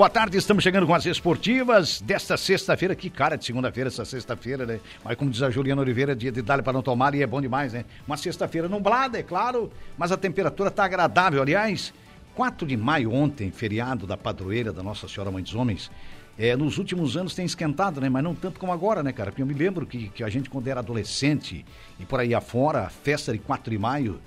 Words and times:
Boa 0.00 0.08
tarde. 0.08 0.38
Estamos 0.38 0.64
chegando 0.64 0.86
com 0.86 0.94
as 0.94 1.04
esportivas 1.04 2.00
desta 2.00 2.34
sexta-feira. 2.34 2.94
Que 2.94 3.10
cara 3.10 3.36
de 3.36 3.44
segunda-feira, 3.44 3.88
essa 3.88 4.02
sexta-feira, 4.02 4.64
né? 4.64 4.80
Mas 5.04 5.14
como 5.14 5.30
diz 5.30 5.42
a 5.42 5.50
Juliana 5.50 5.82
Oliveira, 5.82 6.16
dia 6.16 6.32
de 6.32 6.40
dar 6.40 6.62
para 6.62 6.72
não 6.72 6.80
tomar 6.80 7.14
e 7.14 7.22
é 7.22 7.26
bom 7.26 7.38
demais, 7.38 7.74
né? 7.74 7.84
Uma 8.06 8.16
sexta-feira 8.16 8.66
nublada, 8.66 9.18
é 9.18 9.22
claro, 9.22 9.70
mas 9.98 10.10
a 10.10 10.16
temperatura 10.16 10.70
está 10.70 10.86
agradável. 10.86 11.42
Aliás, 11.42 11.92
4 12.34 12.66
de 12.66 12.78
maio, 12.78 13.12
ontem, 13.12 13.50
feriado 13.50 14.06
da 14.06 14.16
padroeira 14.16 14.72
da 14.72 14.82
Nossa 14.82 15.06
Senhora 15.06 15.30
Mãe 15.30 15.42
dos 15.42 15.54
Homens. 15.54 15.90
É, 16.38 16.56
nos 16.56 16.78
últimos 16.78 17.14
anos 17.14 17.34
tem 17.34 17.44
esquentado, 17.44 18.00
né? 18.00 18.08
Mas 18.08 18.24
não 18.24 18.34
tanto 18.34 18.58
como 18.58 18.72
agora, 18.72 19.02
né, 19.02 19.12
cara? 19.12 19.30
Porque 19.30 19.42
eu 19.42 19.46
me 19.46 19.52
lembro 19.52 19.84
que, 19.84 20.08
que 20.08 20.24
a 20.24 20.30
gente, 20.30 20.48
quando 20.48 20.66
era 20.66 20.80
adolescente 20.80 21.62
e 21.98 22.06
por 22.06 22.20
aí 22.20 22.34
afora, 22.34 22.86
a 22.86 22.88
festa 22.88 23.34
de 23.34 23.38
4 23.38 23.70
de 23.70 23.76
maio 23.76 24.18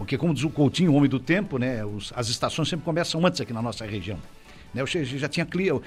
porque, 0.00 0.16
como 0.16 0.32
diz 0.32 0.44
o 0.44 0.48
Coutinho, 0.48 0.92
o 0.92 0.94
homem 0.94 1.10
do 1.10 1.20
tempo, 1.20 1.58
né? 1.58 1.84
Os, 1.84 2.10
as 2.16 2.30
estações 2.30 2.70
sempre 2.70 2.86
começam 2.86 3.24
antes 3.26 3.38
aqui 3.38 3.52
na 3.52 3.60
nossa 3.60 3.84
região. 3.84 4.18
Né? 4.72 4.82
Você 4.82 5.04
já 5.04 5.28
tinha 5.28 5.46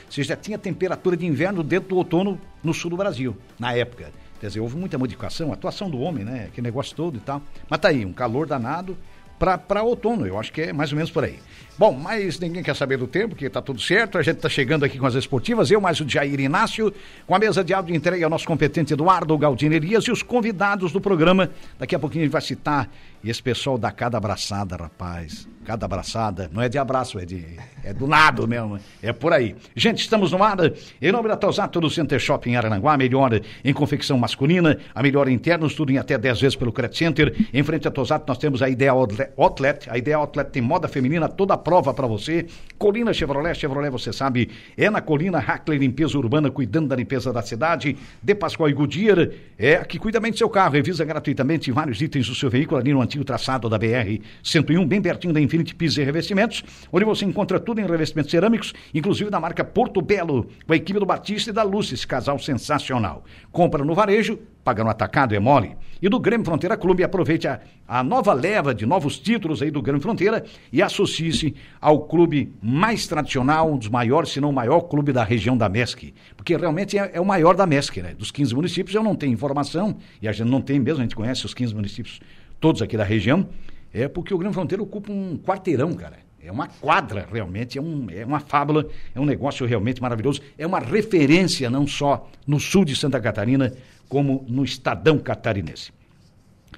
você 0.10 0.24
já 0.24 0.36
tinha 0.36 0.58
temperatura 0.58 1.16
de 1.16 1.26
inverno 1.26 1.64
dentro 1.64 1.90
do 1.90 1.98
outono 1.98 2.40
no 2.64 2.74
sul 2.74 2.90
do 2.92 2.98
Brasil, 2.98 3.36
na 3.60 3.74
época. 3.74 4.12
Quer 4.40 4.48
dizer, 4.48 4.60
houve 4.60 4.76
muita 4.76 4.98
modificação, 4.98 5.54
atuação 5.54 5.90
do 5.90 6.00
homem, 6.00 6.26
né? 6.26 6.50
Que 6.54 6.62
negócio 6.62 6.96
todo 6.96 7.18
e 7.18 7.22
tal. 7.22 7.42
Mas 7.70 7.80
tá 7.80 7.88
aí, 7.88 8.06
um 8.06 8.12
calor 8.12 8.46
danado 8.46 8.98
para 9.40 9.84
outono, 9.84 10.26
eu 10.26 10.40
acho 10.40 10.52
que 10.54 10.62
é 10.62 10.74
mais 10.74 10.92
ou 10.92 10.96
menos 10.96 11.12
por 11.12 11.24
aí. 11.24 11.40
Bom, 11.76 11.92
mas 11.92 12.40
ninguém 12.40 12.62
quer 12.62 12.76
saber 12.76 12.98
do 12.98 13.08
tempo, 13.08 13.36
que 13.36 13.46
está 13.46 13.60
tudo 13.60 13.82
certo. 13.82 14.20
A 14.20 14.22
gente 14.22 14.36
está 14.36 14.48
chegando 14.48 14.86
aqui 14.86 15.00
com 15.00 15.08
as 15.08 15.16
esportivas. 15.16 15.72
Eu, 15.72 15.82
mais 15.82 16.00
o 16.00 16.08
Jair 16.08 16.40
Inácio, 16.40 16.94
com 17.26 17.34
a 17.34 17.40
mesa 17.40 17.64
de 17.64 17.74
áudio 17.74 17.96
entregue 17.96 18.24
ao 18.24 18.30
nosso 18.30 18.46
competente 18.46 18.94
Eduardo 18.94 19.36
Galdinerias 19.36 20.04
e 20.04 20.12
os 20.12 20.22
convidados 20.22 20.92
do 20.92 21.02
programa. 21.02 21.50
Daqui 21.80 21.96
a 21.96 22.00
pouquinho 22.00 22.24
a 22.24 22.26
gente 22.26 22.32
vai 22.32 22.42
citar 22.42 22.90
esse 23.26 23.42
pessoal 23.42 23.78
da 23.78 23.90
cada 23.90 24.18
abraçada, 24.18 24.76
rapaz. 24.76 25.48
Cada 25.66 25.86
abraçada. 25.86 26.50
Não 26.52 26.62
é 26.62 26.68
de 26.68 26.78
abraço, 26.78 27.18
é 27.18 27.26
de 27.26 27.58
é 27.84 27.94
do 27.94 28.06
lado 28.06 28.46
mesmo. 28.48 28.78
É 29.02 29.14
por 29.14 29.32
aí. 29.32 29.56
Gente, 29.76 30.00
estamos 30.00 30.32
no 30.34 30.44
ar. 30.44 30.58
Em 31.02 31.12
nome 31.12 31.30
da 31.30 31.38
Tosato 31.38 31.80
do 31.80 31.90
Center 31.90 32.20
Shopping 32.20 32.56
Arananguá, 32.56 32.98
melhor 32.98 33.40
em 33.64 33.74
confecção 33.74 34.18
masculina, 34.18 34.78
a 34.94 35.02
melhor 35.02 35.30
internos, 35.30 35.74
tudo 35.74 35.92
em 35.92 35.98
até 35.98 36.18
10 36.18 36.42
vezes 36.42 36.56
pelo 36.58 36.72
Credit 36.72 36.98
Center. 36.98 37.48
Em 37.54 37.64
frente 37.64 37.88
à 37.88 37.92
Tosato 37.92 38.26
nós 38.28 38.38
temos 38.38 38.62
a 38.62 38.68
Ideal 38.68 39.08
Outlet. 39.38 39.90
A 39.90 39.98
Ideal 39.98 40.22
Outlet 40.22 40.52
tem 40.52 40.62
moda 40.62 40.90
feminina 40.90 41.30
toda 41.30 41.58
prova 41.64 41.94
para 41.94 42.06
você. 42.06 42.46
Colina 42.78 43.14
Chevrolet, 43.14 43.56
Chevrolet, 43.56 43.90
você 43.90 44.12
sabe, 44.12 44.50
é 44.78 44.90
na 44.90 45.02
Colina 45.02 45.40
Hackley 45.40 45.80
Limpeza 45.80 46.18
Urbana, 46.18 46.52
cuidando 46.52 46.90
da 46.90 46.96
limpeza 46.96 47.32
da 47.32 47.42
cidade. 47.42 47.98
De 48.22 48.36
Pascoal 48.36 48.70
e 48.70 48.74
Goodyear, 48.74 49.30
é 49.58 49.78
que 49.86 49.98
cuida 49.98 50.20
bem 50.20 50.32
do 50.32 50.38
seu 50.38 50.50
carro. 50.50 50.74
Revisa 50.74 51.06
gratuitamente 51.06 51.72
vários 51.72 52.02
itens 52.02 52.28
do 52.28 52.36
seu 52.36 52.50
veículo 52.50 52.80
ali 52.80 52.94
no 52.94 53.02
antigo 53.02 53.24
traçado 53.24 53.70
da 53.70 53.78
BR 53.78 54.22
101, 54.44 54.86
bem 54.86 55.02
pertinho 55.02 55.34
da 55.34 55.40
Infinity 55.40 55.74
Pisos 55.74 55.98
e 55.98 56.04
Revestimentos, 56.04 56.64
onde 56.92 57.06
você 57.06 57.26
encontra 57.26 57.60
tudo 57.60 57.80
em 57.80 57.86
revestimentos 57.86 58.32
cerâmicos, 58.32 58.74
inclusive 58.94 59.30
da 59.30 59.40
marca 59.40 59.64
Porto 59.64 60.02
Belo, 60.02 60.48
com 60.68 60.74
a 60.74 60.76
equipe 60.76 61.00
do 61.00 61.06
Batista 61.06 61.50
e 61.50 61.54
da 61.54 61.64
Lúcia, 61.64 61.94
esse 61.94 62.06
casal 62.06 62.38
sensacional. 62.38 63.24
Compra 63.52 63.86
no 63.86 63.96
varejo, 63.96 64.38
paga 64.64 64.84
no 64.84 64.90
atacado, 64.90 65.36
é 65.36 65.40
mole. 65.40 65.76
E 66.02 66.10
do 66.10 66.20
Grêmio 66.20 66.46
Fronteira 66.46 66.76
Clube, 66.76 67.04
aproveite 67.04 67.48
a, 67.48 67.60
a 67.88 68.04
nova 68.04 68.34
leva 68.34 68.74
de 68.74 68.86
novos 68.86 69.20
títulos 69.20 69.62
aí 69.62 69.72
do 69.72 69.82
Grêmio 69.82 70.02
Fronteira 70.02 70.44
e 70.72 70.82
associe-se 70.82 71.56
ao 71.80 72.02
clube 72.02 72.54
mais 72.62 73.08
tradicional, 73.08 73.72
um 73.72 73.78
dos 73.78 73.90
maiores, 73.90 74.32
se 74.32 74.42
não 74.42 74.50
o 74.50 74.54
maior 74.54 74.82
clube 74.82 75.14
da 75.14 75.24
região 75.24 75.58
da 75.58 75.70
MESC. 75.70 76.14
Porque 76.36 76.56
realmente 76.56 76.98
é, 76.98 77.12
é 77.14 77.22
o 77.22 77.26
maior 77.26 77.56
da 77.56 77.66
MESC, 77.66 78.02
né? 78.02 78.14
Dos 78.14 78.32
15 78.32 78.56
municípios 78.56 78.96
eu 78.96 79.04
não 79.04 79.16
tenho 79.16 79.34
informação, 79.34 79.98
e 80.22 80.28
a 80.28 80.32
gente 80.32 80.50
não 80.50 80.62
tem 80.62 80.80
mesmo, 80.80 81.00
a 81.00 81.04
gente 81.04 81.16
conhece 81.16 81.46
os 81.46 81.54
15 81.54 81.74
municípios 81.76 82.20
todos 82.60 82.82
aqui 82.82 82.98
da 82.98 83.04
região, 83.04 83.48
é 83.94 84.08
porque 84.08 84.34
o 84.34 84.38
Grêmio 84.38 84.54
Fronteira 84.54 84.82
ocupa 84.82 85.12
um 85.12 85.38
quarteirão, 85.38 85.94
cara. 85.94 86.18
É 86.46 86.52
uma 86.52 86.68
quadra, 86.68 87.26
realmente, 87.32 87.78
é, 87.78 87.82
um, 87.82 88.08
é 88.10 88.26
uma 88.26 88.42
fábula, 88.42 88.86
é 89.16 89.20
um 89.20 89.26
negócio 89.26 89.66
realmente 89.66 90.02
maravilhoso. 90.02 90.42
É 90.58 90.68
uma 90.68 90.80
referência 90.80 91.70
não 91.70 91.88
só 91.88 92.30
no 92.46 92.60
sul 92.60 92.84
de 92.84 92.98
Santa 92.98 93.22
Catarina, 93.22 93.72
como 94.14 94.46
no 94.48 94.64
Estadão 94.64 95.18
Catarinense. 95.18 95.92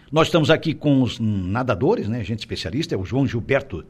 Nós 0.10 0.28
estamos 0.30 0.50
aqui 0.50 0.74
com 0.74 1.02
os 1.02 1.20
nadadores, 1.20 2.08
né? 2.08 2.24
Gente 2.24 2.40
especialista, 2.40 2.96
é 2.96 2.98
o 2.98 3.04
João 3.04 3.28
Gilberto, 3.28 3.84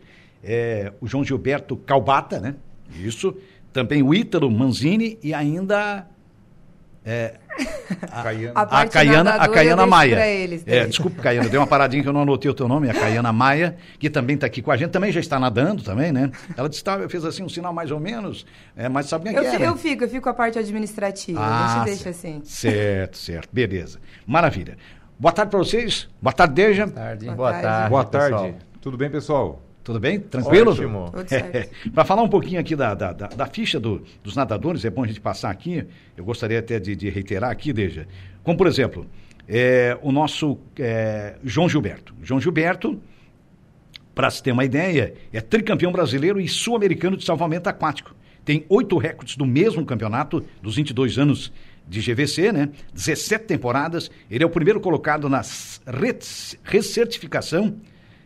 é, 0.43 0.91
o 0.99 1.05
João 1.05 1.23
Gilberto 1.23 1.77
Calbata, 1.77 2.39
né? 2.39 2.55
Isso. 2.99 3.35
Também 3.71 4.01
o 4.01 4.15
Ítalo 4.15 4.49
Manzini 4.49 5.19
e 5.21 5.31
ainda 5.31 6.07
é, 7.05 7.35
a, 8.11 8.21
a, 8.55 8.81
a, 8.81 8.87
Caiana, 8.87 9.35
a 9.35 9.47
Caiana 9.47 9.85
Maia. 9.85 10.27
Eles, 10.27 10.63
é, 10.65 10.85
desculpa, 10.85 11.21
Caiana, 11.21 11.47
deu 11.47 11.61
uma 11.61 11.67
paradinha 11.67 12.01
que 12.01 12.09
eu 12.09 12.13
não 12.13 12.23
anotei 12.23 12.49
o 12.49 12.53
teu 12.53 12.67
nome, 12.67 12.89
a 12.89 12.93
Caiana 12.93 13.31
Maia, 13.31 13.77
que 13.99 14.09
também 14.09 14.33
está 14.33 14.47
aqui 14.47 14.61
com 14.61 14.71
a 14.71 14.77
gente, 14.77 14.89
também 14.89 15.11
já 15.11 15.19
está 15.19 15.39
nadando 15.39 15.83
também, 15.83 16.11
né? 16.11 16.31
Ela 16.57 16.67
disse, 16.67 16.83
tá, 16.83 17.07
fez 17.07 17.23
assim 17.23 17.43
um 17.43 17.49
sinal 17.49 17.71
mais 17.71 17.91
ou 17.91 17.99
menos, 17.99 18.45
é, 18.75 18.89
mas 18.89 19.05
sabe 19.05 19.25
quem 19.25 19.35
é 19.35 19.39
eu, 19.39 19.43
que 19.43 19.63
é, 19.63 19.67
Eu 19.67 19.77
fico, 19.77 20.03
eu 20.03 20.09
fico 20.09 20.23
com 20.23 20.29
a 20.29 20.33
parte 20.33 20.57
administrativa, 20.57 21.39
ah, 21.39 21.73
a 21.73 21.77
gente 21.77 21.85
deixa 21.95 22.09
assim. 22.09 22.41
Certo, 22.43 23.17
certo, 23.17 23.49
beleza. 23.53 23.99
Maravilha. 24.25 24.75
Boa 25.19 25.31
tarde 25.31 25.51
para 25.51 25.59
vocês, 25.59 26.09
boa 26.19 26.33
tarde, 26.33 26.55
Deja. 26.55 26.87
Boa 26.87 26.95
tarde. 26.95 27.25
Boa 27.29 27.51
tarde. 27.51 27.89
Boa 27.89 28.03
tarde. 28.05 28.29
Boa 28.31 28.41
tarde. 28.41 28.57
Tudo 28.81 28.97
bem, 28.97 29.09
pessoal? 29.09 29.64
Tudo 29.85 29.99
bem? 29.99 30.19
Tranquilo? 30.19 30.71
Ótimo. 30.71 31.13
É, 31.31 31.69
Para 31.93 32.03
falar 32.03 32.23
um 32.23 32.27
pouquinho 32.27 32.59
aqui 32.59 32.75
da, 32.75 32.95
da, 32.95 33.13
da, 33.13 33.27
da 33.27 33.45
ficha 33.45 33.79
do, 33.79 34.03
dos 34.23 34.35
nadadores, 34.35 34.83
é 34.83 34.89
bom 34.89 35.03
a 35.03 35.07
gente 35.07 35.21
passar 35.21 35.51
aqui, 35.51 35.85
eu 36.17 36.25
gostaria 36.25 36.57
até 36.57 36.79
de, 36.79 36.95
de 36.95 37.07
reiterar 37.09 37.51
aqui, 37.51 37.71
Deja, 37.71 38.07
como 38.43 38.57
por 38.57 38.65
exemplo, 38.65 39.05
é, 39.47 39.95
o 40.01 40.11
nosso 40.11 40.57
é, 40.79 41.35
João 41.43 41.69
Gilberto. 41.69 42.15
João 42.23 42.41
Gilberto, 42.41 42.99
para 44.15 44.31
se 44.31 44.41
ter 44.41 44.51
uma 44.51 44.65
ideia, 44.65 45.13
é 45.31 45.39
tricampeão 45.39 45.91
brasileiro 45.91 46.39
e 46.41 46.47
sul-americano 46.47 47.15
de 47.15 47.23
salvamento 47.23 47.69
aquático. 47.69 48.15
Tem 48.43 48.65
oito 48.69 48.97
recordes 48.97 49.37
do 49.37 49.45
mesmo 49.45 49.85
campeonato, 49.85 50.43
dos 50.63 50.77
22 50.77 51.19
anos 51.19 51.53
de 51.87 52.01
GVC, 52.01 52.51
né? 52.51 52.69
17 52.91 53.45
temporadas. 53.45 54.09
Ele 54.31 54.43
é 54.43 54.47
o 54.47 54.49
primeiro 54.49 54.79
colocado 54.79 55.29
na 55.29 55.43
recertificação. 56.63 57.75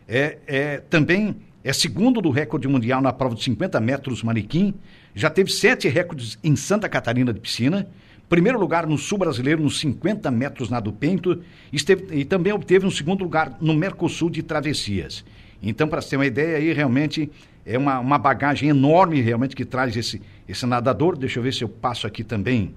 É, 0.08 0.38
é, 0.46 0.78
também 0.78 1.36
é 1.62 1.72
segundo 1.72 2.20
do 2.20 2.30
recorde 2.30 2.66
mundial 2.66 3.02
na 3.02 3.12
prova 3.12 3.34
de 3.34 3.42
50 3.42 3.78
metros 3.80 4.22
manequim, 4.22 4.74
já 5.14 5.28
teve 5.28 5.50
sete 5.50 5.88
recordes 5.88 6.38
em 6.42 6.56
Santa 6.56 6.88
Catarina 6.88 7.32
de 7.32 7.40
piscina, 7.40 7.86
primeiro 8.28 8.58
lugar 8.58 8.86
no 8.86 8.96
sul 8.96 9.18
brasileiro 9.18 9.62
nos 9.62 9.78
50 9.80 10.30
metros 10.30 10.70
nado 10.70 10.92
pento 10.92 11.42
esteve, 11.72 12.18
e 12.18 12.24
também 12.24 12.52
obteve 12.52 12.86
um 12.86 12.90
segundo 12.90 13.24
lugar 13.24 13.58
no 13.60 13.74
Mercosul 13.74 14.30
de 14.30 14.42
travessias. 14.42 15.24
Então, 15.62 15.86
para 15.88 16.00
ter 16.00 16.16
uma 16.16 16.26
ideia 16.26 16.56
aí, 16.56 16.72
realmente 16.72 17.30
é 17.66 17.76
uma, 17.76 17.98
uma 17.98 18.16
bagagem 18.16 18.68
enorme 18.68 19.20
realmente 19.20 19.54
que 19.54 19.64
traz 19.64 19.94
esse, 19.94 20.22
esse 20.48 20.64
nadador. 20.64 21.18
Deixa 21.18 21.38
eu 21.38 21.42
ver 21.42 21.52
se 21.52 21.62
eu 21.62 21.68
passo 21.68 22.06
aqui 22.06 22.24
também 22.24 22.74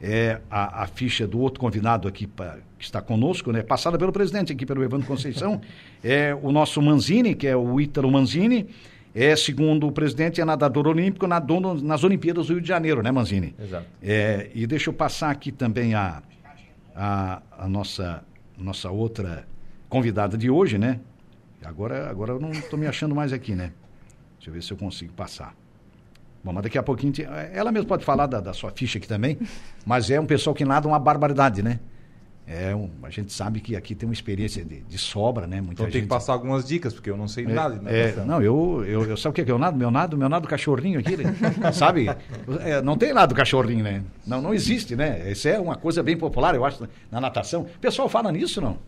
é, 0.00 0.40
a, 0.50 0.84
a, 0.84 0.86
ficha 0.86 1.26
do 1.26 1.38
outro 1.38 1.60
convidado 1.60 2.08
aqui 2.08 2.26
pra, 2.26 2.58
que 2.78 2.84
está 2.84 3.02
conosco, 3.02 3.52
né? 3.52 3.62
Passada 3.62 3.98
pelo 3.98 4.12
presidente 4.12 4.52
aqui, 4.52 4.64
pelo 4.64 4.82
Evandro 4.82 5.06
Conceição, 5.06 5.60
é 6.02 6.34
o 6.34 6.50
nosso 6.50 6.80
Manzini, 6.80 7.34
que 7.34 7.46
é 7.46 7.54
o 7.54 7.80
Ítalo 7.80 8.10
Manzini, 8.10 8.68
é, 9.14 9.36
segundo 9.36 9.86
o 9.86 9.92
presidente, 9.92 10.40
é 10.40 10.44
nadador 10.44 10.86
olímpico, 10.86 11.26
nadou 11.26 11.60
no, 11.60 11.74
nas 11.74 12.02
Olimpíadas 12.04 12.46
do 12.46 12.54
Rio 12.54 12.62
de 12.62 12.68
Janeiro, 12.68 13.02
né, 13.02 13.10
Manzini? 13.10 13.54
Exato. 13.58 13.86
É, 14.02 14.50
e 14.54 14.66
deixa 14.66 14.88
eu 14.88 14.94
passar 14.94 15.30
aqui 15.30 15.52
também 15.52 15.94
a, 15.94 16.22
a, 16.94 17.42
a 17.58 17.68
nossa, 17.68 18.24
nossa 18.56 18.90
outra 18.90 19.46
convidada 19.88 20.38
de 20.38 20.48
hoje, 20.48 20.78
né? 20.78 21.00
Agora, 21.62 22.08
agora 22.08 22.32
eu 22.32 22.40
não 22.40 22.52
estou 22.52 22.78
me 22.78 22.86
achando 22.86 23.14
mais 23.14 23.32
aqui, 23.32 23.54
né? 23.54 23.72
Deixa 24.36 24.48
eu 24.48 24.54
ver 24.54 24.62
se 24.62 24.72
eu 24.72 24.76
consigo 24.76 25.12
passar. 25.12 25.54
Bom, 26.42 26.52
mas 26.52 26.62
daqui 26.62 26.78
a 26.78 26.82
pouquinho. 26.82 27.12
Ela 27.52 27.70
mesmo 27.70 27.86
pode 27.86 28.04
falar 28.04 28.26
da, 28.26 28.40
da, 28.40 28.52
sua 28.52 28.70
ficha 28.70 28.98
aqui 28.98 29.06
também, 29.06 29.38
mas 29.84 30.10
é 30.10 30.18
um 30.18 30.26
pessoal 30.26 30.54
que 30.54 30.64
nada 30.64 30.88
uma 30.88 30.98
barbaridade, 30.98 31.62
né? 31.62 31.80
É 32.46 32.74
um, 32.74 32.90
a 33.04 33.10
gente 33.10 33.32
sabe 33.32 33.60
que 33.60 33.76
aqui 33.76 33.94
tem 33.94 34.08
uma 34.08 34.12
experiência 34.12 34.64
de, 34.64 34.80
de 34.80 34.98
sobra, 34.98 35.46
né? 35.46 35.60
Muita 35.60 35.74
então 35.74 35.86
gente... 35.86 35.92
tem 35.92 36.02
que 36.02 36.08
passar 36.08 36.32
algumas 36.32 36.66
dicas, 36.66 36.92
porque 36.92 37.08
eu 37.08 37.16
não 37.16 37.28
sei 37.28 37.44
é, 37.44 37.48
nada 37.48 37.78
de 37.78 37.88
É, 37.88 38.24
não, 38.26 38.42
eu, 38.42 38.84
eu, 38.84 39.04
eu 39.04 39.16
sabe 39.16 39.30
o 39.30 39.34
que 39.34 39.42
é, 39.42 39.44
que 39.44 39.50
é 39.50 39.54
o 39.54 39.58
nado? 39.58 39.76
Meu 39.76 39.90
nado, 39.90 40.18
meu 40.18 40.28
nado 40.28 40.48
cachorrinho 40.48 40.98
aqui, 40.98 41.16
né? 41.16 41.32
sabe? 41.72 42.08
É, 42.64 42.82
não 42.82 42.96
tem 42.96 43.12
nado 43.12 43.34
cachorrinho, 43.34 43.84
né? 43.84 44.02
Não, 44.26 44.42
não 44.42 44.52
existe, 44.52 44.96
né? 44.96 45.30
Isso 45.30 45.46
é 45.46 45.60
uma 45.60 45.76
coisa 45.76 46.02
bem 46.02 46.16
popular, 46.16 46.54
eu 46.54 46.64
acho, 46.64 46.88
na 47.10 47.20
natação. 47.20 47.62
O 47.62 47.78
pessoal 47.78 48.08
fala 48.08 48.32
nisso, 48.32 48.60
não? 48.60 48.78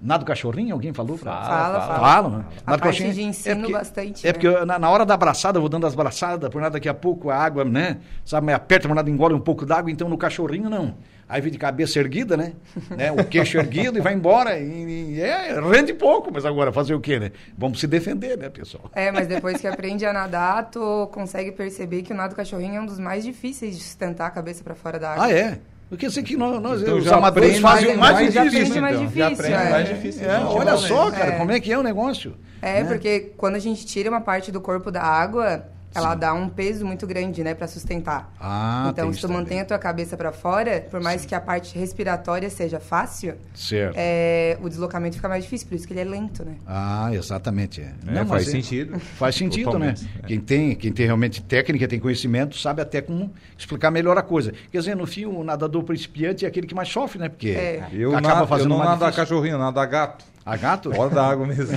Nada 0.00 0.24
do 0.24 0.26
cachorrinho? 0.26 0.74
Alguém 0.74 0.92
falou? 0.92 1.16
Pra... 1.16 1.32
Fala, 1.32 1.80
fala. 1.80 1.98
Fala, 1.98 2.28
né? 2.28 2.44
Nada 2.66 2.76
do 2.76 2.82
cachorrinho. 2.82 3.14
de 3.14 3.22
ensino 3.22 3.56
porque, 3.60 3.72
bastante, 3.72 4.26
É 4.26 4.28
né? 4.28 4.32
porque 4.34 4.46
eu, 4.46 4.66
na, 4.66 4.78
na 4.78 4.90
hora 4.90 5.06
da 5.06 5.14
abraçada, 5.14 5.56
eu 5.56 5.62
vou 5.62 5.70
dando 5.70 5.86
as 5.86 5.94
abraçadas, 5.94 6.50
por 6.50 6.60
nada 6.60 6.74
daqui 6.74 6.88
a 6.88 6.94
pouco 6.94 7.30
a 7.30 7.36
água, 7.36 7.64
né? 7.64 7.98
Sabe, 8.24 8.46
me 8.46 8.52
aperta, 8.52 8.86
por 8.88 8.94
nada 8.94 9.08
engole 9.08 9.34
um 9.34 9.40
pouco 9.40 9.64
d'água, 9.64 9.90
então 9.90 10.08
no 10.08 10.18
cachorrinho 10.18 10.68
não. 10.68 10.94
Aí 11.28 11.40
vem 11.40 11.50
de 11.50 11.58
cabeça 11.58 11.98
erguida, 11.98 12.36
né? 12.36 12.52
né? 12.94 13.10
O 13.10 13.24
queixo 13.24 13.56
erguido 13.56 13.98
e 13.98 14.00
vai 14.02 14.12
embora. 14.12 14.58
E, 14.58 15.14
e 15.14 15.20
é, 15.20 15.58
rende 15.60 15.94
pouco, 15.94 16.30
mas 16.32 16.44
agora 16.44 16.70
fazer 16.70 16.94
o 16.94 17.00
quê, 17.00 17.18
né? 17.18 17.32
Vamos 17.56 17.80
se 17.80 17.86
defender, 17.86 18.36
né, 18.36 18.50
pessoal? 18.50 18.90
É, 18.94 19.10
mas 19.10 19.26
depois 19.28 19.60
que 19.60 19.66
aprende 19.66 20.04
a 20.04 20.12
nadar, 20.12 20.70
tu 20.70 21.08
consegue 21.10 21.52
perceber 21.52 22.02
que 22.02 22.12
o 22.12 22.16
nado 22.16 22.36
cachorrinho 22.36 22.76
é 22.76 22.80
um 22.80 22.86
dos 22.86 22.98
mais 22.98 23.24
difíceis 23.24 23.76
de 23.76 23.82
sustentar 23.82 24.26
a 24.26 24.30
cabeça 24.30 24.62
pra 24.62 24.74
fora 24.74 24.98
da 24.98 25.12
água. 25.12 25.24
Ah, 25.24 25.32
é? 25.32 25.58
Porque 25.88 26.06
eu 26.06 26.10
sei 26.10 26.22
que 26.22 26.36
nós, 26.36 26.60
nós 26.60 26.82
Então 26.82 26.98
os 26.98 27.04
já 27.04 27.16
amadores 27.16 27.58
fazem 27.60 27.96
mais- 27.96 27.96
o 27.96 28.00
mais 28.00 28.34
mais 28.34 28.50
difícil. 28.50 28.82
mais 28.82 28.94
então. 28.96 29.06
difícil, 29.06 29.18
Já 29.18 29.28
aprende 29.28 29.54
é. 29.54 29.70
mais 29.70 29.88
difícil. 29.88 30.30
É, 30.30 30.38
gente, 30.40 30.46
olha 30.48 30.76
só, 30.76 31.10
cara, 31.12 31.32
É. 31.34 31.38
como 31.38 31.52
é 31.52 31.60
que 31.60 31.72
é 31.72 31.78
o 31.78 31.82
negócio. 31.82 32.34
É, 32.60 32.82
né? 32.82 32.88
porque 32.88 33.32
quando 33.36 33.54
a 33.54 33.58
gente 33.60 33.86
tira 33.86 34.10
uma 34.10 34.20
parte 34.20 34.50
do 34.50 34.60
corpo 34.60 34.90
da 34.90 35.02
água, 35.02 35.64
ela 35.96 36.14
dá 36.14 36.32
um 36.34 36.48
peso 36.48 36.84
muito 36.84 37.06
grande, 37.06 37.42
né, 37.42 37.54
pra 37.54 37.66
sustentar. 37.66 38.32
Ah, 38.40 38.88
então, 38.92 39.12
se 39.12 39.20
tu 39.20 39.28
mantém 39.28 39.44
também. 39.44 39.60
a 39.60 39.64
tua 39.64 39.78
cabeça 39.78 40.16
pra 40.16 40.32
fora, 40.32 40.80
por 40.90 41.00
mais 41.00 41.24
que 41.24 41.34
a 41.34 41.40
parte 41.40 41.78
respiratória 41.78 42.48
seja 42.50 42.78
fácil, 42.80 43.34
Certo. 43.54 43.94
é, 43.96 44.58
o 44.60 44.68
deslocamento 44.68 45.16
fica 45.16 45.28
mais 45.28 45.44
difícil, 45.44 45.68
por 45.68 45.74
isso 45.74 45.86
que 45.86 45.92
ele 45.92 46.00
é 46.00 46.04
lento, 46.04 46.44
né? 46.44 46.56
Ah, 46.66 47.08
exatamente. 47.12 47.80
É. 47.80 47.92
Não, 48.04 48.26
faz 48.26 48.46
é- 48.48 48.50
sentido. 48.50 48.98
Faz 49.00 49.34
sentido, 49.34 49.64
Totalmente, 49.66 50.04
né? 50.04 50.10
é. 50.22 50.26
Quem, 50.26 50.40
tem, 50.40 50.74
quem 50.74 50.92
tem 50.92 51.06
realmente 51.06 51.42
técnica, 51.42 51.86
tem 51.88 51.98
conhecimento, 51.98 52.56
sabe 52.58 52.82
até 52.82 53.00
como 53.00 53.32
explicar 53.56 53.90
melhor 53.90 54.16
a 54.18 54.22
coisa. 54.22 54.52
Quer 54.70 54.78
dizer, 54.78 54.96
no 54.96 55.06
fim, 55.06 55.24
o 55.24 55.42
nadador 55.44 55.82
principiante 55.84 56.44
é 56.44 56.48
aquele 56.48 56.66
que 56.66 56.74
mais 56.74 56.88
sofre, 56.88 57.18
né? 57.18 57.28
Porque 57.28 57.50
É. 57.50 57.84
Eu, 57.92 58.10
acaba 58.10 58.28
nado, 58.28 58.42
eu 58.42 58.46
fazendo 58.46 58.68
não 58.68 58.78
mais 58.78 58.90
nado 58.90 59.04
a 59.04 59.10
difícil. 59.10 59.24
cachorrinho, 59.36 59.58
nado 59.58 59.78
a 59.80 59.86
gato. 59.86 60.24
A 60.46 60.56
gato? 60.56 60.92
Fora 60.94 61.12
da 61.14 61.26
água 61.26 61.46
mesmo. 61.46 61.66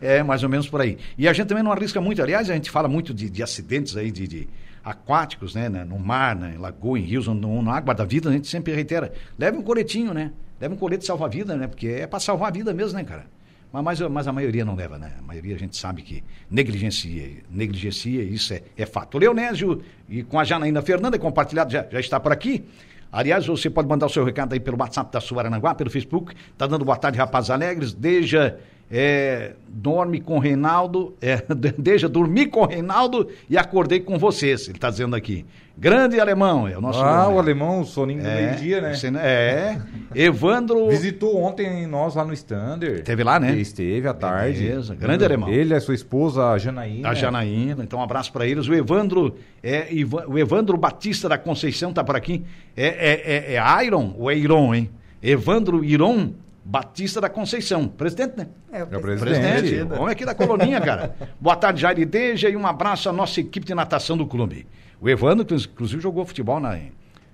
É, 0.00 0.22
mais 0.22 0.44
ou 0.44 0.48
menos 0.48 0.68
por 0.68 0.80
aí. 0.80 0.96
E 1.18 1.26
a 1.28 1.32
gente 1.32 1.48
também 1.48 1.62
não 1.64 1.72
arrisca 1.72 2.00
muito. 2.00 2.22
Aliás, 2.22 2.48
a 2.48 2.54
gente 2.54 2.70
fala 2.70 2.86
muito 2.88 3.12
de, 3.12 3.28
de 3.28 3.42
acidentes 3.42 3.96
aí, 3.96 4.12
de, 4.12 4.28
de 4.28 4.48
aquáticos, 4.84 5.56
né? 5.56 5.68
na- 5.68 5.84
No 5.84 5.98
mar, 5.98 6.36
na 6.36 6.50
em 6.52 6.56
lagoa, 6.56 6.96
em 6.98 7.02
rios, 7.02 7.26
no, 7.26 7.62
na 7.62 7.72
água 7.72 7.92
da 7.94 8.04
vida, 8.04 8.28
a 8.28 8.32
gente 8.32 8.46
sempre 8.46 8.72
reitera. 8.72 9.12
Leve 9.36 9.58
um 9.58 9.62
coletinho, 9.62 10.14
né? 10.14 10.30
Leve 10.60 10.74
um 10.74 10.76
colete 10.76 11.04
salva-vida, 11.04 11.56
né? 11.56 11.66
Porque 11.66 11.88
é 11.88 12.06
para 12.06 12.20
salvar 12.20 12.48
a 12.48 12.52
vida 12.52 12.72
mesmo, 12.72 12.96
né, 12.96 13.02
cara? 13.04 13.26
Mas, 13.72 13.82
mas, 13.84 14.00
mas 14.02 14.28
a 14.28 14.32
maioria 14.32 14.64
não 14.64 14.76
leva, 14.76 14.96
né? 14.98 15.12
A 15.18 15.22
maioria 15.22 15.56
a 15.56 15.58
gente 15.58 15.76
sabe 15.76 16.02
que 16.02 16.22
negligencia, 16.48 17.28
negligencia, 17.50 18.22
isso 18.22 18.54
é, 18.54 18.62
é 18.76 18.86
fato. 18.86 19.16
O 19.16 19.18
Leonésio 19.18 19.82
e 20.08 20.22
com 20.22 20.38
a 20.38 20.44
Janaína 20.44 20.80
Fernanda, 20.80 21.18
compartilhado, 21.18 21.72
já, 21.72 21.84
já 21.90 21.98
está 21.98 22.20
por 22.20 22.30
aqui. 22.30 22.64
Aliás, 23.10 23.46
você 23.46 23.70
pode 23.70 23.88
mandar 23.88 24.06
o 24.06 24.08
seu 24.08 24.24
recado 24.24 24.52
aí 24.52 24.60
pelo 24.60 24.78
WhatsApp 24.78 25.10
da 25.10 25.20
Suarananguá, 25.20 25.74
pelo 25.74 25.90
Facebook. 25.90 26.34
Tá 26.56 26.66
dando 26.66 26.84
boa 26.84 26.96
tarde, 26.96 27.18
rapazes 27.18 27.50
alegres. 27.50 27.94
Deja, 27.94 28.58
é, 28.90 29.52
dorme 29.68 30.20
com 30.20 30.38
Reinaldo, 30.38 31.14
é, 31.20 31.42
deja, 31.78 32.08
dormi 32.08 32.46
com 32.46 32.64
Reinaldo 32.64 33.28
e 33.48 33.56
acordei 33.58 34.00
com 34.00 34.18
vocês. 34.18 34.66
Ele 34.68 34.78
está 34.78 34.90
dizendo 34.90 35.14
aqui. 35.14 35.44
Grande 35.80 36.18
alemão, 36.18 36.66
é 36.66 36.76
o 36.76 36.80
nosso. 36.80 37.00
ah, 37.00 37.28
o 37.28 37.38
alemão, 37.38 37.82
o 37.82 37.84
soninho 37.84 38.20
do 38.20 38.28
é, 38.28 38.46
meio-dia, 38.46 38.80
né? 38.80 38.94
você- 38.94 39.06
É. 39.16 39.80
Evandro. 40.12 40.88
Visitou 40.90 41.40
ontem 41.40 41.86
nós 41.86 42.16
lá 42.16 42.24
no 42.24 42.32
Standard. 42.32 42.96
Esteve 42.96 43.22
lá, 43.22 43.38
né? 43.38 43.56
Esteve 43.56 44.08
à 44.08 44.12
tarde. 44.12 44.58
Beleza, 44.60 44.96
grande 44.96 45.24
alemão. 45.24 45.48
Ele, 45.48 45.72
a 45.72 45.80
sua 45.80 45.94
esposa, 45.94 46.48
a 46.50 46.58
Janaína. 46.58 47.08
A 47.08 47.14
Janaína, 47.14 47.84
então 47.84 48.00
um 48.00 48.02
abraço 48.02 48.32
para 48.32 48.44
eles. 48.44 48.66
O 48.66 48.74
Evandro, 48.74 49.36
é, 49.62 49.86
o 50.26 50.36
Evandro 50.36 50.76
Batista 50.76 51.28
da 51.28 51.38
Conceição 51.38 51.92
tá 51.92 52.02
por 52.02 52.16
aqui. 52.16 52.42
É, 52.76 52.86
é, 52.86 53.54
é, 53.54 53.56
é 53.56 53.84
Iron 53.86 54.16
ou 54.18 54.28
é 54.28 54.36
Iron, 54.36 54.74
hein? 54.74 54.90
Evandro 55.22 55.84
Iron 55.84 56.30
Batista 56.68 57.18
da 57.18 57.30
Conceição. 57.30 57.88
Presidente, 57.88 58.36
né? 58.36 58.48
É, 58.70 58.84
o 58.84 58.88
É 58.94 58.98
presidente. 58.98 59.58
presidente. 59.58 59.92
Homem 59.94 60.12
aqui 60.12 60.26
da 60.26 60.34
coloninha, 60.34 60.78
cara. 60.82 61.16
Boa 61.40 61.56
tarde, 61.56 61.80
Jair 61.80 62.06
Deja, 62.06 62.50
e 62.50 62.56
um 62.56 62.66
abraço 62.66 63.08
à 63.08 63.12
nossa 63.12 63.40
equipe 63.40 63.64
de 63.64 63.74
natação 63.74 64.18
do 64.18 64.26
clube. 64.26 64.66
O 65.00 65.08
Evandro, 65.08 65.46
que 65.46 65.54
inclusive, 65.54 66.02
jogou 66.02 66.26
futebol 66.26 66.60
na, 66.60 66.76
em, 66.76 66.92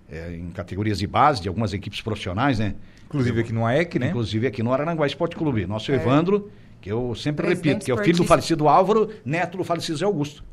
é, 0.08 0.36
em 0.36 0.50
categorias 0.50 1.00
de 1.00 1.08
base 1.08 1.42
de 1.42 1.48
algumas 1.48 1.72
equipes 1.72 2.00
profissionais, 2.00 2.60
né? 2.60 2.76
Inclusive 3.06 3.40
aqui 3.40 3.52
no 3.52 3.66
AEC, 3.66 3.98
né? 3.98 4.08
Inclusive 4.10 4.46
aqui 4.46 4.62
no 4.62 4.72
Arananguá 4.72 5.04
Esporte 5.04 5.34
Clube. 5.34 5.66
Nosso 5.66 5.90
Evandro, 5.90 6.48
que 6.80 6.92
eu 6.92 7.12
sempre 7.16 7.44
Presidente 7.44 7.72
repito, 7.72 7.84
que 7.86 7.90
é 7.90 7.94
o 7.94 7.98
filho 8.04 8.18
do 8.18 8.24
falecido 8.24 8.68
Álvaro, 8.68 9.10
neto 9.24 9.58
do 9.58 9.64
falecido 9.64 9.98
Zé 9.98 10.04
Augusto. 10.04 10.44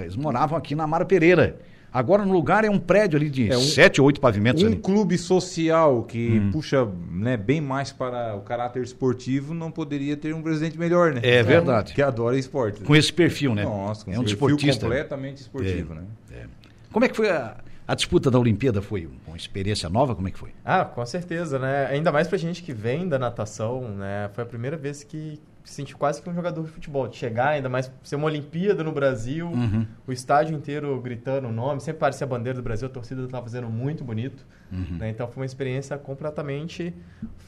Eles 0.00 0.14
moravam 0.14 0.56
aqui 0.56 0.76
na 0.76 0.84
Amaro 0.84 1.04
Pereira. 1.04 1.58
Agora 1.94 2.26
no 2.26 2.32
lugar 2.32 2.64
é 2.64 2.68
um 2.68 2.78
prédio 2.78 3.16
ali 3.16 3.30
de 3.30 3.48
É 3.52 3.56
um- 3.56 3.60
sete 3.60 4.00
ou 4.00 4.08
oito 4.08 4.20
pavimentos 4.20 4.64
Um 4.64 4.66
ali. 4.66 4.76
clube 4.76 5.16
social 5.16 6.02
que 6.02 6.40
Hum. 6.40 6.50
puxa 6.50 6.84
né, 7.08 7.36
bem 7.36 7.60
mais 7.60 7.92
para 7.92 8.34
o 8.34 8.40
caráter 8.40 8.82
esportivo 8.82 9.54
não 9.54 9.70
poderia 9.70 10.16
ter 10.16 10.34
um 10.34 10.42
presidente 10.42 10.76
melhor, 10.76 11.14
né? 11.14 11.20
É 11.22 11.40
verdade. 11.40 11.94
Que 11.94 12.02
adora 12.02 12.36
esporte. 12.36 12.80
Com 12.82 12.96
esse 12.96 13.12
perfil, 13.12 13.54
né? 13.54 13.62
Nossa, 13.62 14.04
com 14.04 14.10
é 14.10 14.14
um 14.18 14.24
perfil 14.24 14.24
desportista. 14.48 14.86
completamente 14.86 15.36
esportivo, 15.42 15.92
É. 15.92 15.96
né? 15.98 16.46
Como 16.92 17.04
é 17.04 17.08
que 17.08 17.14
foi 17.16 17.30
a, 17.30 17.56
a 17.86 17.94
disputa 17.94 18.28
da 18.28 18.40
Olimpíada? 18.40 18.82
Foi 18.82 19.08
uma 19.24 19.36
experiência 19.36 19.88
nova? 19.88 20.16
Como 20.16 20.26
é 20.26 20.32
que 20.32 20.38
foi? 20.38 20.50
Ah, 20.64 20.84
com 20.84 21.06
certeza, 21.06 21.60
né? 21.60 21.86
Ainda 21.86 22.10
mais 22.10 22.26
pra 22.26 22.36
gente 22.36 22.60
que 22.64 22.72
vem 22.72 23.06
da 23.08 23.20
natação, 23.20 23.82
né? 23.90 24.28
Foi 24.32 24.42
a 24.42 24.46
primeira 24.46 24.76
vez 24.76 25.04
que 25.04 25.38
se 25.64 25.72
sentiu 25.76 25.96
quase 25.96 26.20
que 26.20 26.28
um 26.28 26.34
jogador 26.34 26.62
de 26.62 26.68
futebol. 26.70 27.08
De 27.08 27.16
chegar, 27.16 27.48
ainda 27.48 27.68
mais 27.70 27.90
ser 28.02 28.16
uma 28.16 28.26
Olimpíada 28.26 28.84
no 28.84 28.92
Brasil, 28.92 29.48
Uhum. 29.48 29.86
o 30.06 30.12
estádio 30.12 30.54
inteiro 30.54 31.00
gritando 31.00 31.48
o 31.48 31.52
nome, 31.52 31.80
sempre 31.80 32.00
parecia 32.00 32.26
a 32.26 32.28
bandeira 32.28 32.58
do 32.58 32.62
Brasil, 32.62 32.86
a 32.86 32.90
torcida 32.90 33.22
estava 33.22 33.42
fazendo 33.44 33.68
muito 33.70 34.04
bonito. 34.04 34.44
Uhum. 34.70 34.98
né? 34.98 35.08
Então 35.10 35.26
foi 35.28 35.40
uma 35.42 35.46
experiência 35.46 35.96
completamente 35.96 36.92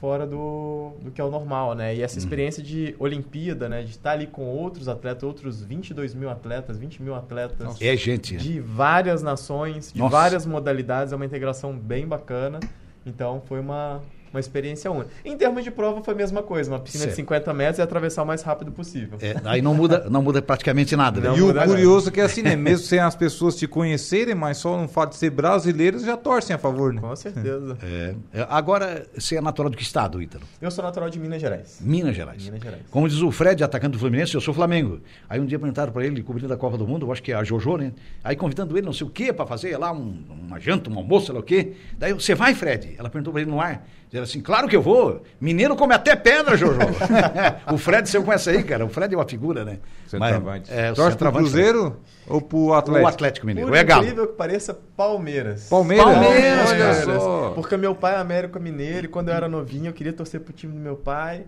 fora 0.00 0.26
do, 0.26 0.92
do 1.02 1.10
que 1.10 1.20
é 1.20 1.24
o 1.24 1.30
normal, 1.30 1.74
né? 1.74 1.94
E 1.94 1.98
Uhum. 1.98 2.04
essa 2.04 2.18
experiência 2.18 2.62
de 2.62 2.94
Olimpíada, 2.98 3.68
né? 3.68 3.82
De 3.82 3.90
estar 3.90 4.12
ali 4.12 4.26
com 4.26 4.44
outros 4.44 4.88
atletas, 4.88 5.22
outros 5.24 5.62
22 5.62 6.14
mil 6.14 6.30
atletas, 6.30 6.78
20 6.78 7.02
mil 7.02 7.14
atletas 7.14 7.80
É 7.82 7.96
gente. 7.96 8.34
né? 8.34 8.40
de 8.40 8.60
várias 8.60 9.22
nações, 9.22 9.92
de 9.92 9.98
Nossa. 9.98 10.12
várias 10.12 10.46
modalidades, 10.46 11.12
é 11.12 11.16
uma 11.16 11.24
integração 11.26 11.76
bem 11.76 12.06
bacana. 12.06 12.60
Então 13.04 13.42
foi 13.46 13.60
uma, 13.60 14.00
uma 14.36 14.40
experiência 14.40 14.90
única. 14.90 15.10
Em 15.24 15.36
termos 15.36 15.64
de 15.64 15.70
prova 15.70 16.02
foi 16.02 16.14
a 16.14 16.16
mesma 16.16 16.42
coisa, 16.42 16.70
uma 16.70 16.78
piscina 16.78 17.04
Certo. 17.04 17.12
de 17.12 17.16
50 17.16 17.54
metros 17.54 17.78
e 17.78 17.82
atravessar 17.82 18.22
o 18.22 18.26
mais 18.26 18.42
rápido 18.42 18.70
possível. 18.70 19.18
É, 19.20 19.34
aí 19.44 19.62
não 19.62 19.74
muda, 19.74 20.06
não 20.10 20.22
muda 20.22 20.40
praticamente 20.42 20.94
nada. 20.94 21.20
né? 21.20 21.36
E 21.36 21.40
o 21.42 21.52
nada. 21.52 21.66
curioso 21.66 22.08
é 22.08 22.12
que 22.12 22.20
assim, 22.20 22.42
né? 22.42 22.54
Mesmo 22.54 22.84
sem 22.86 22.98
as 22.98 23.14
pessoas 23.16 23.56
te 23.56 23.66
conhecerem, 23.66 24.34
mas 24.34 24.58
só 24.58 24.76
no 24.80 24.86
fato 24.88 25.10
de 25.10 25.16
ser 25.16 25.30
brasileiros 25.30 26.02
já 26.02 26.16
torcem 26.16 26.54
a 26.54 26.58
favor, 26.58 26.92
né? 26.92 27.00
Com 27.00 27.16
certeza. 27.16 27.78
É. 27.82 28.14
É, 28.34 28.46
Agora, 28.50 29.06
você 29.16 29.36
é 29.36 29.40
natural 29.40 29.70
de 29.70 29.76
que 29.76 29.82
estado, 29.82 30.20
Ítalo? 30.20 30.44
Eu 30.60 30.70
sou 30.70 30.84
natural 30.84 31.08
de 31.10 31.18
Minas 31.18 31.40
Gerais. 31.40 31.78
Minas 31.80 32.14
Gerais. 32.14 32.44
Minas 32.44 32.60
Gerais. 32.62 32.82
Como 32.90 33.08
diz 33.08 33.18
o 33.22 33.30
Fred, 33.30 33.62
atacante 33.64 33.92
do 33.92 33.98
Fluminense, 33.98 34.34
eu 34.34 34.40
sou 34.40 34.52
Flamengo. 34.52 35.00
Aí 35.28 35.40
um 35.40 35.46
dia 35.46 35.58
perguntaram 35.58 35.92
para 35.92 36.04
ele, 36.04 36.22
cobrindo 36.22 36.52
a 36.52 36.56
Copa 36.56 36.76
do 36.76 36.86
Mundo, 36.86 37.06
eu 37.06 37.12
acho 37.12 37.22
que 37.22 37.32
é 37.32 37.34
a 37.34 37.42
Jojo, 37.44 37.76
né? 37.76 37.92
Aí 38.22 38.36
convidando 38.36 38.76
ele, 38.76 38.84
não 38.86 38.92
sei 38.92 39.06
o 39.06 39.10
quê, 39.10 39.32
para 39.32 39.46
fazer 39.46 39.76
lá 39.78 39.92
um- 39.92 40.22
uma 40.46 40.58
janta, 40.58 40.90
um 40.90 40.96
almoço, 40.98 41.26
sei 41.26 41.34
lá 41.34 41.40
o 41.40 41.42
quê. 41.42 41.72
Daí, 41.98 42.12
você 42.12 42.34
vai, 42.34 42.54
Fred? 42.54 42.94
Ela 42.98 43.08
perguntou 43.08 43.32
para 43.32 43.42
ele 43.42 43.50
no 43.50 43.60
ar. 43.60 43.86
Dizendo 44.06 44.22
assim, 44.22 44.40
claro 44.40 44.68
que 44.68 44.76
eu 44.76 44.82
vou. 44.82 45.22
Mineiro 45.40 45.74
come 45.74 45.92
até 45.92 46.14
pedra, 46.14 46.56
Jojo. 46.56 46.78
o 47.72 47.76
Fred, 47.76 48.08
você 48.08 48.20
conhece 48.20 48.50
aí, 48.50 48.62
cara. 48.62 48.84
O 48.84 48.88
Fred 48.88 49.12
é 49.12 49.18
uma 49.18 49.26
figura, 49.28 49.64
né? 49.64 49.78
Centroavante. 50.06 50.72
é, 50.72 50.92
o 50.92 50.94
Torce 50.94 50.94
pro 50.94 51.10
centroavante, 51.10 51.42
Cruzeiro 51.44 51.96
ou 52.26 52.40
pro 52.40 52.58
O 52.58 52.74
Atlético? 52.74 53.08
Atlético 53.08 53.46
Mineiro. 53.46 53.68
Por 53.68 53.74
Ou 53.74 53.80
é 53.80 53.84
Galo. 53.84 54.02
incrível 54.04 54.26
que 54.28 54.34
pareça, 54.34 54.78
Palmeiras. 54.96 55.68
Palmeiras? 55.68 56.04
Palmeiras, 56.06 57.04
só. 57.04 57.50
Porque 57.54 57.76
meu 57.76 57.94
pai 57.96 58.14
é 58.14 58.18
América 58.18 58.60
Mineiro 58.60 59.06
e 59.06 59.08
quando 59.08 59.28
eu 59.28 59.34
era 59.34 59.48
novinho 59.48 59.86
eu 59.88 59.92
queria 59.92 60.12
torcer 60.12 60.40
pro 60.40 60.52
time 60.52 60.72
do 60.72 60.78
meu 60.78 60.96
pai. 60.96 61.44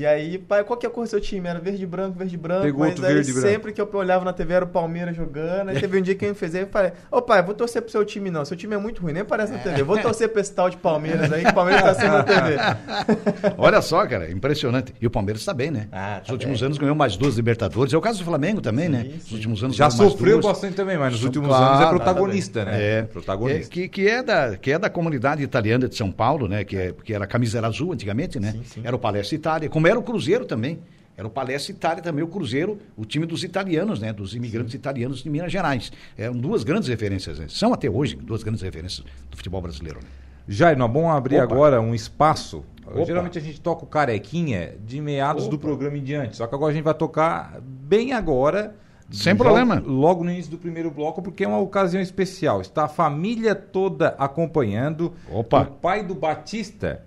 E 0.00 0.06
aí, 0.06 0.38
pai, 0.38 0.64
qual 0.64 0.78
que 0.78 0.86
é 0.86 0.88
a 0.88 0.90
cor 0.90 1.04
do 1.04 1.10
seu 1.10 1.20
time? 1.20 1.46
Era 1.46 1.58
verde 1.58 1.82
e 1.82 1.86
branco, 1.86 2.16
verde 2.18 2.34
e 2.34 2.38
branco. 2.38 2.62
Pegou 2.62 2.80
mas 2.80 2.88
outro 2.92 3.04
aí 3.04 3.12
verde 3.16 3.28
e 3.28 3.34
branco. 3.34 3.48
sempre 3.48 3.70
que 3.70 3.78
eu 3.82 3.88
olhava 3.92 4.24
na 4.24 4.32
TV 4.32 4.54
era 4.54 4.64
o 4.64 4.68
Palmeiras 4.68 5.14
jogando. 5.14 5.68
Aí 5.68 5.78
teve 5.78 5.98
um 5.98 6.00
dia 6.00 6.14
que 6.14 6.24
eu 6.24 6.30
me 6.30 6.34
fez 6.34 6.54
aí 6.54 6.62
e 6.62 6.66
falei, 6.66 6.92
ô 7.10 7.20
pai, 7.20 7.42
vou 7.42 7.54
torcer 7.54 7.82
pro 7.82 7.90
seu 7.90 8.02
time 8.02 8.30
não. 8.30 8.42
Seu 8.46 8.56
time 8.56 8.74
é 8.74 8.78
muito 8.78 9.02
ruim, 9.02 9.12
nem 9.12 9.20
aparece 9.20 9.52
na 9.52 9.58
TV. 9.58 9.82
Vou 9.82 9.98
torcer 9.98 10.30
pra 10.30 10.40
esse 10.40 10.54
tal 10.54 10.70
de 10.70 10.78
Palmeiras 10.78 11.30
aí, 11.30 11.44
que 11.44 11.50
o 11.50 11.54
Palmeiras 11.54 11.82
tá 11.82 11.92
sendo 11.92 12.12
na 12.14 12.22
TV. 12.22 12.56
Olha 13.58 13.82
só, 13.82 14.06
cara, 14.06 14.30
impressionante. 14.30 14.94
E 14.98 15.06
o 15.06 15.10
Palmeiras 15.10 15.42
está 15.42 15.52
bem, 15.52 15.70
né? 15.70 15.86
Ah, 15.92 16.14
tá 16.14 16.20
Nos 16.20 16.30
últimos 16.30 16.60
bem. 16.60 16.66
anos 16.66 16.78
ganhou 16.78 16.94
mais 16.96 17.18
duas 17.18 17.36
Libertadores. 17.36 17.92
É 17.92 17.98
o 17.98 18.00
caso 18.00 18.20
do 18.20 18.24
Flamengo 18.24 18.62
também, 18.62 18.88
né? 18.88 19.02
Sim, 19.02 19.12
Nos 19.12 19.24
sim. 19.24 19.34
últimos 19.34 19.62
anos 19.64 19.76
Já 19.76 19.90
sofreu 19.90 20.40
duas. 20.40 20.46
bastante 20.46 20.76
também, 20.76 20.96
mas 20.96 21.12
nos 21.12 21.24
últimos 21.24 21.48
claro, 21.48 21.74
anos 21.74 21.86
é 21.86 21.88
protagonista, 21.90 22.64
né? 22.64 22.82
É, 22.82 23.02
protagonista. 23.02 23.66
é, 23.66 23.68
que, 23.68 23.86
que, 23.86 24.08
é 24.08 24.22
da, 24.22 24.56
que 24.56 24.72
é 24.72 24.78
da 24.78 24.88
comunidade 24.88 25.42
italiana 25.42 25.86
de 25.86 25.94
São 25.94 26.10
Paulo, 26.10 26.48
né? 26.48 26.64
Que, 26.64 26.76
é, 26.78 26.94
que 27.04 27.12
era 27.12 27.24
a 27.24 27.28
camisa 27.28 27.58
era 27.58 27.66
azul 27.66 27.92
antigamente, 27.92 28.40
né? 28.40 28.52
Sim, 28.52 28.62
sim. 28.64 28.80
Era 28.82 28.96
o 28.96 28.98
Palestra 28.98 29.36
Itália, 29.36 29.68
como 29.68 29.89
era 29.90 29.98
o 29.98 30.02
Cruzeiro 30.02 30.44
também. 30.44 30.78
Era 31.16 31.26
o 31.26 31.30
Palestra 31.30 31.72
Itália 31.72 32.02
também, 32.02 32.24
o 32.24 32.28
Cruzeiro, 32.28 32.78
o 32.96 33.04
time 33.04 33.26
dos 33.26 33.44
italianos, 33.44 34.00
né? 34.00 34.10
Dos 34.10 34.34
imigrantes 34.34 34.72
italianos 34.72 35.22
de 35.22 35.28
Minas 35.28 35.52
Gerais. 35.52 35.92
Eram 36.16 36.34
duas 36.34 36.64
grandes 36.64 36.88
referências, 36.88 37.38
né? 37.38 37.46
São 37.48 37.74
até 37.74 37.90
hoje 37.90 38.16
duas 38.16 38.42
grandes 38.42 38.62
referências 38.62 39.04
do 39.30 39.36
futebol 39.36 39.60
brasileiro. 39.60 39.98
Né? 40.02 40.08
Jair, 40.48 40.78
nós 40.78 40.90
vamos 40.90 41.10
abrir 41.10 41.34
Opa. 41.36 41.44
agora 41.44 41.80
um 41.80 41.94
espaço. 41.94 42.64
Opa. 42.86 43.04
Geralmente 43.04 43.36
a 43.36 43.40
gente 43.40 43.60
toca 43.60 43.84
o 43.84 43.86
carequinha 43.86 44.74
de 44.86 44.98
meados 45.00 45.46
do 45.46 45.56
Opa. 45.56 45.66
programa 45.66 45.98
em 45.98 46.02
diante. 46.02 46.36
Só 46.38 46.46
que 46.46 46.54
agora 46.54 46.70
a 46.72 46.74
gente 46.74 46.84
vai 46.84 46.94
tocar 46.94 47.60
bem 47.60 48.12
agora. 48.14 48.74
Sem 49.10 49.32
logo- 49.34 49.44
problema. 49.44 49.82
Logo 49.84 50.24
no 50.24 50.30
início 50.30 50.50
do 50.52 50.56
primeiro 50.58 50.90
bloco, 50.90 51.20
porque 51.20 51.44
é 51.44 51.48
uma 51.48 51.58
ocasião 51.58 52.00
especial. 52.00 52.60
Está 52.62 52.84
a 52.84 52.88
família 52.88 53.54
toda 53.54 54.14
acompanhando. 54.18 55.12
Opa. 55.30 55.62
O 55.62 55.66
pai 55.72 56.02
do 56.02 56.14
Batista 56.14 57.02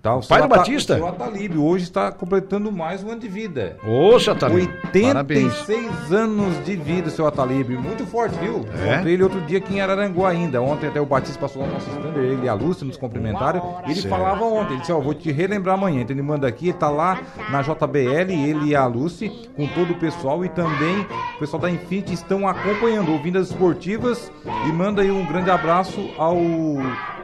Tá, 0.00 0.14
O 0.14 0.24
pai 0.24 0.38
do 0.38 0.44
Ata- 0.44 0.56
Batista? 0.58 0.94
O 0.94 0.96
seu 0.98 1.08
Atalíbio 1.08 1.64
hoje 1.64 1.82
está 1.82 2.12
completando 2.12 2.70
mais 2.70 3.02
um 3.02 3.10
ano 3.10 3.20
de 3.20 3.26
vida. 3.26 3.76
Ô, 3.84 4.18
seu 4.20 4.32
Atalíbio. 4.32 4.72
Parabéns. 5.02 5.52
86 5.68 6.12
anos 6.12 6.64
de 6.64 6.76
vida, 6.76 7.10
seu 7.10 7.26
Atalíbio. 7.26 7.80
Muito 7.80 8.06
forte, 8.06 8.38
viu? 8.38 8.64
É? 8.80 8.92
Encontrei 8.94 9.14
ele 9.14 9.22
outro 9.24 9.40
dia 9.40 9.58
aqui 9.58 9.74
em 9.74 9.80
Araranguá 9.80 10.28
ainda. 10.30 10.62
Ontem 10.62 10.86
até 10.86 11.00
o 11.00 11.04
Batista 11.06 11.40
passou 11.40 11.62
lá 11.62 11.68
no 11.68 11.74
nosso 11.74 11.90
stand, 11.90 12.16
ele 12.16 12.44
e 12.44 12.48
a 12.48 12.54
Lúcia 12.54 12.86
nos 12.86 12.96
cumprimentaram. 12.96 13.80
Ele 13.86 13.94
Certo. 13.96 14.08
falava 14.08 14.44
ontem, 14.44 14.74
ele 14.74 14.80
disse, 14.80 14.92
ó, 14.92 15.00
vou 15.00 15.14
te 15.14 15.32
relembrar 15.32 15.74
amanhã. 15.74 16.02
Então 16.02 16.14
ele 16.14 16.22
manda 16.22 16.46
aqui, 16.46 16.68
ele 16.68 16.78
tá 16.78 16.88
lá 16.88 17.18
na 17.50 17.60
JBL, 17.62 18.30
ele 18.32 18.66
e 18.68 18.76
a 18.76 18.86
Lúcia, 18.86 19.28
com 19.56 19.66
todo 19.66 19.94
o 19.94 19.96
pessoal 19.96 20.44
e 20.44 20.48
também 20.48 21.00
o 21.34 21.38
pessoal 21.40 21.60
da 21.60 21.68
Infinity 21.70 22.14
estão 22.14 22.46
acompanhando, 22.46 23.10
ouvindo 23.10 23.36
as 23.38 23.48
esportivas 23.50 24.30
e 24.68 24.72
manda 24.72 25.02
aí 25.02 25.10
um 25.10 25.26
grande 25.26 25.50
abraço 25.50 26.08
ao, 26.16 26.36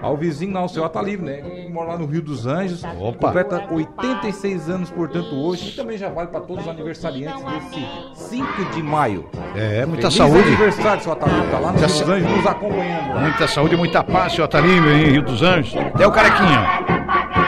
ao 0.05 0.17
vizinho 0.17 0.53
lá, 0.53 0.65
o 0.65 0.69
seu 0.69 0.85
Atalíbio, 0.85 1.25
né? 1.27 1.67
Mora 1.71 1.93
lá 1.93 1.99
no 1.99 2.07
Rio 2.07 2.23
dos 2.23 2.47
Anjos. 2.47 2.85
Opa. 3.01 3.27
Completa 3.29 3.67
86 3.71 4.69
anos, 4.71 4.91
portanto, 4.91 5.35
hoje. 5.35 5.71
E 5.71 5.73
também 5.73 5.97
já 5.97 6.09
vale 6.09 6.29
para 6.29 6.41
todos 6.41 6.65
os 6.65 6.71
aniversariantes 6.71 7.43
desse 7.45 8.31
5 8.31 8.65
de 8.75 8.83
maio. 8.83 9.29
É, 9.55 9.85
muita 9.87 10.11
Feliz 10.11 10.15
saúde. 10.17 10.49
aniversário, 10.49 11.03
seu 11.03 11.13
Atalíbio. 11.13 11.51
Tá 11.51 11.59
lá 11.59 11.73
no 11.73 11.79
Muita 11.79 11.87
Rio 11.87 11.99
dos 12.01 12.09
Anjos 12.11 12.37
nos 12.37 12.47
acompanhando. 12.47 13.15
lá. 13.15 13.21
Muita 13.21 13.49
saúde, 13.49 13.77
muita 13.77 14.03
paz, 14.05 14.33
seu 14.35 14.45
Atalíbio, 14.45 14.91
em 14.93 15.05
Rio 15.13 15.23
dos 15.23 15.43
Anjos. 15.43 15.75
Até 15.77 16.07
o 16.07 16.13
carequinha. 16.13 17.44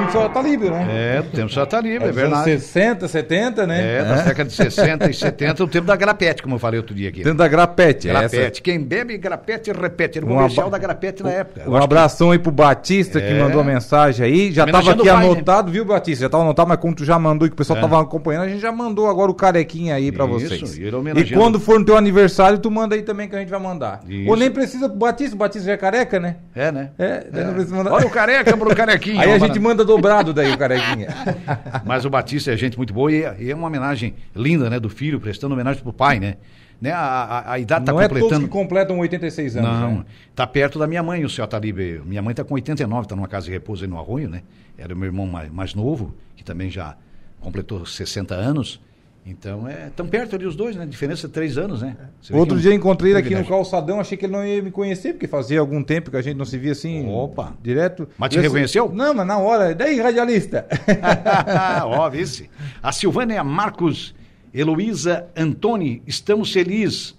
Tempo 0.00 0.06
do 0.06 0.12
seu 0.12 0.22
Atalíbio, 0.24 0.70
né? 0.70 0.86
É, 0.90 1.22
do 1.22 1.30
tempo 1.30 1.46
do 1.48 1.52
seu 1.52 1.62
Atalíbio, 1.62 2.00
é, 2.00 2.04
anos 2.04 2.16
verdade. 2.16 2.44
60, 2.60 3.08
70, 3.08 3.66
né? 3.66 3.96
É, 3.98 4.04
da 4.04 4.14
década 4.22 4.48
de 4.48 4.54
60 4.56 5.10
e 5.10 5.14
70, 5.14 5.64
o 5.64 5.68
tempo 5.68 5.86
da 5.86 5.96
grapete, 5.96 6.42
como 6.42 6.54
eu 6.54 6.58
falei 6.58 6.78
outro 6.78 6.94
dia 6.94 7.08
aqui. 7.08 7.18
Dentro 7.22 7.38
da 7.38 7.48
Grapete. 7.48 8.08
Grapete. 8.08 8.36
Essa. 8.38 8.50
Quem 8.62 8.80
bebe 8.80 9.16
grapete 9.18 9.70
repete. 9.72 10.18
Era 10.18 10.26
o 10.26 10.28
comercial 10.28 10.66
aba- 10.68 10.78
da 10.78 10.82
grapete 10.82 11.22
na 11.22 11.30
época. 11.30 11.68
Um 11.68 11.76
que- 11.76 11.84
abração 11.84 12.30
aí 12.30 12.38
pro 12.38 12.50
Batista 12.52 13.20
que 13.20 13.26
É. 13.26 13.38
mandou 13.38 13.60
a 13.60 13.64
mensagem 13.64 14.24
aí. 14.24 14.52
Já 14.52 14.66
tava 14.66 14.90
aqui 14.90 15.00
o 15.02 15.04
pai, 15.04 15.16
né? 15.26 15.32
anotado, 15.32 15.70
viu, 15.72 15.84
Batista? 15.84 16.24
Já 16.24 16.28
tava 16.28 16.44
anotado, 16.44 16.68
mas 16.68 16.78
como 16.78 16.94
tu 16.94 17.04
já 17.04 17.18
mandou 17.18 17.46
e 17.46 17.50
que 17.50 17.54
o 17.54 17.56
pessoal 17.56 17.78
É. 17.78 17.82
tava 17.82 18.00
acompanhando, 18.00 18.44
a 18.44 18.48
gente 18.48 18.60
já 18.60 18.72
mandou 18.72 19.08
agora 19.08 19.30
o 19.30 19.34
carequinha 19.34 19.94
aí 19.94 20.10
pra 20.12 20.24
Isso, 20.26 20.34
vocês. 20.48 20.78
e 20.78 20.82
E 21.20 21.34
quando 21.34 21.58
for 21.60 21.78
no 21.78 21.84
teu 21.84 21.96
aniversário, 21.96 22.58
tu 22.58 22.70
manda 22.70 22.94
aí 22.94 23.02
também 23.02 23.28
que 23.28 23.36
a 23.36 23.38
gente 23.38 23.48
vai 23.50 23.60
mandar. 23.60 24.00
Isso. 24.08 24.28
Ou 24.30 24.36
nem 24.36 24.50
precisa 24.50 24.88
pro 24.88 24.98
Batista, 24.98 25.34
o 25.34 25.38
Batista 25.38 25.66
já 25.66 25.72
é 25.72 25.76
careca, 25.76 26.18
né? 26.20 26.36
É, 26.54 26.72
né? 26.72 26.90
É, 26.98 27.24
daí 27.30 27.44
não 27.44 27.52
precisa 27.54 27.76
mandar. 27.76 27.92
Olha 27.92 28.06
o 28.06 28.10
careca 28.10 28.56
pro 28.56 28.70
carequinha. 28.74 29.22
Aí 29.22 29.32
a 29.32 29.38
gente 29.38 29.58
manda 29.58 29.84
dobrado 29.90 30.32
daí 30.32 30.52
o 30.52 30.58
carequinha. 30.58 31.08
Mas 31.84 32.04
o 32.04 32.10
Batista 32.10 32.52
é 32.52 32.56
gente 32.56 32.76
muito 32.76 32.94
boa 32.94 33.10
e 33.12 33.22
é, 33.22 33.36
e 33.38 33.50
é 33.50 33.54
uma 33.54 33.66
homenagem 33.66 34.14
linda, 34.34 34.70
né, 34.70 34.78
do 34.78 34.88
filho, 34.88 35.20
prestando 35.20 35.54
homenagem 35.54 35.82
pro 35.82 35.92
pai, 35.92 36.20
né? 36.20 36.36
né? 36.80 36.92
A, 36.92 36.98
a, 36.98 37.52
a 37.52 37.58
idade 37.58 37.84
tá 37.84 37.92
não 37.92 38.00
é 38.00 38.08
todos 38.08 38.22
completando. 38.22 38.46
que 38.46 38.52
completam 38.52 38.98
86 38.98 39.56
anos. 39.56 39.70
Não, 39.70 39.98
né? 39.98 40.04
tá 40.34 40.46
perto 40.46 40.78
da 40.78 40.86
minha 40.86 41.02
mãe, 41.02 41.24
o 41.24 41.28
seu 41.28 41.44
Atalibe. 41.44 42.00
Minha 42.04 42.22
mãe 42.22 42.34
tá 42.34 42.42
com 42.42 42.54
89, 42.54 43.08
tá 43.08 43.16
numa 43.16 43.28
casa 43.28 43.46
de 43.46 43.52
repouso 43.52 43.84
aí 43.84 43.90
no 43.90 43.98
Arroio, 43.98 44.28
né? 44.28 44.42
Era 44.78 44.94
o 44.94 44.96
meu 44.96 45.06
irmão 45.06 45.26
mais, 45.26 45.50
mais 45.50 45.74
novo, 45.74 46.14
que 46.36 46.42
também 46.42 46.70
já 46.70 46.96
completou 47.40 47.84
60 47.84 48.34
anos. 48.34 48.80
Então, 49.24 49.68
é 49.68 49.90
tão 49.94 50.06
perto 50.08 50.34
ali 50.34 50.46
os 50.46 50.56
dois, 50.56 50.74
né? 50.74 50.86
Diferença 50.86 51.28
de 51.28 51.34
três 51.34 51.58
anos, 51.58 51.82
né? 51.82 51.94
Você 52.20 52.32
vê 52.32 52.38
Outro 52.38 52.58
dia 52.58 52.70
um- 52.70 52.74
encontrei 52.74 53.12
ele 53.12 53.18
aqui 53.20 53.34
no 53.34 53.44
calçadão, 53.44 54.00
achei 54.00 54.16
que 54.16 54.24
ele 54.24 54.32
não 54.32 54.44
ia 54.44 54.62
me 54.62 54.70
conhecer, 54.70 55.12
porque 55.12 55.28
fazia 55.28 55.60
algum 55.60 55.82
tempo 55.82 56.10
que 56.10 56.16
a 56.16 56.22
gente 56.22 56.36
não 56.36 56.44
se 56.46 56.56
via 56.58 56.72
assim. 56.72 57.06
Opa. 57.08 57.52
Direto. 57.62 58.08
Mas 58.16 58.30
te 58.30 58.36
Eu- 58.38 58.42
reconheceu? 58.42 58.90
Não, 58.92 59.12
mas 59.14 59.26
na 59.26 59.38
hora. 59.38 59.74
Daí, 59.74 60.00
radialista. 60.00 60.66
Ó, 61.84 62.08
vice. 62.08 62.50
A 62.82 62.92
Silvânia 62.92 63.44
Marcos, 63.44 64.14
Heloísa 64.54 65.26
Antoni, 65.36 66.02
estamos 66.06 66.52
felizes. 66.52 67.14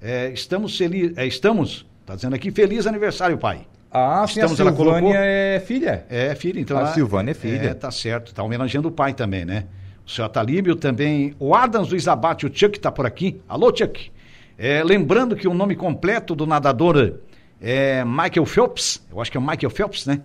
É, 0.00 0.30
estamos 0.30 0.76
felizes. 0.76 1.16
É, 1.16 1.26
estamos, 1.26 1.86
tá 2.06 2.14
dizendo 2.14 2.34
aqui, 2.36 2.50
feliz 2.50 2.86
aniversário, 2.86 3.38
pai. 3.38 3.66
Ah, 3.90 4.26
sim, 4.28 4.40
a 4.40 4.44
Estamos, 4.44 4.60
ela 4.60 4.70
Silvânia 4.70 5.00
colocou? 5.00 5.12
é 5.16 5.60
filha. 5.66 6.04
É, 6.10 6.34
filha, 6.34 6.60
então. 6.60 6.76
A 6.76 6.80
ela- 6.82 6.92
Silvânia 6.94 7.30
é 7.30 7.34
filha. 7.34 7.68
É, 7.70 7.74
tá 7.74 7.90
certo. 7.90 8.34
Tá 8.34 8.42
homenageando 8.42 8.88
o 8.88 8.92
pai 8.92 9.14
também, 9.14 9.46
né? 9.46 9.64
O 10.08 10.10
seu 10.10 10.24
Atalíbio 10.24 10.74
também. 10.74 11.34
O 11.38 11.54
Adams 11.54 11.90
Luiz 11.90 12.08
Abate, 12.08 12.46
o 12.46 12.50
Chuck 12.50 12.80
tá 12.80 12.90
por 12.90 13.04
aqui. 13.04 13.42
Alô, 13.46 13.70
Chuck. 13.76 14.10
É, 14.56 14.82
lembrando 14.82 15.36
que 15.36 15.46
o 15.46 15.52
nome 15.52 15.76
completo 15.76 16.34
do 16.34 16.46
nadador 16.46 17.18
é 17.60 18.02
Michael 18.06 18.46
Phelps. 18.46 19.06
Eu 19.12 19.20
acho 19.20 19.30
que 19.30 19.36
é 19.36 19.40
o 19.40 19.42
Michael 19.42 19.68
Phelps, 19.68 20.06
né? 20.06 20.22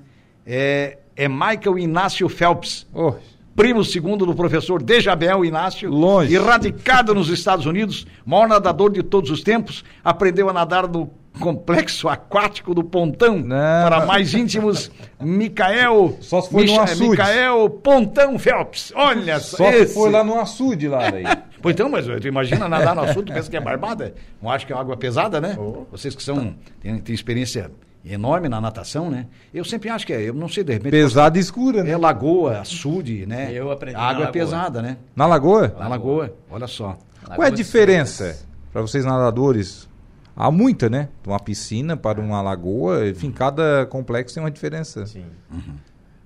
É, 0.48 1.00
é 1.18 1.28
Michael 1.28 1.78
Inácio 1.78 2.30
Phelps. 2.30 2.88
Oh, 2.94 3.16
Primo 3.58 3.84
segundo 3.84 4.26
do 4.26 4.34
professor 4.34 4.82
Dejabel 4.82 5.44
Inácio. 5.44 5.90
Longe. 5.90 6.34
E 6.34 6.38
radicado 6.38 7.14
nos 7.14 7.28
Estados 7.28 7.66
Unidos, 7.66 8.08
maior 8.26 8.48
nadador 8.48 8.90
de 8.90 9.04
todos 9.04 9.30
os 9.30 9.44
tempos, 9.44 9.84
aprendeu 10.02 10.50
a 10.50 10.54
nadar 10.54 10.88
no 10.88 11.12
complexo 11.44 12.08
aquático 12.08 12.74
do 12.74 12.86
Pontão. 12.86 13.38
Não. 13.38 13.86
Para 13.86 14.06
mais 14.06 14.34
íntimos, 14.34 14.90
Micael. 15.20 16.18
Só 16.22 16.40
se 16.40 16.50
foi 16.50 16.66
no 16.66 16.80
açude. 16.80 17.10
Micael 17.10 17.70
Pontão 17.70 18.40
Phelps. 18.40 18.94
Olha 18.96 19.42
só 19.42 19.70
esse. 19.70 19.88
se 19.88 19.94
foi 19.94 20.10
lá 20.10 20.24
no 20.24 20.40
açude 20.40 20.88
lá 20.88 21.12
daí. 21.12 21.26
Pô, 21.62 21.70
então, 21.70 21.90
mas 21.90 22.06
tu 22.06 22.28
imagina 22.28 22.70
nadar 22.70 22.96
no 22.96 23.02
assunto, 23.02 23.34
pensa 23.34 23.50
que 23.50 23.58
é 23.58 23.62
barbada? 23.62 24.14
Não 24.42 24.50
acho 24.50 24.66
que 24.66 24.72
é 24.72 24.76
água 24.76 24.96
pesada, 24.96 25.42
né? 25.42 25.58
Vocês 25.92 26.16
que 26.16 26.24
são, 26.24 26.56
têm, 26.82 27.00
têm 27.00 27.14
experiência 27.16 27.72
enorme 28.06 28.48
na 28.48 28.62
natação, 28.62 29.10
né? 29.10 29.28
Eu 29.54 29.66
sempre 29.66 29.90
acho 29.90 30.06
que 30.06 30.14
é, 30.14 30.22
eu 30.22 30.34
não 30.34 30.48
sei, 30.48 30.64
de 30.64 30.74
repente. 30.74 30.92
Pesada 30.92 31.38
e 31.38 31.42
escura, 31.42 31.84
né? 31.84 31.92
É 31.92 31.98
lagoa, 31.98 32.60
açude, 32.60 33.26
né? 33.26 33.50
Eu 33.54 33.70
aprendi 33.70 33.96
A 33.98 34.00
na 34.00 34.06
água 34.06 34.24
é 34.24 34.26
lagoa. 34.26 34.32
pesada, 34.32 34.82
né? 34.82 34.98
Na 35.14 35.26
lagoa? 35.26 35.76
Na 35.78 35.88
lagoa, 35.90 36.34
olha 36.50 36.68
só. 36.68 36.98
Qual 37.36 37.44
é 37.44 37.48
a 37.48 37.50
diferença 37.50 38.38
para 38.72 38.82
vocês 38.82 39.04
nadadores? 39.06 39.88
Há 40.36 40.50
muita, 40.50 40.90
né? 40.90 41.10
De 41.22 41.30
Uma 41.30 41.40
piscina 41.40 41.96
para 41.96 42.20
uma 42.20 42.42
lagoa, 42.42 43.08
enfim, 43.08 43.32
cada 43.32 43.86
complexo 43.86 44.36
tem 44.36 44.44
uma 44.44 44.52
diferença. 44.52 45.06
Sim. 45.06 45.26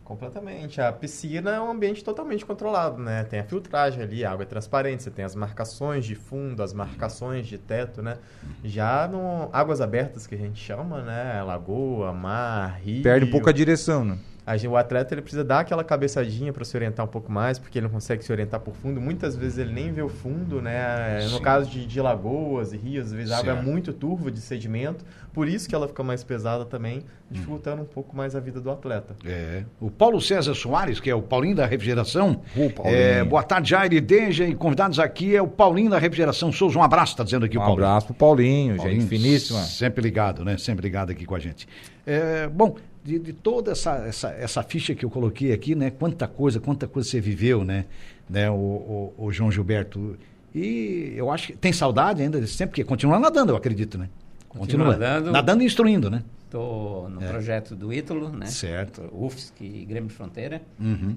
Completamente. 0.07 0.79
A 0.79 0.93
piscina 0.93 1.51
é 1.51 1.59
um 1.59 1.69
ambiente 1.69 2.01
totalmente 2.01 2.45
controlado, 2.45 2.97
né? 2.97 3.25
Tem 3.25 3.41
a 3.41 3.43
filtragem 3.43 4.01
ali, 4.01 4.23
a 4.23 4.31
água 4.31 4.43
é 4.43 4.45
transparente, 4.45 5.03
você 5.03 5.11
tem 5.11 5.25
as 5.25 5.35
marcações 5.35 6.05
de 6.05 6.15
fundo, 6.15 6.63
as 6.63 6.71
marcações 6.71 7.45
de 7.45 7.57
teto, 7.57 8.01
né? 8.01 8.17
Já 8.63 9.05
no 9.05 9.49
águas 9.51 9.81
abertas 9.81 10.25
que 10.25 10.33
a 10.33 10.37
gente 10.37 10.57
chama, 10.57 11.01
né? 11.01 11.43
Lagoa, 11.43 12.13
mar, 12.13 12.79
rio. 12.81 13.03
Perde 13.03 13.25
um 13.25 13.29
pouco 13.29 13.49
a 13.49 13.51
direção, 13.51 14.05
né? 14.05 14.17
A 14.47 14.55
gente- 14.55 14.69
o 14.71 14.77
atleta 14.77 15.13
ele 15.13 15.21
precisa 15.21 15.43
dar 15.43 15.59
aquela 15.59 15.83
cabeçadinha 15.83 16.53
para 16.53 16.63
se 16.63 16.75
orientar 16.77 17.05
um 17.05 17.09
pouco 17.09 17.29
mais, 17.29 17.59
porque 17.59 17.77
ele 17.77 17.83
não 17.85 17.91
consegue 17.93 18.23
se 18.23 18.31
orientar 18.31 18.61
por 18.61 18.73
fundo. 18.73 19.01
Muitas 19.01 19.35
vezes 19.35 19.57
ele 19.57 19.73
nem 19.73 19.91
vê 19.91 20.01
o 20.01 20.07
fundo, 20.07 20.61
né? 20.61 21.19
No 21.23 21.37
Sim. 21.37 21.41
caso 21.41 21.69
de, 21.69 21.85
de 21.85 21.99
lagoas 22.01 22.71
e 22.71 22.77
rios, 22.77 23.07
às 23.07 23.11
vezes 23.11 23.31
a 23.33 23.39
água 23.39 23.51
é 23.53 23.61
muito 23.61 23.91
turva 23.91 24.31
de 24.31 24.39
sedimento, 24.39 25.03
por 25.33 25.49
isso 25.49 25.67
que 25.67 25.75
ela 25.75 25.85
fica 25.87 26.01
mais 26.01 26.23
pesada 26.23 26.63
também, 26.63 27.03
dificultando 27.29 27.81
um 27.81 27.85
pouco 27.85 28.15
mais 28.15 28.37
a 28.37 28.39
vida 28.39 28.61
do 28.61 28.71
atleta. 28.71 29.15
É. 29.25 29.63
O 29.81 29.91
Paulo 29.91 30.21
César 30.21 30.53
Soares, 30.55 31.01
que 31.01 31.09
é 31.09 31.13
o 31.15 31.21
Paulinho 31.21 31.57
da 31.57 31.65
Refrigeração. 31.65 32.41
Paulinho. 32.73 32.73
É, 32.97 33.23
boa 33.25 33.43
tarde, 33.43 33.71
Jair 33.71 34.01
Deja. 34.01 34.45
E 34.45 34.55
convidados 34.55 34.97
aqui 34.97 35.35
é 35.35 35.41
o 35.41 35.47
Paulinho 35.47 35.89
da 35.89 35.99
Refrigeração 35.99 36.53
Souza. 36.53 36.79
Um 36.79 36.83
abraço, 36.83 37.17
tá 37.17 37.23
dizendo 37.25 37.45
aqui 37.45 37.57
Um 37.57 37.61
o 37.61 37.65
Paulinho. 37.65 37.85
abraço 37.85 38.05
pro 38.07 38.15
Paulinho, 38.15 38.77
Paulinho, 38.77 39.01
gente 39.01 39.09
finíssima. 39.09 39.59
Sempre 39.59 40.01
ligado, 40.01 40.45
né? 40.45 40.57
Sempre 40.57 40.83
ligado 40.83 41.11
aqui 41.11 41.25
com 41.25 41.35
a 41.35 41.39
gente. 41.39 41.67
É, 42.05 42.47
bom, 42.47 42.75
de, 43.07 43.17
de 43.19 43.31
toda 43.31 43.71
essa, 43.71 43.95
essa, 44.05 44.29
essa 44.31 44.61
ficha 44.61 44.93
que 44.93 45.05
eu 45.05 45.09
coloquei 45.09 45.53
aqui, 45.53 45.73
né? 45.73 45.89
Quanta 45.89 46.27
coisa, 46.27 46.59
quanta 46.59 46.87
coisa 46.87 47.09
você 47.09 47.21
viveu, 47.21 47.63
né? 47.63 47.85
né? 48.29 48.49
O, 48.51 48.53
o, 48.53 49.13
o 49.17 49.31
João 49.31 49.49
Gilberto. 49.49 50.17
E 50.53 51.13
eu 51.15 51.31
acho 51.31 51.47
que 51.47 51.57
tem 51.57 51.71
saudade 51.71 52.21
ainda 52.21 52.39
desse 52.41 52.57
tempo, 52.57 52.71
porque 52.71 52.83
continua 52.83 53.17
nadando, 53.17 53.53
eu 53.53 53.55
acredito, 53.55 53.97
né? 53.97 54.09
Continua 54.49 54.97
nadando. 54.97 55.31
Nadando 55.31 55.63
e 55.63 55.65
instruindo, 55.65 56.09
né? 56.09 56.21
Estou 56.43 57.07
no 57.09 57.21
projeto 57.21 57.75
do 57.75 57.93
Ítalo, 57.93 58.29
né? 58.29 58.47
Certo. 58.47 59.09
UFSC 59.13 59.53
e 59.63 59.85
Grêmio 59.85 60.09
de 60.09 60.15
Fronteira. 60.15 60.61
Uhum. 60.77 61.15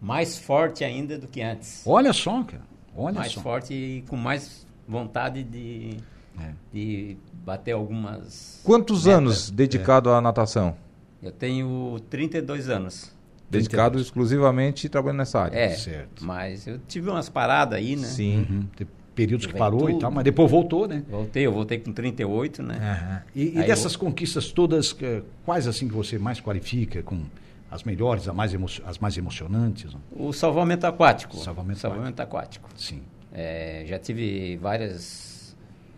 Mais 0.00 0.38
forte 0.38 0.84
ainda 0.84 1.18
do 1.18 1.26
que 1.26 1.40
antes. 1.40 1.82
Olha 1.86 2.12
só, 2.12 2.42
cara. 2.42 2.62
Olha 2.94 3.14
mais 3.14 3.32
só. 3.32 3.40
forte 3.40 3.72
e 3.72 4.04
com 4.06 4.16
mais 4.16 4.66
vontade 4.86 5.42
de, 5.44 5.96
É. 6.38 6.50
de 6.72 7.16
bater 7.32 7.72
algumas. 7.72 8.60
Quantos 8.64 9.06
metas. 9.06 9.18
anos 9.18 9.50
dedicado 9.50 10.10
à 10.10 10.20
natação? 10.20 10.76
Eu 11.22 11.30
tenho 11.30 12.00
32 12.10 12.68
anos. 12.68 13.12
Dedicado 13.50 14.00
exclusivamente 14.00 14.88
trabalhando 14.88 15.18
nessa 15.18 15.40
área. 15.40 15.56
É, 15.56 15.68
Certo. 15.70 16.24
mas 16.24 16.66
eu 16.66 16.78
tive 16.88 17.10
umas 17.10 17.28
paradas 17.28 17.78
aí, 17.78 17.96
né? 17.96 18.06
Sim. 18.06 18.46
Uhum. 18.50 18.62
Tem 18.74 18.86
períodos 19.14 19.46
que 19.46 19.52
parou 19.54 19.90
e 19.90 19.98
tal, 19.98 20.10
mas 20.10 20.24
depois 20.24 20.50
voltou, 20.50 20.88
né? 20.88 21.04
Voltei, 21.08 21.46
eu 21.46 21.52
voltei 21.52 21.78
com 21.78 21.92
38, 21.92 22.62
né? 22.62 22.78
Aham. 22.80 23.22
E, 23.34 23.58
e 23.58 23.62
dessas 23.62 23.94
conquistas 23.94 24.50
todas, 24.50 24.96
quais 25.44 25.66
assim 25.68 25.86
que 25.86 25.94
você 25.94 26.18
mais 26.18 26.40
qualifica 26.40 27.02
com 27.02 27.22
as 27.70 27.84
melhores, 27.84 28.26
as 28.26 28.34
mais, 28.34 28.54
emo- 28.54 28.66
as 28.86 28.98
mais 28.98 29.18
emocionantes? 29.18 29.92
O 30.10 30.32
salvamento 30.32 30.86
aquático. 30.86 31.36
Salvamento 31.36 32.22
aquático. 32.22 32.70
Sim. 32.74 33.02
É, 33.34 33.84
já 33.86 33.98
tive 33.98 34.56
várias 34.56 35.31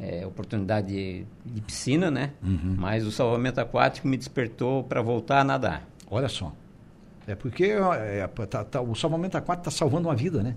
é, 0.01 0.27
oportunidades 0.27 0.91
de, 0.91 1.25
de 1.45 1.61
piscina, 1.61 2.11
né? 2.11 2.33
Uhum. 2.43 2.75
Mas 2.79 3.07
o 3.07 3.13
salvamento 3.13 3.61
aquático 3.61 4.09
me 4.09 4.17
despertou 4.17 4.85
para 4.85 5.01
voltar 5.03 5.41
a 5.41 5.45
nadar. 5.45 5.89
Olha 6.11 6.29
só. 6.29 6.53
É 7.27 7.35
porque 7.35 7.65
é, 7.65 8.27
tá- 8.47 8.65
tá- 8.65 8.81
o 8.81 8.95
salvamento 8.95 9.37
aquático 9.37 9.69
está 9.69 9.71
salvando 9.71 10.09
uma 10.09 10.15
vida, 10.17 10.43
né? 10.43 10.55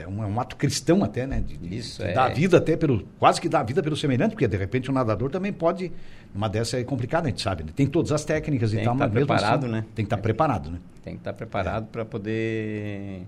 é 0.00 0.06
um, 0.06 0.22
é 0.22 0.26
um 0.26 0.40
ato 0.40 0.56
cristão 0.56 1.02
até, 1.02 1.26
né? 1.26 1.40
De, 1.40 1.76
Isso, 1.76 2.02
de 2.02 2.08
é. 2.08 2.16
a 2.16 2.28
vida 2.28 2.58
até 2.58 2.76
pelo. 2.76 3.06
Quase 3.18 3.40
que 3.40 3.48
dá 3.48 3.60
a 3.60 3.62
vida 3.62 3.82
pelo 3.82 3.96
semelhante, 3.96 4.32
porque 4.32 4.46
de 4.46 4.56
repente 4.56 4.90
o 4.90 4.92
nadador 4.92 5.30
também 5.30 5.52
pode. 5.52 5.92
Uma 6.34 6.48
dessa 6.48 6.78
é 6.78 6.84
complicada, 6.84 7.26
a 7.26 7.30
gente 7.30 7.42
sabe, 7.42 7.64
né? 7.64 7.70
Tem 7.74 7.86
todas 7.86 8.12
as 8.12 8.24
técnicas 8.24 8.70
Tem 8.70 8.80
e 8.80 8.84
tal, 8.84 8.94
tá 8.94 9.04
mas 9.04 9.12
mesmo 9.12 9.26
preparado, 9.26 9.64
assim, 9.64 9.72
né? 9.72 9.84
Tem 9.94 10.04
que 10.04 10.06
estar 10.06 10.18
preparado, 10.18 10.70
né? 10.70 10.78
Tem 11.02 11.14
que 11.14 11.20
estar 11.20 11.32
preparado 11.32 11.86
para 11.86 12.04
poder 12.04 13.22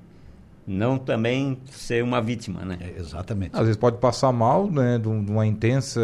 não 0.67 0.99
também 0.99 1.59
ser 1.71 2.03
uma 2.05 2.21
vítima, 2.23 2.65
né? 2.65 2.79
É, 2.81 3.01
exatamente. 3.01 3.51
Às 3.55 3.61
vezes 3.63 3.77
pode 3.77 3.99
passar 3.99 4.31
mal, 4.33 4.71
né? 4.71 4.99
De, 4.99 5.09
um- 5.09 5.25
de 5.25 5.31
uma 5.31 5.47
intensa 5.47 6.01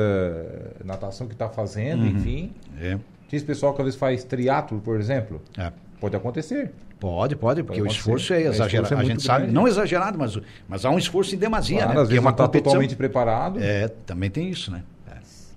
natação 0.84 1.26
que 1.26 1.32
está 1.34 1.48
fazendo, 1.48 2.02
Uhum. 2.02 2.08
enfim. 2.08 2.52
É, 2.80 2.98
esse 3.32 3.44
pessoal 3.44 3.74
que 3.74 3.80
às 3.80 3.86
vezes 3.86 3.98
faz 4.00 4.24
triatlo, 4.24 4.80
por 4.80 4.98
exemplo. 5.00 5.40
é. 5.56 5.72
Pode 5.98 6.14
acontecer. 6.14 6.72
Pode, 7.00 7.34
pode, 7.36 7.62
porque 7.62 7.80
o 7.80 7.84
acontecer. 7.84 8.00
esforço 8.00 8.32
é 8.34 8.40
esforço 8.42 8.56
exagerado. 8.62 8.94
é 8.94 8.98
a 8.98 9.02
gente 9.04 9.22
sabe, 9.22 9.38
grande. 9.40 9.54
não 9.54 9.66
exagerado, 9.66 10.18
mas, 10.18 10.38
mas 10.68 10.84
há 10.84 10.90
um 10.90 10.98
esforço 10.98 11.34
em 11.34 11.38
demasia, 11.38 11.78
Claro, 11.78 11.94
né? 11.94 12.00
às 12.02 12.08
vezes 12.08 12.22
não 12.22 12.30
está 12.30 12.44
competição- 12.44 12.72
totalmente 12.72 12.96
preparado. 12.96 13.58
É, 13.62 13.88
também 13.88 14.28
tem 14.30 14.50
isso, 14.50 14.70
né? 14.70 14.82
É, 15.10 15.14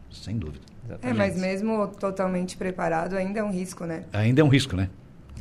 sem 0.10 0.38
dúvida. 0.38 0.60
É, 0.86 0.94
Exatamente. 0.94 1.18
mas 1.18 1.38
mesmo 1.42 1.88
totalmente 1.90 2.56
preparado 2.56 3.18
ainda 3.18 3.42
é 3.42 3.44
um 3.44 3.52
risco, 3.52 3.84
né? 3.86 4.06
Ainda 4.14 4.40
é 4.40 4.44
um 4.46 4.48
risco, 4.48 4.78
né? 4.78 4.90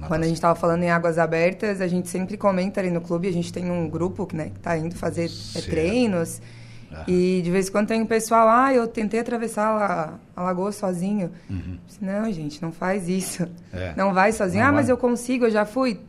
Quando 0.07 0.23
a 0.23 0.27
gente 0.27 0.37
estava 0.37 0.55
falando 0.55 0.83
em 0.83 0.91
águas 0.91 1.19
abertas, 1.19 1.81
a 1.81 1.89
gente 1.89 2.09
sempre 2.09 2.37
comenta 2.37 2.81
ali 2.81 2.91
no 2.91 3.01
clube, 3.01 3.29
a 3.29 3.33
gente 3.33 3.53
tem 3.53 3.71
um 3.71 3.89
grupo 3.89 4.29
né, 4.33 4.51
que 4.51 4.59
está 4.59 4.77
indo 4.77 4.95
fazer 4.95 5.31
é, 5.55 5.61
treinos. 5.61 6.41
Aham. 6.91 7.05
E 7.07 7.41
de 7.43 7.51
vez 7.51 7.69
em 7.69 7.73
quando 7.73 7.89
tem 7.89 8.01
um 8.01 8.07
pessoal, 8.07 8.49
ah, 8.49 8.73
eu 8.73 8.87
tentei 8.87 9.21
atravessar 9.21 9.67
a, 9.67 10.41
a 10.41 10.43
lagoa 10.43 10.73
sozinho. 10.73 11.31
Disse, 11.87 12.03
Não, 12.03 12.31
gente, 12.33 12.63
não 12.63 12.73
faz 12.73 13.09
isso. 13.09 13.43
Uhum. 13.43 13.49
É. 13.73 13.93
Não 13.97 14.15
vai 14.15 14.33
sozinho. 14.33 14.63
Não 14.63 14.71
ah, 14.71 14.73
mas 14.73 14.87
vai. 14.87 14.93
eu 14.93 14.97
consigo, 14.97 15.47
eu 15.47 15.51
já 15.51 15.67
fui. 15.67 16.01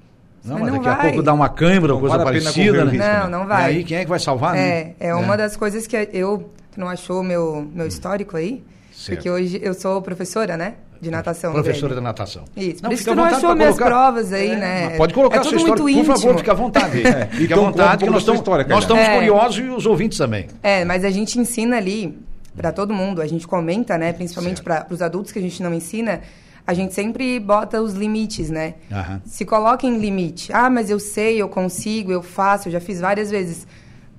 Não, 0.43 0.53
Mas 0.53 0.61
mas 0.61 0.71
não 0.71 0.77
daqui 0.77 0.87
a 0.87 0.95
vai. 0.95 1.07
pouco 1.07 1.23
dá 1.23 1.33
uma 1.33 1.49
câimbra 1.49 1.93
ou 1.93 1.99
Não 1.99 2.07
coisa 2.07 2.23
vale 2.23 2.37
a 2.39 2.41
parecida, 2.41 2.81
o 2.81 2.85
né? 2.85 2.91
risco, 2.91 3.07
Não, 3.07 3.23
né? 3.23 3.27
não 3.29 3.45
vai. 3.45 3.73
E 3.73 3.77
aí 3.77 3.83
quem 3.83 3.97
é 3.97 4.03
que 4.03 4.09
vai 4.09 4.19
salvar, 4.19 4.53
né? 4.53 4.95
É, 4.97 5.07
é 5.09 5.15
uma 5.15 5.35
das 5.35 5.57
coisas 5.57 5.85
que 5.85 5.97
eu... 6.13 6.49
Tu 6.71 6.79
não 6.79 6.87
achou 6.87 7.21
meu, 7.21 7.67
meu 7.73 7.85
histórico 7.87 8.37
aí? 8.37 8.63
Certo. 8.99 9.15
Porque 9.17 9.29
hoje 9.29 9.59
eu 9.63 9.73
sou 9.73 10.01
professora, 10.01 10.57
né? 10.57 10.73
De 11.01 11.09
natação. 11.09 11.53
Professora 11.53 11.95
da 11.95 12.01
natação. 12.01 12.43
Isso, 12.57 12.83
Não, 12.83 12.89
por 12.89 12.93
isso 12.95 13.03
fica 13.03 13.15
que 13.15 13.19
à 13.21 13.23
tu 13.23 13.31
não 13.31 13.37
achou 13.37 13.55
minhas 13.55 13.77
provas 13.77 14.33
aí, 14.33 14.49
É, 14.51 14.55
né? 14.57 14.89
Pode 14.97 15.13
colocar 15.13 15.37
é 15.37 15.39
a 15.39 15.41
tudo 15.41 15.51
sua 15.51 15.69
história, 15.69 15.81
muito 15.83 16.05
por 16.05 16.17
favor, 16.17 16.37
fica 16.37 16.51
à 16.51 16.55
vontade. 16.55 16.97
Fique 17.31 17.53
à 17.53 17.55
Então, 17.55 17.63
vontade, 17.65 18.03
que 18.03 18.09
nós 18.09 18.19
estamos, 18.19 18.41
história, 18.41 18.65
nós 18.67 18.83
estamos 18.83 19.01
É. 19.03 19.15
curiosos 19.15 19.59
e 19.59 19.69
os 19.69 19.85
ouvintes 19.85 20.17
também. 20.17 20.47
É, 20.61 20.83
mas 20.83 21.05
a 21.05 21.09
gente 21.09 21.39
ensina 21.39 21.77
ali 21.77 22.19
para 22.57 22.73
todo 22.73 22.93
mundo, 22.93 23.21
a 23.21 23.27
gente 23.27 23.47
comenta, 23.47 23.97
né? 23.97 24.11
Principalmente 24.11 24.61
para 24.61 24.85
os 24.89 25.01
adultos 25.01 25.31
que 25.31 25.39
a 25.39 25.41
gente 25.41 25.63
não 25.63 25.73
ensina, 25.73 26.19
a 26.67 26.73
gente 26.73 26.93
sempre 26.93 27.39
bota 27.39 27.81
os 27.81 27.93
limites, 27.93 28.49
né? 28.49 28.73
Aham. 28.91 29.21
Se 29.25 29.45
coloca 29.45 29.87
em 29.87 29.97
limite. 29.97 30.51
Ah, 30.51 30.69
mas 30.69 30.89
eu 30.89 30.99
sei, 30.99 31.41
eu 31.41 31.47
consigo, 31.47 32.11
eu 32.11 32.21
faço, 32.21 32.67
eu 32.67 32.73
já 32.73 32.81
fiz 32.81 32.99
várias 32.99 33.31
vezes. 33.31 33.65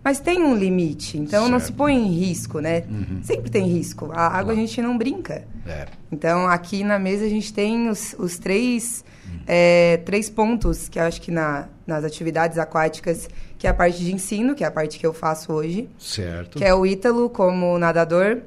Mas 0.03 0.19
tem 0.19 0.43
um 0.43 0.55
limite, 0.57 1.19
então 1.19 1.43
não 1.49 1.59
Certo. 1.59 1.67
se 1.67 1.73
põe 1.75 1.95
em 1.95 2.11
risco, 2.11 2.59
né? 2.61 2.85
Sempre 3.23 3.51
tem 3.51 3.67
risco. 3.67 4.11
A 4.13 4.29
água 4.29 4.55
a 4.55 4.57
gente 4.57 4.81
não 4.81 4.97
brinca. 4.97 5.45
É. 5.67 5.87
Então, 6.11 6.49
aqui 6.49 6.83
na 6.83 6.99
mesa 6.99 7.27
a 7.27 7.29
gente 7.29 7.53
tem 7.53 7.89
os, 7.91 8.15
os 8.19 8.39
três, 8.39 9.05
é, 9.47 9.99
três 9.99 10.31
pontos 10.31 10.89
que 10.89 10.99
eu 10.99 11.03
acho 11.03 11.21
que 11.21 11.31
na, 11.31 11.67
nas 11.87 12.03
atividades 12.03 12.57
aquáticas, 12.57 13.29
que 13.59 13.67
é 13.67 13.71
a 13.71 13.75
parte 13.75 14.03
de 14.03 14.15
ensino, 14.15 14.55
que 14.55 14.65
é 14.65 14.67
a 14.67 14.71
parte 14.71 14.99
que 14.99 15.07
eu 15.07 15.13
faço 15.13 15.53
hoje, 15.53 15.87
Certo. 15.99 16.57
que 16.57 16.65
é 16.65 16.75
o 16.75 16.87
Ítalo 16.87 17.29
como 17.29 17.79
nadador 17.79 18.39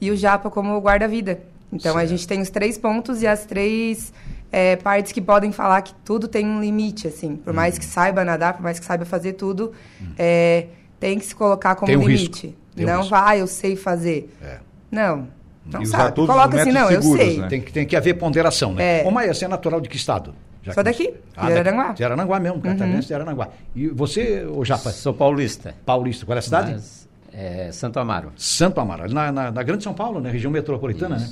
e 0.00 0.12
o 0.12 0.16
Japa 0.16 0.48
como 0.48 0.78
guarda-vida. 0.78 1.40
Então, 1.72 1.96
a 1.96 2.00
Certo. 2.00 2.10
gente 2.10 2.28
tem 2.28 2.40
os 2.40 2.50
três 2.50 2.78
pontos 2.78 3.20
e 3.20 3.26
as 3.26 3.44
três 3.44 4.12
é, 4.52 4.76
partes 4.76 5.10
que 5.10 5.20
podem 5.20 5.50
falar 5.50 5.82
que 5.82 5.94
tudo 6.04 6.28
tem 6.28 6.46
um 6.46 6.60
limite, 6.60 7.08
assim. 7.08 7.34
Por 7.36 7.52
mais 7.52 7.74
Uhum. 7.74 7.80
que 7.80 7.86
saiba 7.86 8.24
nadar, 8.24 8.54
por 8.54 8.62
mais 8.62 8.78
que 8.78 8.84
saiba 8.86 9.04
fazer 9.04 9.32
tudo, 9.34 9.72
é, 10.16 10.66
tem 11.00 11.18
que 11.18 11.24
se 11.26 11.34
colocar 11.34 11.74
como 11.74 11.90
um 11.90 12.06
limite. 12.06 12.54
um 12.78 12.82
Não 12.86 12.98
risco. 12.98 13.10
vai, 13.10 13.40
eu 13.40 13.46
sei 13.48 13.74
fazer. 13.74 14.32
É. 14.42 14.58
Não, 14.90 15.26
não 15.66 15.80
E 15.80 15.84
usar 15.84 15.98
sabe. 15.98 16.14
todos 16.14 16.28
os 16.30 16.36
Coloca 16.36 16.60
assim, 16.60 16.70
métodos 16.72 16.88
não, 16.90 16.90
eu 16.96 17.02
seguros, 17.02 17.24
sei. 17.26 17.38
né? 17.40 17.48
Tem, 17.48 17.60
que, 17.60 17.72
tem 17.72 17.86
que 17.86 17.96
haver 17.96 18.14
ponderação, 18.14 18.72
né? 18.74 19.00
É. 19.02 19.06
Ô, 19.06 19.10
Maia, 19.10 19.32
você 19.34 19.44
é 19.44 19.48
natural 19.48 19.80
de 19.80 19.88
que 19.88 19.96
estado? 19.96 20.34
Já 20.62 20.74
que- 20.74 20.82
daqui, 20.82 21.14
Ah, 21.34 21.46
de 21.48 21.54
daqui- 21.54 21.58
Araranguá. 21.68 21.88
Uhum. 21.88 21.94
De 21.94 22.04
Araranguá 22.04 22.40
mesmo, 22.40 22.60
catarinense 22.60 23.08
de 23.08 23.14
Araranguá. 23.14 23.48
E 23.74 23.88
você, 23.88 24.44
ô 24.44 24.62
Japa, 24.64 24.90
Sou 24.90 25.14
paulista. 25.14 25.74
paulista, 25.86 26.26
qual 26.26 26.36
é 26.36 26.38
a 26.38 26.42
cidade? 26.42 26.72
Mas, 26.72 27.08
é, 27.32 27.70
Santo 27.72 27.98
Amaro. 27.98 28.30
Santo 28.36 28.78
Amaro, 28.80 29.10
na, 29.12 29.32
na, 29.32 29.50
na 29.50 29.62
Grande 29.62 29.82
São 29.84 29.94
Paulo, 29.94 30.20
né? 30.20 30.30
Região 30.30 30.50
metropolitana, 30.50 31.16
né? 31.16 31.28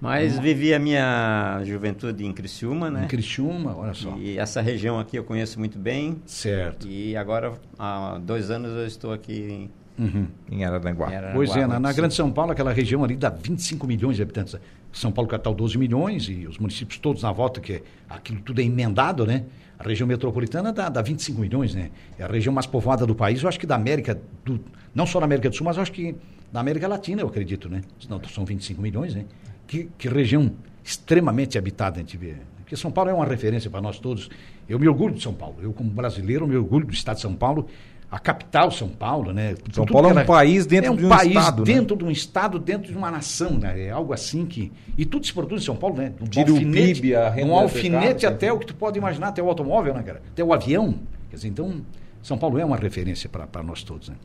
Mas 0.00 0.38
vivi 0.38 0.72
a 0.72 0.78
minha 0.78 1.60
juventude 1.64 2.24
em 2.24 2.32
Criciúma, 2.32 2.90
né? 2.90 3.04
Em 3.04 3.08
Criciúma, 3.08 3.76
olha 3.76 3.94
só. 3.94 4.16
E 4.16 4.38
essa 4.38 4.60
região 4.60 4.98
aqui 4.98 5.16
eu 5.16 5.24
conheço 5.24 5.58
muito 5.58 5.78
bem. 5.78 6.22
Certo. 6.24 6.86
E 6.86 7.16
agora, 7.16 7.54
há 7.78 8.18
dois 8.22 8.50
anos, 8.50 8.70
eu 8.70 8.86
estou 8.86 9.12
aqui 9.12 9.32
em 9.32 9.70
Uhum. 9.98 10.28
Em 10.50 10.64
Araranguá. 10.64 11.08
Araranguá. 11.08 11.34
Pois 11.34 11.56
é, 11.56 11.66
na, 11.66 11.80
na 11.80 11.92
Grande. 11.92 12.14
São 12.14 12.30
Paulo, 12.30 12.52
aquela 12.52 12.72
região 12.72 13.02
ali 13.02 13.16
dá 13.16 13.30
25 13.30 13.86
milhões 13.86 14.16
de 14.16 14.22
habitantes. 14.22 14.54
São 14.92 15.10
Paulo 15.10 15.28
capital 15.28 15.52
12 15.54 15.76
milhões 15.76 16.28
e 16.28 16.46
os 16.46 16.56
municípios 16.58 16.98
todos 16.98 17.22
na 17.22 17.32
volta, 17.32 17.60
que 17.60 17.82
aquilo 18.08 18.40
tudo 18.40 18.60
é 18.60 18.64
emendado, 18.64 19.26
né? 19.26 19.44
A 19.78 19.82
região 19.82 20.06
metropolitana 20.06 20.72
dá, 20.72 20.88
dá 20.88 21.02
25 21.02 21.40
milhões, 21.40 21.74
né? 21.74 21.90
É 22.18 22.24
a 22.24 22.28
região 22.28 22.52
mais 22.52 22.66
povoada 22.66 23.04
do 23.04 23.14
país, 23.14 23.42
eu 23.42 23.48
acho 23.48 23.58
que 23.58 23.66
da 23.66 23.74
América, 23.74 24.20
do, 24.44 24.60
não 24.94 25.06
só 25.06 25.18
da 25.18 25.26
América 25.26 25.50
do 25.50 25.56
Sul, 25.56 25.64
mas 25.64 25.76
eu 25.76 25.82
acho 25.82 25.92
que 25.92 26.14
da 26.52 26.60
América 26.60 26.88
Latina, 26.88 27.22
eu 27.22 27.28
acredito, 27.28 27.68
né? 27.68 27.82
Não, 28.08 28.20
são 28.24 28.44
25 28.44 28.80
milhões, 28.80 29.14
né? 29.14 29.24
Que, 29.68 29.88
que 29.96 30.08
região 30.08 30.50
extremamente 30.82 31.56
habitada 31.56 31.98
a 31.98 32.00
gente 32.00 32.16
vê. 32.16 32.34
Porque 32.56 32.76
São 32.76 32.90
Paulo 32.90 33.10
é 33.10 33.14
uma 33.14 33.24
referência 33.24 33.70
para 33.70 33.80
nós 33.80 33.98
todos. 33.98 34.28
Eu 34.68 34.78
me 34.78 34.88
orgulho 34.88 35.14
de 35.14 35.22
São 35.22 35.32
Paulo. 35.32 35.56
Eu, 35.62 35.72
como 35.72 35.88
brasileiro, 35.90 36.46
me 36.46 36.56
orgulho 36.56 36.86
do 36.86 36.92
estado 36.92 37.16
de 37.16 37.22
São 37.22 37.34
Paulo. 37.34 37.66
A 38.10 38.18
capital 38.18 38.70
São 38.70 38.88
Paulo, 38.88 39.32
né? 39.32 39.54
São 39.70 39.84
Tudo 39.84 39.92
Paulo 39.92 40.08
é 40.08 40.22
um 40.22 40.26
país 40.26 40.64
dentro 40.64 40.88
é 40.88 40.90
um 40.90 40.96
de 40.96 41.04
um 41.04 41.08
país 41.10 41.28
estado, 41.28 41.58
né? 41.58 41.74
dentro 41.74 41.96
de 41.96 42.04
um 42.04 42.10
estado, 42.10 42.58
dentro 42.58 42.90
de 42.90 42.96
uma 42.96 43.10
nação, 43.10 43.58
né? 43.58 43.86
É 43.86 43.90
algo 43.90 44.14
assim 44.14 44.46
que... 44.46 44.72
E 44.96 45.04
tudo 45.04 45.26
se 45.26 45.32
produz 45.32 45.62
em 45.62 45.64
São 45.66 45.76
Paulo, 45.76 45.96
né? 45.96 46.14
Um 46.18 46.24
Tira 46.24 46.50
o 46.50 46.58
PIB, 46.58 47.14
a 47.14 47.34
um 47.44 47.54
alfinete 47.54 48.26
até 48.26 48.46
enfim. 48.46 48.56
o 48.56 48.58
que 48.58 48.66
tu 48.66 48.74
pode 48.74 48.96
imaginar, 48.98 49.28
até 49.28 49.42
o 49.42 49.48
automóvel, 49.48 49.92
né, 49.92 50.02
cara? 50.02 50.22
Até 50.32 50.42
o 50.42 50.54
avião. 50.54 50.94
Quer 51.28 51.36
dizer, 51.36 51.48
então, 51.48 51.82
São 52.22 52.38
Paulo 52.38 52.58
é 52.58 52.64
uma 52.64 52.76
referência 52.76 53.28
para 53.28 53.62
nós 53.62 53.82
todos, 53.82 54.08
né? 54.08 54.16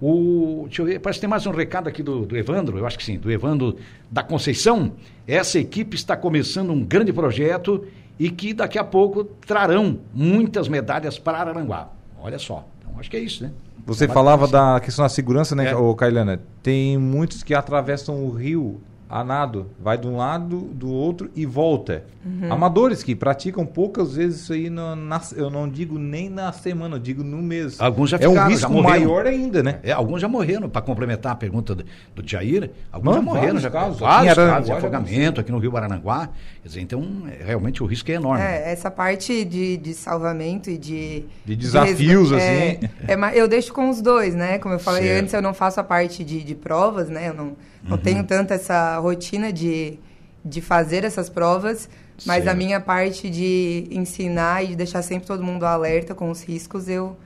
O, 0.00 0.62
deixa 0.66 0.80
eu 0.80 0.86
ver, 0.86 0.98
parece 0.98 1.18
que 1.18 1.20
tem 1.22 1.28
mais 1.30 1.46
um 1.46 1.50
recado 1.50 1.88
aqui 1.88 2.02
do, 2.02 2.24
do 2.24 2.36
Evandro, 2.36 2.78
eu 2.78 2.86
acho 2.86 2.96
que 2.96 3.04
sim, 3.04 3.18
do 3.18 3.30
Evandro 3.30 3.76
da 4.10 4.22
Conceição. 4.22 4.92
Essa 5.26 5.58
equipe 5.58 5.94
está 5.94 6.16
começando 6.16 6.70
um 6.70 6.82
grande 6.82 7.12
projeto 7.12 7.84
e 8.18 8.30
que 8.30 8.54
daqui 8.54 8.78
a 8.78 8.84
pouco 8.84 9.24
trarão 9.24 10.00
muitas 10.14 10.68
medalhas 10.68 11.18
para 11.18 11.38
Araranguá. 11.38 11.90
Olha 12.18 12.38
só, 12.38 12.66
então 12.78 12.98
acho 12.98 13.10
que 13.10 13.16
é 13.16 13.20
isso, 13.20 13.42
né? 13.42 13.52
Você 13.86 14.06
falava 14.06 14.46
da 14.46 14.78
questão 14.80 15.04
da 15.04 15.08
segurança, 15.08 15.54
né, 15.54 15.70
É. 15.70 15.94
Cailana? 15.96 16.40
Tem 16.62 16.96
muitos 16.96 17.42
que 17.42 17.54
atravessam 17.54 18.24
o 18.24 18.30
rio 18.30 18.80
a 19.10 19.24
nado, 19.24 19.66
vai 19.78 19.98
de 19.98 20.06
um 20.06 20.16
lado, 20.16 20.58
do 20.72 20.88
outro 20.88 21.28
e 21.34 21.44
volta. 21.44 22.04
Uhum. 22.24 22.52
Amadores 22.52 23.02
que 23.02 23.14
praticam 23.16 23.66
poucas 23.66 24.14
vezes 24.14 24.42
isso 24.42 24.52
aí, 24.52 24.70
no- 24.70 24.94
na- 24.94 25.20
eu 25.34 25.50
não 25.50 25.68
digo 25.68 25.98
nem 25.98 26.28
na 26.30 26.52
semana, 26.52 26.94
eu 26.94 27.00
digo 27.00 27.24
no 27.24 27.38
mês. 27.38 27.80
Alguns 27.80 28.10
já 28.10 28.18
É 28.20 28.28
um 28.28 28.32
ficaram, 28.32 28.50
risco 28.50 28.82
maior 28.82 29.26
ainda, 29.26 29.62
né? 29.62 29.80
É, 29.82 29.90
alguns 29.90 30.20
já 30.20 30.28
morreram, 30.28 30.68
para 30.68 30.80
complementar 30.82 31.32
a 31.32 31.34
pergunta 31.34 31.74
do, 31.74 31.84
do 32.14 32.28
Jair, 32.28 32.70
alguns 32.92 33.06
Não, 33.06 33.14
já 33.14 33.22
morreram, 33.22 33.46
vários 33.46 33.62
já 33.62 33.70
casos. 33.70 33.94
Aqui 33.96 34.00
vários 34.02 34.30
Araranguá 34.38 34.52
casos 34.54 34.64
de 34.66 34.70
já 34.70 34.78
afogamento 34.78 35.40
aqui 35.40 35.50
no 35.50 35.58
Rio 35.58 35.72
Barananguá. 35.72 36.28
Quer 36.62 36.68
dizer, 36.68 36.80
então, 36.80 37.02
é, 37.40 37.44
realmente 37.44 37.82
o 37.82 37.86
risco 37.86 38.10
é 38.12 38.14
enorme. 38.14 38.44
É, 38.44 38.70
essa 38.70 38.90
parte 38.92 39.44
de, 39.44 39.76
de 39.76 39.92
salvamento 39.92 40.70
e 40.70 40.78
de... 40.78 41.24
De 41.44 41.56
desafios, 41.56 42.30
resga- 42.30 42.44
é, 42.44 42.70
assim. 42.76 42.88
é 43.08 43.16
ma- 43.16 43.34
eu 43.34 43.48
deixo 43.48 43.72
com 43.72 43.90
os 43.90 44.00
dois, 44.00 44.34
né? 44.36 44.58
Como 44.58 44.74
eu 44.74 44.78
falei 44.78 45.02
Certo. 45.02 45.22
antes, 45.22 45.34
eu 45.34 45.42
não 45.42 45.52
faço 45.52 45.80
a 45.80 45.84
parte 45.84 46.22
de, 46.22 46.44
de 46.44 46.54
provas, 46.54 47.08
né? 47.08 47.28
Eu 47.28 47.34
não, 47.34 47.52
não 47.84 47.92
Uhum. 47.96 47.98
tenho 48.02 48.24
tanto 48.24 48.52
essa 48.52 48.98
rotina 48.98 49.52
de, 49.52 49.98
de 50.44 50.60
fazer 50.60 51.04
essas 51.04 51.28
provas, 51.28 51.88
mas 52.26 52.46
a 52.46 52.54
minha 52.54 52.80
parte 52.80 53.30
de 53.30 53.86
ensinar 53.90 54.62
e 54.64 54.68
de 54.68 54.76
deixar 54.76 55.02
sempre 55.02 55.26
todo 55.26 55.42
mundo 55.42 55.64
alerta 55.64 56.14
com 56.14 56.30
os 56.30 56.42
riscos, 56.42 56.88
eu, 56.88 57.16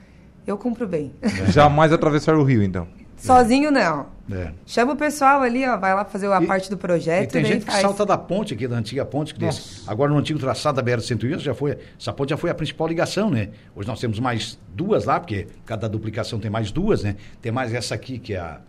eu 0.47 0.57
cumpro 0.57 0.87
bem. 0.87 1.13
Jamais 1.51 1.91
atravessar 1.91 2.35
o 2.35 2.43
rio, 2.43 2.63
então. 2.63 2.87
Sozinho, 3.17 3.71
não. 3.71 4.07
É. 4.31 4.51
Chama 4.65 4.93
o 4.93 4.95
pessoal 4.95 5.41
ali, 5.41 5.65
ó, 5.67 5.77
vai 5.77 5.93
lá 5.95 6.03
fazer 6.03 6.31
a 6.31 6.41
E- 6.41 6.45
parte 6.47 6.69
do 6.69 6.75
E 6.75 6.79
projeto 6.79 7.31
tem 7.31 7.43
daí 7.43 7.51
gente 7.53 7.65
que 7.65 7.71
faz. 7.71 7.81
salta 7.81 8.05
da 8.05 8.17
ponte 8.17 8.53
aqui, 8.53 8.67
da 8.67 8.75
antiga 8.75 9.05
ponte, 9.05 9.33
que 9.33 9.39
desce. 9.39 9.83
agora 9.87 10.11
no 10.11 10.17
antigo 10.17 10.37
traçado 10.39 10.81
da 10.81 10.83
BR-101 10.83 11.39
já 11.39 11.53
foi, 11.53 11.77
essa 11.99 12.11
ponte 12.11 12.31
já 12.31 12.37
foi 12.37 12.49
a 12.49 12.53
principal 12.55 12.87
ligação, 12.87 13.29
né? 13.29 13.49
Hoje 13.75 13.87
nós 13.87 13.99
temos 13.99 14.19
mais 14.19 14.59
duas 14.73 15.05
lá, 15.05 15.19
porque 15.19 15.47
cada 15.65 15.87
duplicação 15.87 16.39
tem 16.39 16.49
mais 16.51 16.71
duas, 16.71 17.03
né? 17.03 17.15
Tem 17.41 17.51
mais 17.51 17.73
essa 17.73 17.95
aqui, 17.95 18.17
que 18.19 18.33
é 18.33 18.39
a 18.39 18.59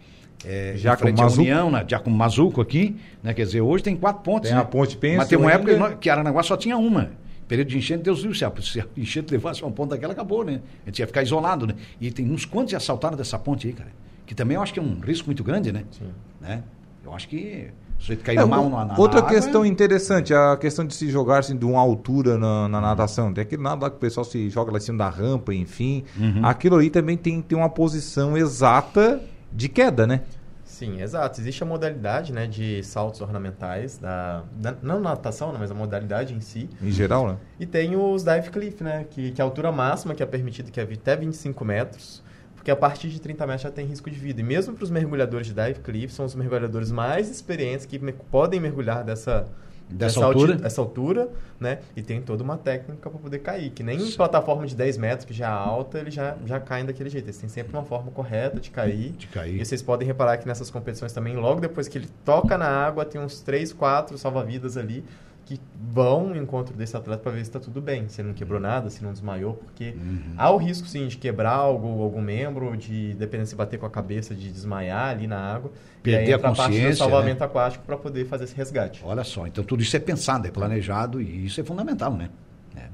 é, 0.44 0.74
frente 0.98 1.20
à 1.20 1.24
Mazuco. 1.24 1.42
União, 1.42 1.70
né? 1.70 1.84
Giacomo 1.88 2.16
Mazuco 2.16 2.60
aqui, 2.60 2.96
né? 3.22 3.32
Quer 3.34 3.44
dizer, 3.46 3.60
hoje 3.60 3.82
tem 3.84 3.96
quatro 3.96 4.22
pontes, 4.22 4.48
Tem 4.50 4.56
né? 4.56 4.62
a 4.62 4.64
ponte 4.66 4.96
Pênsil 4.96 5.18
Mas 5.18 5.28
tem 5.28 5.38
uma 5.38 5.52
época 5.52 5.72
ainda. 5.72 5.96
que 5.96 6.10
Aranaguá 6.10 6.42
só 6.42 6.56
tinha 6.56 6.76
uma. 6.76 7.10
Período 7.48 7.68
de 7.68 7.78
enchente, 7.78 8.02
Deus 8.02 8.20
livre, 8.22 8.36
se 8.36 8.44
a, 8.44 8.52
se 8.60 8.80
a 8.80 8.86
enchente 8.96 9.32
levasse 9.32 9.62
uma 9.62 9.70
ponta 9.70 9.94
daquela, 9.94 10.12
acabou, 10.12 10.44
né? 10.44 10.60
A 10.84 10.90
gente 10.90 10.98
ia 10.98 11.06
ficar 11.06 11.22
isolado, 11.22 11.66
né? 11.66 11.74
E 12.00 12.10
tem 12.10 12.28
uns 12.30 12.44
quantos 12.44 12.72
já 12.72 12.80
saltaram 12.80 13.16
dessa 13.16 13.38
ponte 13.38 13.68
aí, 13.68 13.72
cara? 13.72 13.90
Que 14.26 14.34
também 14.34 14.56
eu 14.56 14.62
acho 14.62 14.72
que 14.74 14.80
é 14.80 14.82
um 14.82 14.98
risco 14.98 15.26
muito 15.26 15.44
grande, 15.44 15.70
né? 15.72 15.84
Sim. 15.92 16.10
né? 16.40 16.62
Eu 17.04 17.14
acho 17.14 17.28
que 17.28 17.68
O 17.96 18.00
sujeito 18.02 18.24
caiu 18.24 18.40
É, 18.40 18.44
mal 18.44 18.68
na, 18.68 18.84
na 18.84 18.98
outra 18.98 19.20
na 19.22 19.28
questão 19.28 19.60
água, 19.60 19.68
interessante, 19.68 20.34
a 20.34 20.56
questão 20.56 20.84
de 20.84 20.92
se 20.92 21.08
jogar 21.08 21.38
assim, 21.38 21.56
de 21.56 21.64
uma 21.64 21.80
altura 21.80 22.36
na, 22.36 22.68
na 22.68 22.80
natação. 22.80 23.32
Tem 23.32 23.42
aquele 23.42 23.62
nada 23.62 23.84
lá 23.84 23.90
que 23.90 23.96
o 23.96 24.00
pessoal 24.00 24.24
se 24.24 24.50
joga 24.50 24.72
lá 24.72 24.78
em 24.78 24.80
cima 24.80 24.98
da 24.98 25.08
rampa, 25.08 25.54
enfim. 25.54 26.02
Uhum. 26.18 26.44
Aquilo 26.44 26.74
ali 26.74 26.90
também 26.90 27.16
tem 27.16 27.40
que 27.40 27.46
ter 27.46 27.54
uma 27.54 27.70
posição 27.70 28.36
exata 28.36 29.20
de 29.56 29.68
queda, 29.68 30.06
né? 30.06 30.20
Sim, 30.64 31.00
exato. 31.00 31.40
Existe 31.40 31.62
a 31.62 31.66
modalidade 31.66 32.32
né, 32.32 32.46
de 32.46 32.82
saltos 32.82 33.20
ornamentais, 33.20 33.98
da, 33.98 34.42
da- 34.52 34.74
não 34.82 35.00
natação, 35.00 35.52
né, 35.52 35.58
mas 35.60 35.70
a 35.70 35.74
modalidade 35.74 36.34
em 36.34 36.40
si. 36.40 36.68
Em 36.82 36.90
geral, 36.90 37.28
né? 37.28 37.36
E 37.58 37.64
tem 37.64 37.96
os 37.96 38.22
dive 38.24 38.50
cliff, 38.50 38.82
né? 38.82 39.06
Que, 39.08 39.30
que 39.30 39.40
é 39.40 39.42
a 39.42 39.46
altura 39.46 39.70
máxima 39.72 40.14
que 40.14 40.22
é 40.22 40.26
permitida, 40.26 40.70
que 40.70 40.80
é 40.80 40.82
até 40.82 41.16
25 41.16 41.64
metros. 41.64 42.22
Porque 42.54 42.70
a 42.70 42.76
partir 42.76 43.08
de 43.08 43.20
30 43.20 43.46
metros 43.46 43.62
já 43.62 43.70
tem 43.70 43.86
risco 43.86 44.10
de 44.10 44.18
vida. 44.18 44.40
E 44.40 44.44
mesmo 44.44 44.74
para 44.74 44.82
os 44.82 44.90
mergulhadores 44.90 45.46
de 45.46 45.54
dive 45.54 45.80
cliff, 45.80 46.12
são 46.12 46.26
os 46.26 46.34
mergulhadores 46.34 46.90
mais 46.90 47.30
experientes 47.30 47.86
que 47.86 47.98
podem 48.30 48.58
mergulhar 48.58 49.04
dessa, 49.04 49.46
Dessa 49.88 50.16
dessa 50.16 50.26
altura? 50.26 50.52
alti- 50.54 50.66
essa 50.66 50.80
altura, 50.80 51.28
né? 51.60 51.78
E 51.96 52.02
tem 52.02 52.20
toda 52.20 52.42
uma 52.42 52.56
técnica 52.58 53.08
para 53.08 53.18
poder 53.20 53.38
cair. 53.38 53.70
Que 53.70 53.82
nem 53.82 53.96
em 54.00 54.10
plataforma 54.12 54.66
de 54.66 54.74
10 54.74 54.98
metros, 54.98 55.24
que 55.24 55.32
já 55.32 55.46
é 55.46 55.50
alta, 55.50 55.98
eles 55.98 56.12
já, 56.12 56.36
já 56.44 56.58
caem 56.58 56.84
daquele 56.84 57.08
jeito. 57.08 57.26
Eles 57.26 57.38
têm 57.38 57.48
sempre 57.48 57.72
uma 57.76 57.84
forma 57.84 58.10
correta 58.10 58.58
de 58.58 58.70
cair. 58.70 59.12
De 59.12 59.26
cair. 59.28 59.60
E 59.60 59.64
vocês 59.64 59.82
podem 59.82 60.06
reparar 60.06 60.38
que 60.38 60.46
nessas 60.46 60.70
competições 60.70 61.12
também, 61.12 61.36
logo 61.36 61.60
depois 61.60 61.86
que 61.86 61.98
ele 61.98 62.08
toca 62.24 62.58
na 62.58 62.66
água, 62.68 63.04
tem 63.04 63.20
uns 63.20 63.40
3, 63.40 63.72
4 63.72 64.18
salva-vidas 64.18 64.76
ali 64.76 65.04
que 65.46 65.60
vão 65.92 66.26
no 66.30 66.36
encontro 66.36 66.74
desse 66.76 66.96
atleta 66.96 67.22
para 67.22 67.30
ver 67.30 67.38
se 67.38 67.42
está 67.44 67.60
tudo 67.60 67.80
bem, 67.80 68.08
se 68.08 68.20
ele 68.20 68.28
não 68.28 68.34
quebrou 68.34 68.58
nada, 68.60 68.90
se 68.90 69.02
não 69.02 69.12
desmaiou, 69.12 69.54
porque 69.54 69.94
Uhum. 69.96 70.34
há 70.36 70.50
o 70.50 70.56
risco 70.56 70.88
sim 70.88 71.06
de 71.06 71.16
quebrar 71.16 71.52
algo, 71.52 72.02
algum 72.02 72.20
membro, 72.20 72.76
de 72.76 73.14
dependendo 73.14 73.48
se 73.48 73.54
bater 73.54 73.78
com 73.78 73.86
a 73.86 73.90
cabeça, 73.90 74.34
de 74.34 74.50
desmaiar 74.50 75.10
ali 75.10 75.28
na 75.28 75.38
água. 75.38 75.70
Perder 76.02 76.20
e 76.22 76.26
aí 76.26 76.32
a 76.32 76.36
entra 76.36 76.48
a 76.48 76.52
parte 76.52 76.62
do 76.70 76.74
consciência, 76.74 76.96
salvamento 76.96 77.44
aquático 77.44 77.84
para 77.86 77.96
poder 77.96 78.26
fazer 78.26 78.42
esse 78.44 78.56
resgate. 78.56 79.00
Olha 79.04 79.22
só, 79.22 79.46
então 79.46 79.62
tudo 79.62 79.82
isso 79.84 79.96
é 79.96 80.00
pensado, 80.00 80.48
é 80.48 80.50
planejado 80.50 81.22
e 81.22 81.46
isso 81.46 81.60
é 81.60 81.64
fundamental, 81.64 82.12
né? 82.12 82.28
É. 82.76 82.88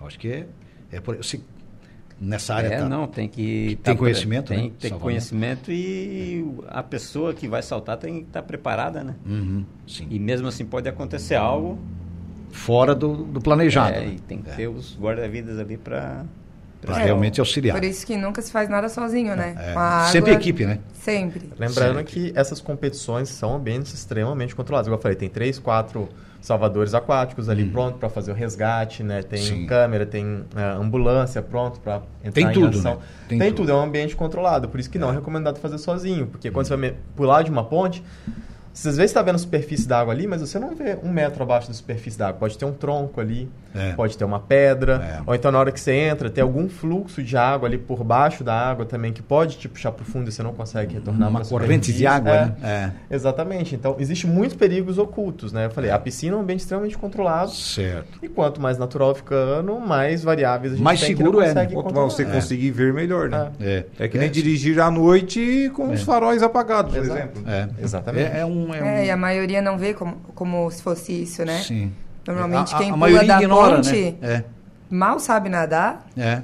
Acho 0.00 0.16
que 0.18 0.28
é, 0.30 0.46
é 0.92 1.00
por, 1.00 1.24
se, 1.24 1.42
nessa 2.20 2.54
área 2.54 2.68
É, 2.68 2.78
tá- 2.78 2.88
não, 2.88 3.08
tem 3.08 3.28
que... 3.28 3.78
tem 3.82 3.94
tá 3.94 3.96
conhecimento, 3.96 4.48
Tem 4.48 4.56
né? 4.68 4.72
Salvamento. 4.78 5.02
conhecimento 5.02 5.72
e 5.72 6.46
a 6.68 6.82
pessoa 6.84 7.34
que 7.34 7.48
vai 7.48 7.62
saltar 7.62 7.96
tem 7.96 8.20
que 8.20 8.26
estar 8.28 8.42
preparada, 8.44 9.02
né? 9.02 9.16
Uhum, 9.26 9.64
sim. 9.88 10.06
E 10.08 10.18
mesmo 10.20 10.46
assim 10.46 10.64
pode 10.64 10.88
acontecer 10.88 11.34
algo. 11.34 11.78
Fora 12.56 12.94
do, 12.94 13.14
do 13.24 13.40
planejado. 13.40 13.96
é, 13.96 14.00
né? 14.00 14.06
e 14.16 14.20
tem 14.20 14.38
que 14.42 14.50
É. 14.50 14.54
ter 14.54 14.68
os 14.68 14.96
guarda-vidas 14.98 15.58
ali 15.58 15.76
para... 15.76 16.24
Pra 16.80 16.98
realmente 16.98 17.40
auxiliar. 17.40 17.74
Por 17.76 17.84
isso 17.84 18.06
que 18.06 18.16
nunca 18.16 18.40
se 18.40 18.52
faz 18.52 18.68
nada 18.68 18.88
sozinho, 18.88 19.34
né? 19.34 19.56
É. 19.58 19.72
Com 19.72 19.78
a 19.78 19.82
água, 19.82 20.08
Sempre 20.12 20.32
equipe, 20.34 20.64
né? 20.66 20.78
Sempre. 20.92 21.50
Lembrando 21.58 21.96
Sempre. 21.98 22.04
que 22.04 22.32
essas 22.36 22.60
competições 22.60 23.28
são 23.28 23.56
ambientes 23.56 23.92
extremamente 23.92 24.54
controlados. 24.54 24.86
Igual 24.86 24.98
eu 24.98 25.02
falei, 25.02 25.16
tem 25.16 25.28
três, 25.28 25.58
quatro 25.58 26.08
salvadores 26.40 26.94
aquáticos 26.94 27.48
ali 27.48 27.64
pronto 27.64 27.98
para 27.98 28.08
fazer 28.08 28.30
o 28.30 28.34
resgate, 28.34 29.02
né? 29.02 29.22
Tem 29.22 29.40
Uhum. 29.40 29.46
Sim. 29.46 29.66
câmera, 29.66 30.06
tem 30.06 30.44
é, 30.54 30.62
ambulância 30.78 31.42
pronto 31.42 31.80
para 31.80 32.02
entrar 32.22 32.32
Tem 32.32 32.46
em 32.46 32.52
tudo, 32.52 32.78
ação. 32.78 32.96
né? 32.96 33.00
Tem, 33.26 33.38
Tem 33.38 33.48
tudo. 33.48 33.56
tudo. 33.66 33.72
é 33.72 33.74
um 33.74 33.82
ambiente 33.82 34.14
controlado. 34.14 34.68
Por 34.68 34.78
isso 34.78 34.90
que 34.90 34.98
não 34.98 35.10
é 35.10 35.12
recomendado 35.14 35.58
fazer 35.58 35.78
sozinho, 35.78 36.26
porque 36.28 36.50
quando 36.52 36.66
você 36.66 36.76
vai 36.76 36.94
pular 37.16 37.42
de 37.42 37.50
uma 37.50 37.64
ponte, 37.64 38.04
você 38.78 38.88
às 38.90 38.96
vezes 38.96 39.10
está 39.10 39.22
vendo 39.22 39.36
a 39.36 39.38
superfície 39.38 39.88
da 39.88 40.00
água 40.00 40.12
ali, 40.12 40.26
mas 40.26 40.40
você 40.42 40.58
não 40.58 40.74
vê 40.74 40.98
um 41.02 41.08
metro 41.10 41.42
abaixo 41.42 41.68
da 41.68 41.74
superfície 41.74 42.18
da 42.18 42.28
água. 42.28 42.38
Pode 42.40 42.58
ter 42.58 42.64
um 42.66 42.72
tronco 42.72 43.20
ali, 43.20 43.48
É. 43.74 43.92
pode 43.92 44.16
ter 44.18 44.24
uma 44.24 44.38
pedra, 44.40 44.94
É. 45.18 45.22
ou 45.26 45.34
então 45.34 45.50
na 45.50 45.58
hora 45.58 45.72
que 45.72 45.80
você 45.80 45.92
entra, 45.92 46.28
tem 46.30 46.42
algum 46.42 46.68
fluxo 46.68 47.22
de 47.22 47.36
água 47.36 47.68
ali 47.68 47.78
por 47.78 48.04
baixo 48.04 48.44
da 48.44 48.54
água 48.54 48.84
também 48.84 49.12
que 49.12 49.22
pode 49.22 49.56
te 49.58 49.68
puxar 49.68 49.92
para 49.92 50.02
o 50.02 50.04
fundo 50.06 50.28
e 50.28 50.32
você 50.32 50.42
não 50.42 50.52
consegue 50.52 50.94
retornar 50.94 51.28
Uma 51.30 51.44
corrente 51.44 51.92
de 51.92 52.06
água, 52.06 52.30
É. 52.32 52.46
né? 52.62 52.92
Exatamente. 53.10 53.74
Então, 53.74 53.96
existem 53.98 54.30
muitos 54.30 54.56
perigos 54.56 54.98
ocultos, 54.98 55.52
né? 55.52 55.66
Eu 55.66 55.70
falei, 55.70 55.90
a 55.90 55.98
piscina 55.98 56.34
é 56.34 56.38
um 56.38 56.42
ambiente 56.42 56.60
extremamente 56.60 56.98
controlado. 56.98 57.50
É. 57.50 57.54
Certo. 57.54 58.18
E 58.22 58.28
quanto 58.28 58.60
mais 58.60 58.76
natural 58.78 59.14
ficando, 59.14 59.78
mais 59.80 60.22
variáveis 60.22 60.72
a 60.74 60.76
gente 60.76 60.84
Mais 60.84 61.00
tem 61.00 61.08
seguro 61.16 61.32
que 61.32 61.36
não 61.38 61.42
é, 61.50 61.54
né? 61.54 61.66
Quanto 61.66 61.94
mais 61.94 62.12
você 62.12 62.24
conseguir 62.26 62.70
ver, 62.72 62.92
melhor, 62.92 63.28
né? 63.30 63.50
É, 63.60 63.84
É 63.98 64.08
que 64.08 64.18
nem 64.18 64.30
dirigir 64.30 64.78
à 64.80 64.90
noite 64.90 65.70
com 65.74 65.90
os 65.92 66.02
faróis 66.02 66.42
apagados, 66.42 66.94
por 66.94 67.02
Exato. 67.02 67.18
exemplo. 67.20 67.42
É. 67.50 67.68
Exatamente. 67.82 68.30
É, 68.36 68.40
é 68.40 68.44
um. 68.66 68.74
É, 68.74 68.82
um 68.82 68.86
É, 68.86 69.06
e 69.06 69.10
a 69.10 69.16
maioria 69.16 69.62
não 69.62 69.76
vê 69.78 69.94
como, 69.94 70.16
como 70.34 70.70
se 70.70 70.82
fosse 70.82 71.12
isso, 71.22 71.44
né? 71.44 71.58
Sim. 71.58 71.92
Normalmente 72.26 72.74
A- 72.74 72.78
quem 72.78 72.86
a 72.88 72.94
pula 72.94 72.96
maioria 72.98 73.28
da 73.28 73.40
ignora, 73.42 73.76
ponte 73.76 74.16
né? 74.20 74.44
mal 74.90 75.18
sabe 75.18 75.48
nadar. 75.48 76.06
É. 76.16 76.22
É. 76.22 76.42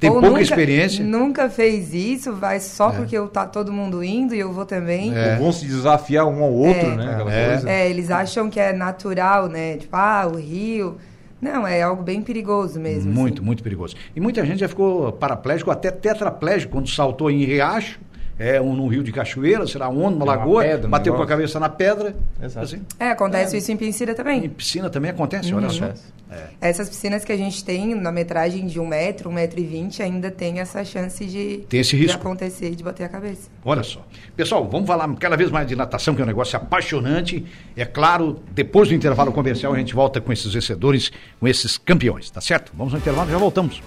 Tem 0.00 0.10
ou 0.10 0.16
pouca 0.16 0.30
nunca- 0.30 0.42
experiência. 0.42 1.04
Nunca 1.04 1.48
fez 1.48 1.94
isso, 1.94 2.32
vai 2.32 2.58
só 2.58 2.90
É. 2.90 2.92
porque 2.96 3.16
eu, 3.16 3.28
tá 3.28 3.46
todo 3.46 3.72
mundo 3.72 4.02
indo 4.02 4.34
e 4.34 4.38
eu 4.40 4.52
vou 4.52 4.66
também. 4.66 5.16
É. 5.16 5.34
Ou 5.34 5.44
vão 5.44 5.52
se 5.52 5.64
desafiar 5.64 6.26
um 6.26 6.42
ao 6.42 6.52
outro, 6.52 6.86
É. 6.88 6.96
né? 6.96 7.12
Aquela 7.14 7.32
É. 7.32 7.48
coisa. 7.50 7.70
É, 7.70 7.88
eles 7.88 8.10
acham 8.10 8.50
que 8.50 8.58
é 8.58 8.72
natural, 8.72 9.48
né? 9.48 9.76
Tipo, 9.76 9.94
ah, 9.96 10.26
o 10.32 10.36
rio. 10.36 10.96
Não, 11.40 11.64
é 11.66 11.82
algo 11.82 12.02
bem 12.02 12.20
perigoso 12.22 12.80
mesmo. 12.80 13.12
Muito, 13.12 13.38
assim. 13.38 13.46
muito 13.46 13.62
perigoso. 13.62 13.94
E 14.14 14.20
muita 14.20 14.44
gente 14.44 14.58
já 14.60 14.68
ficou 14.68 15.12
paraplégico, 15.12 15.70
até 15.70 15.90
tetraplégico, 15.92 16.72
quando 16.72 16.88
saltou 16.88 17.30
em 17.30 17.44
Riacho, 17.44 18.00
é, 18.38 18.60
um, 18.60 18.74
num 18.74 18.88
rio 18.88 19.02
de 19.02 19.12
cachoeira, 19.12 19.66
sei 19.66 19.78
lá 19.80 19.88
onde, 19.88 20.16
Uma 20.16 20.24
lagoa, 20.24 20.62
pedra, 20.62 20.86
um 20.86 20.90
bateu 20.90 21.12
com 21.12 21.18
a 21.18 21.22
negócio. 21.24 21.36
cabeça 21.36 21.60
na 21.60 21.68
pedra. 21.68 22.16
Exato. 22.42 22.64
Assim. 22.66 22.82
É, 22.98 23.10
acontece 23.10 23.56
isso 23.56 23.70
em 23.70 23.76
Pincira 23.76 24.12
Em 24.12 24.14
também. 24.14 24.48
piscina 24.48 24.88
também 24.90 25.10
acontece, 25.10 25.52
olha 25.54 25.68
só. 25.68 25.84
Acontece. 25.84 26.22
Essas 26.62 26.88
piscinas 26.88 27.26
que 27.26 27.32
a 27.32 27.36
gente 27.36 27.62
tem 27.62 27.94
na 27.94 28.10
metragem 28.10 28.66
de 28.66 28.80
um 28.80 28.86
metro, 28.86 29.28
um 29.28 29.32
metro 29.34 29.60
e 29.60 29.64
vinte, 29.64 30.02
ainda 30.02 30.30
tem 30.30 30.60
essa 30.60 30.82
chance 30.82 31.26
de, 31.26 31.58
Tem 31.68 31.80
esse 31.80 31.90
de 31.94 32.02
risco. 32.04 32.18
acontecer, 32.18 32.74
de 32.74 32.82
bater 32.82 33.04
a 33.04 33.08
cabeça. 33.10 33.50
Olha 33.62 33.82
só. 33.82 34.02
Pessoal, 34.34 34.66
vamos 34.66 34.86
falar 34.86 35.06
cada 35.16 35.36
vez 35.36 35.50
mais 35.50 35.66
de 35.68 35.76
natação, 35.76 36.14
que 36.14 36.22
é 36.22 36.24
um 36.24 36.26
negócio 36.26 36.56
apaixonante. 36.56 37.44
É 37.76 37.84
claro, 37.84 38.38
depois 38.52 38.88
do 38.88 38.94
intervalo 38.94 39.30
comercial, 39.30 39.74
a 39.74 39.78
gente 39.78 39.94
volta 39.94 40.22
com 40.22 40.32
esses 40.32 40.50
vencedores, 40.54 41.12
com 41.38 41.46
esses 41.46 41.76
campeões, 41.76 42.30
tá 42.30 42.40
certo? 42.40 42.72
Vamos 42.74 42.94
no 42.94 42.98
intervalo 42.98 43.28
e 43.28 43.32
já 43.32 43.38
voltamos. 43.38 43.82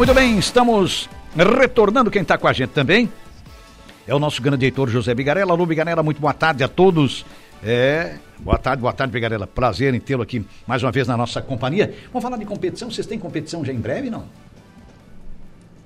Muito 0.00 0.14
bem, 0.14 0.38
estamos 0.38 1.10
retornando. 1.36 2.10
Quem 2.10 2.22
está 2.22 2.38
com 2.38 2.48
a 2.48 2.54
gente 2.54 2.70
também 2.70 3.06
é 4.08 4.14
o 4.14 4.18
nosso 4.18 4.40
grande 4.40 4.64
editor 4.64 4.88
José 4.88 5.14
Bigarella. 5.14 5.52
Alô, 5.52 5.66
Bigarella, 5.66 6.02
muito 6.02 6.18
boa 6.18 6.32
tarde 6.32 6.64
a 6.64 6.68
todos. 6.68 7.26
É, 7.62 8.14
boa 8.38 8.56
tarde, 8.56 8.80
boa 8.80 8.94
tarde, 8.94 9.12
Bigarella. 9.12 9.46
Prazer 9.46 9.92
em 9.92 10.00
tê-lo 10.00 10.22
aqui 10.22 10.42
mais 10.66 10.82
uma 10.82 10.90
vez 10.90 11.06
na 11.06 11.18
nossa 11.18 11.42
companhia. 11.42 11.92
Vamos 12.14 12.22
falar 12.22 12.38
de 12.38 12.46
competição. 12.46 12.90
Vocês 12.90 13.06
têm 13.06 13.18
competição 13.18 13.62
já 13.62 13.74
em 13.74 13.78
breve, 13.78 14.08
não? 14.08 14.24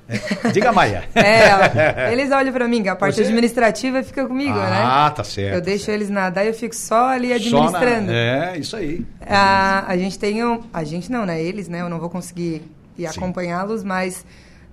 É, 0.08 0.48
Diga, 0.52 0.70
Maia. 0.70 1.08
É, 1.12 2.12
eles 2.12 2.30
olham 2.30 2.52
pra 2.52 2.68
mim, 2.68 2.86
a 2.86 2.94
parte 2.94 3.16
Você- 3.16 3.22
administrativa 3.22 4.00
fica 4.04 4.28
comigo, 4.28 4.54
né? 4.56 4.80
ah, 4.80 5.10
tá 5.10 5.24
certo. 5.24 5.54
Eu 5.56 5.60
deixo 5.60 5.90
eles 5.90 6.08
nadar 6.08 6.44
e 6.44 6.48
eu 6.50 6.54
fico 6.54 6.76
só 6.76 7.08
ali 7.08 7.36
Só 7.50 7.58
na- 7.58 7.66
administrando. 7.66 8.12
É, 8.12 8.58
isso 8.58 8.76
aí. 8.76 9.04
A, 9.26 9.90
a 9.90 9.96
gente 9.96 10.16
tem 10.20 10.44
um. 10.44 10.62
A 10.72 10.84
gente 10.84 11.10
não, 11.10 11.26
né? 11.26 11.42
Eles, 11.42 11.68
né? 11.68 11.80
Eu 11.80 11.88
não 11.88 11.98
vou 11.98 12.08
conseguir 12.08 12.62
Sim. 12.96 13.06
acompanhá-los, 13.06 13.82
mas 13.82 14.24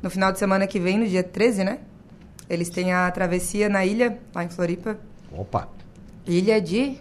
no 0.01 0.09
final 0.09 0.31
de 0.31 0.39
semana 0.39 0.67
que 0.67 0.79
vem, 0.79 0.97
no 0.99 1.07
dia 1.07 1.23
13, 1.23 1.63
né? 1.63 1.79
Eles 2.49 2.69
têm 2.69 2.91
a 2.91 3.09
travessia 3.11 3.69
na 3.69 3.85
ilha, 3.85 4.19
lá 4.35 4.43
em 4.43 4.49
Floripa. 4.49 4.97
Opa, 5.31 5.69
Ilha 6.25 6.59
de. 6.61 6.97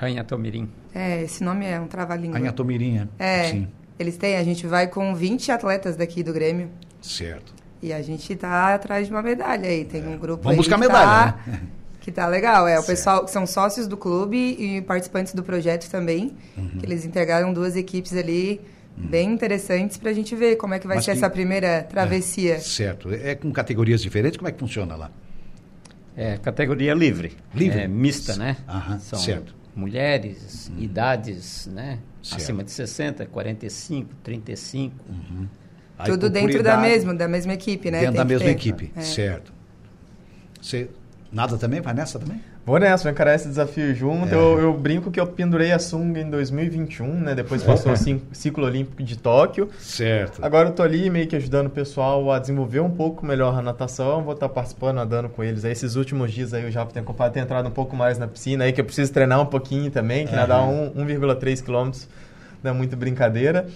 Anhatomirim. 0.00 0.68
É, 0.94 1.22
esse 1.22 1.42
nome 1.42 1.66
é 1.66 1.80
um 1.80 1.86
trava-língua. 1.86 2.38
Anhatomirinha. 2.38 3.08
É. 3.18 3.50
Sim, 3.50 3.68
Eles 3.98 4.16
têm, 4.16 4.36
a 4.36 4.44
gente 4.44 4.66
vai 4.66 4.86
com 4.86 5.14
20 5.14 5.50
atletas 5.50 5.96
daqui 5.96 6.22
do 6.22 6.32
Grêmio. 6.32 6.70
certo. 7.00 7.52
E 7.82 7.92
a 7.92 8.00
gente 8.00 8.34
tá 8.34 8.74
atrás 8.74 9.06
de 9.06 9.12
uma 9.12 9.20
medalha 9.20 9.68
aí. 9.68 9.84
Tem 9.84 10.06
um 10.08 10.16
grupo 10.16 10.44
Vamos 10.44 10.52
aí 10.52 10.56
buscar 10.56 10.76
que 10.76 10.80
medalha, 10.80 11.32
tá, 11.32 11.38
né? 11.46 11.60
Que 12.00 12.10
tá 12.10 12.26
legal. 12.26 12.66
É, 12.66 12.80
o 12.80 12.82
pessoal 12.82 13.24
que 13.26 13.30
são 13.30 13.46
sócios 13.46 13.86
do 13.86 13.94
clube 13.94 14.38
e 14.38 14.80
participantes 14.80 15.34
do 15.34 15.42
projeto 15.42 15.90
também. 15.90 16.34
Uhum. 16.56 16.78
Que 16.78 16.86
eles 16.86 17.04
integraram 17.04 17.52
duas 17.52 17.76
equipes 17.76 18.14
ali 18.14 18.60
bem 18.96 19.32
interessantes 19.32 19.96
pra 19.96 20.12
gente 20.12 20.34
ver 20.36 20.56
como 20.56 20.74
é 20.74 20.78
que 20.78 20.86
vai 20.86 20.96
Mas 20.96 21.04
ser 21.04 21.12
que- 21.12 21.18
essa 21.18 21.28
primeira 21.30 21.82
travessia. 21.82 22.58
Certo. 22.60 23.10
É 23.12 23.34
com 23.34 23.50
categorias 23.52 24.00
diferentes? 24.00 24.36
Como 24.38 24.48
é 24.48 24.52
que 24.52 24.58
funciona 24.58 24.94
lá? 24.96 25.10
É 26.16 26.36
categoria 26.38 26.94
livre. 26.94 27.32
Livre? 27.54 27.80
É 27.80 27.88
mista, 27.88 28.36
né? 28.36 28.56
Aham, 28.68 28.98
São 29.00 29.18
certo. 29.18 29.54
mulheres, 29.74 30.70
idades, 30.78 31.66
né? 31.66 31.98
Certo. 32.22 32.40
Acima 32.40 32.62
de 32.64 32.70
60, 32.70 33.26
45, 33.26 34.10
35. 34.22 34.94
Aí, 35.98 36.10
Tudo 36.10 36.30
dentro 36.30 36.62
da 36.62 36.76
mesma, 36.76 37.12
da 37.14 37.26
mesma 37.28 37.52
equipe, 37.54 37.90
né? 37.90 37.98
Dentro 38.00 38.12
Tem 38.14 38.18
da 38.18 38.24
mesma 38.24 38.46
ter. 38.46 38.52
equipe, 38.52 38.92
É. 38.96 39.00
certo. 39.00 39.52
Você 40.60 40.88
nada 41.32 41.58
também? 41.58 41.80
Vai 41.80 41.94
nessa 41.94 42.18
também? 42.18 42.40
Vou 42.66 42.78
nessa, 42.78 43.02
vou 43.02 43.12
encarar 43.12 43.34
esse 43.34 43.46
desafio 43.46 43.94
junto. 43.94 44.34
É. 44.34 44.34
Eu, 44.34 44.58
eu 44.58 44.72
brinco 44.72 45.10
que 45.10 45.20
eu 45.20 45.26
pendurei 45.26 45.70
a 45.70 45.78
sunga 45.78 46.20
em 46.20 46.30
2021, 46.30 47.06
né? 47.20 47.34
Depois 47.34 47.62
passou 47.62 47.92
o 47.92 47.96
ciclo 48.32 48.64
olímpico 48.64 49.02
de 49.02 49.18
Tóquio. 49.18 49.68
Certo. 49.78 50.42
Agora 50.42 50.70
eu 50.70 50.72
tô 50.72 50.82
ali 50.82 51.10
meio 51.10 51.26
que 51.26 51.36
ajudando 51.36 51.66
o 51.66 51.70
pessoal 51.70 52.32
a 52.32 52.38
desenvolver 52.38 52.80
um 52.80 52.90
pouco 52.90 53.26
melhor 53.26 53.58
a 53.58 53.60
natação. 53.60 54.22
Vou 54.22 54.32
estar 54.32 54.48
participando, 54.48 54.96
nadando 54.96 55.28
com 55.28 55.44
eles. 55.44 55.64
Aí 55.64 55.72
esses 55.72 55.94
últimos 55.94 56.32
dias 56.32 56.54
aí 56.54 56.62
eu 56.62 56.70
já 56.70 56.86
tenho, 56.86 57.04
tenho 57.04 57.44
entrado 57.44 57.68
um 57.68 57.72
pouco 57.72 57.94
mais 57.94 58.18
na 58.18 58.26
piscina 58.26 58.64
aí, 58.64 58.72
que 58.72 58.80
eu 58.80 58.84
preciso 58.84 59.12
treinar 59.12 59.42
um 59.42 59.46
pouquinho 59.46 59.90
também, 59.90 60.26
que 60.26 60.34
nadar 60.34 60.62
um, 60.62 60.90
1,3 60.92 61.62
quilômetros 61.62 62.08
não 62.62 62.70
é 62.70 62.74
muito 62.74 62.96
brincadeira. 62.96 63.66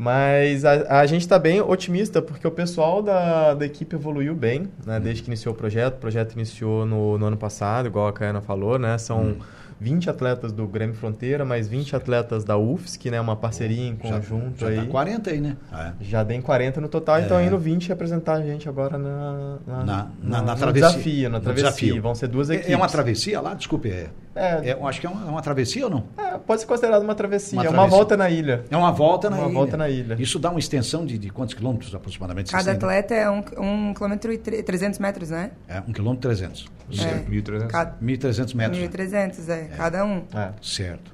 Mas 0.00 0.64
a, 0.64 1.00
a 1.00 1.04
gente 1.04 1.20
está 1.20 1.38
bem 1.38 1.60
otimista 1.60 2.22
porque 2.22 2.48
o 2.48 2.50
pessoal 2.50 3.02
da, 3.02 3.52
da 3.52 3.66
equipe 3.66 3.94
evoluiu 3.94 4.34
bem, 4.34 4.66
né? 4.86 4.98
Desde 4.98 5.22
que 5.22 5.28
iniciou 5.28 5.54
o 5.54 5.56
projeto. 5.56 5.96
O 5.96 5.98
projeto 5.98 6.32
iniciou 6.32 6.86
no, 6.86 7.18
no 7.18 7.26
ano 7.26 7.36
passado, 7.36 7.84
igual 7.84 8.08
a 8.08 8.12
Caiana 8.12 8.40
falou, 8.40 8.78
né? 8.78 8.96
São 8.96 9.36
20 9.80 10.10
atletas 10.10 10.52
do 10.52 10.66
Grêmio 10.66 10.94
Fronteira, 10.94 11.44
mais 11.44 11.66
20 11.66 11.96
atletas 11.96 12.44
da 12.44 12.56
UFSC, 12.58 13.10
né? 13.10 13.20
Uma 13.20 13.34
parceria 13.34 13.86
em 13.88 13.96
conjunto 13.96 14.60
já, 14.60 14.68
aí. 14.68 14.76
Já 14.76 14.82
tá 14.84 14.88
40 14.90 15.30
aí, 15.30 15.40
né? 15.40 15.56
É. 15.72 15.92
Já 16.00 16.24
tem 16.24 16.40
40 16.42 16.80
no 16.80 16.88
total, 16.88 17.18
então 17.20 17.42
indo 17.42 17.58
20 17.58 17.88
representar 17.88 18.34
a 18.34 18.42
gente 18.42 18.68
agora 18.68 18.98
na, 18.98 19.58
Na- 19.66 19.84
na- 19.84 20.08
na 20.22 20.40
no 20.42 20.56
travessia. 20.56 20.72
desafio, 20.88 21.30
na 21.30 21.38
No 21.38 21.44
travessia. 21.44 21.70
desafio. 21.70 22.02
Vão 22.02 22.14
ser 22.14 22.28
duas 22.28 22.50
É- 22.50 22.54
equipes. 22.56 22.72
É 22.72 22.76
uma 22.76 22.88
travessia 22.88 23.40
lá? 23.40 23.54
Desculpe. 23.54 23.90
É, 23.90 24.08
É, 24.34 24.70
é, 24.70 24.78
acho 24.86 25.00
que 25.00 25.06
é 25.06 25.10
uma, 25.10 25.26
é 25.26 25.30
uma 25.30 25.42
travessia 25.42 25.84
ou 25.84 25.90
não? 25.90 26.04
é, 26.16 26.38
pode 26.38 26.60
ser 26.60 26.66
considerado 26.66 27.02
uma 27.02 27.14
travessia. 27.14 27.58
Uma 27.58 27.66
é 27.66 27.70
uma 27.70 27.86
volta 27.86 28.16
na 28.16 28.30
ilha. 28.30 28.64
É 28.70 28.76
uma 28.76 28.92
volta 28.92 29.28
na 29.30 29.36
Uma 29.36 29.46
ilha. 29.46 29.54
volta 29.54 29.76
na 29.76 29.88
ilha. 29.88 30.16
Isso 30.20 30.38
dá 30.38 30.50
uma 30.50 30.58
extensão 30.60 31.04
de, 31.06 31.18
de 31.18 31.30
quantos 31.30 31.54
quilômetros 31.54 31.94
aproximadamente? 31.94 32.52
Cada 32.52 32.72
atleta 32.72 33.14
é 33.14 33.28
um, 33.30 33.42
um 33.58 33.94
quilômetro 33.94 34.32
e 34.32 34.38
tre- 34.38 34.62
300 34.62 34.98
metros, 35.00 35.30
né? 35.30 35.50
É, 35.66 35.80
um 35.80 35.92
quilômetro 35.92 36.30
e 36.30 36.34
300. 36.36 36.66
É. 36.98 37.24
1.300. 37.30 37.66
Cada, 37.68 37.96
1.300 38.02 38.54
metros. 38.54 38.78
1.300, 38.78 39.48
é, 39.48 39.64
cada 39.76 40.04
um. 40.04 40.24
É. 40.34 40.50
Certo. 40.62 41.12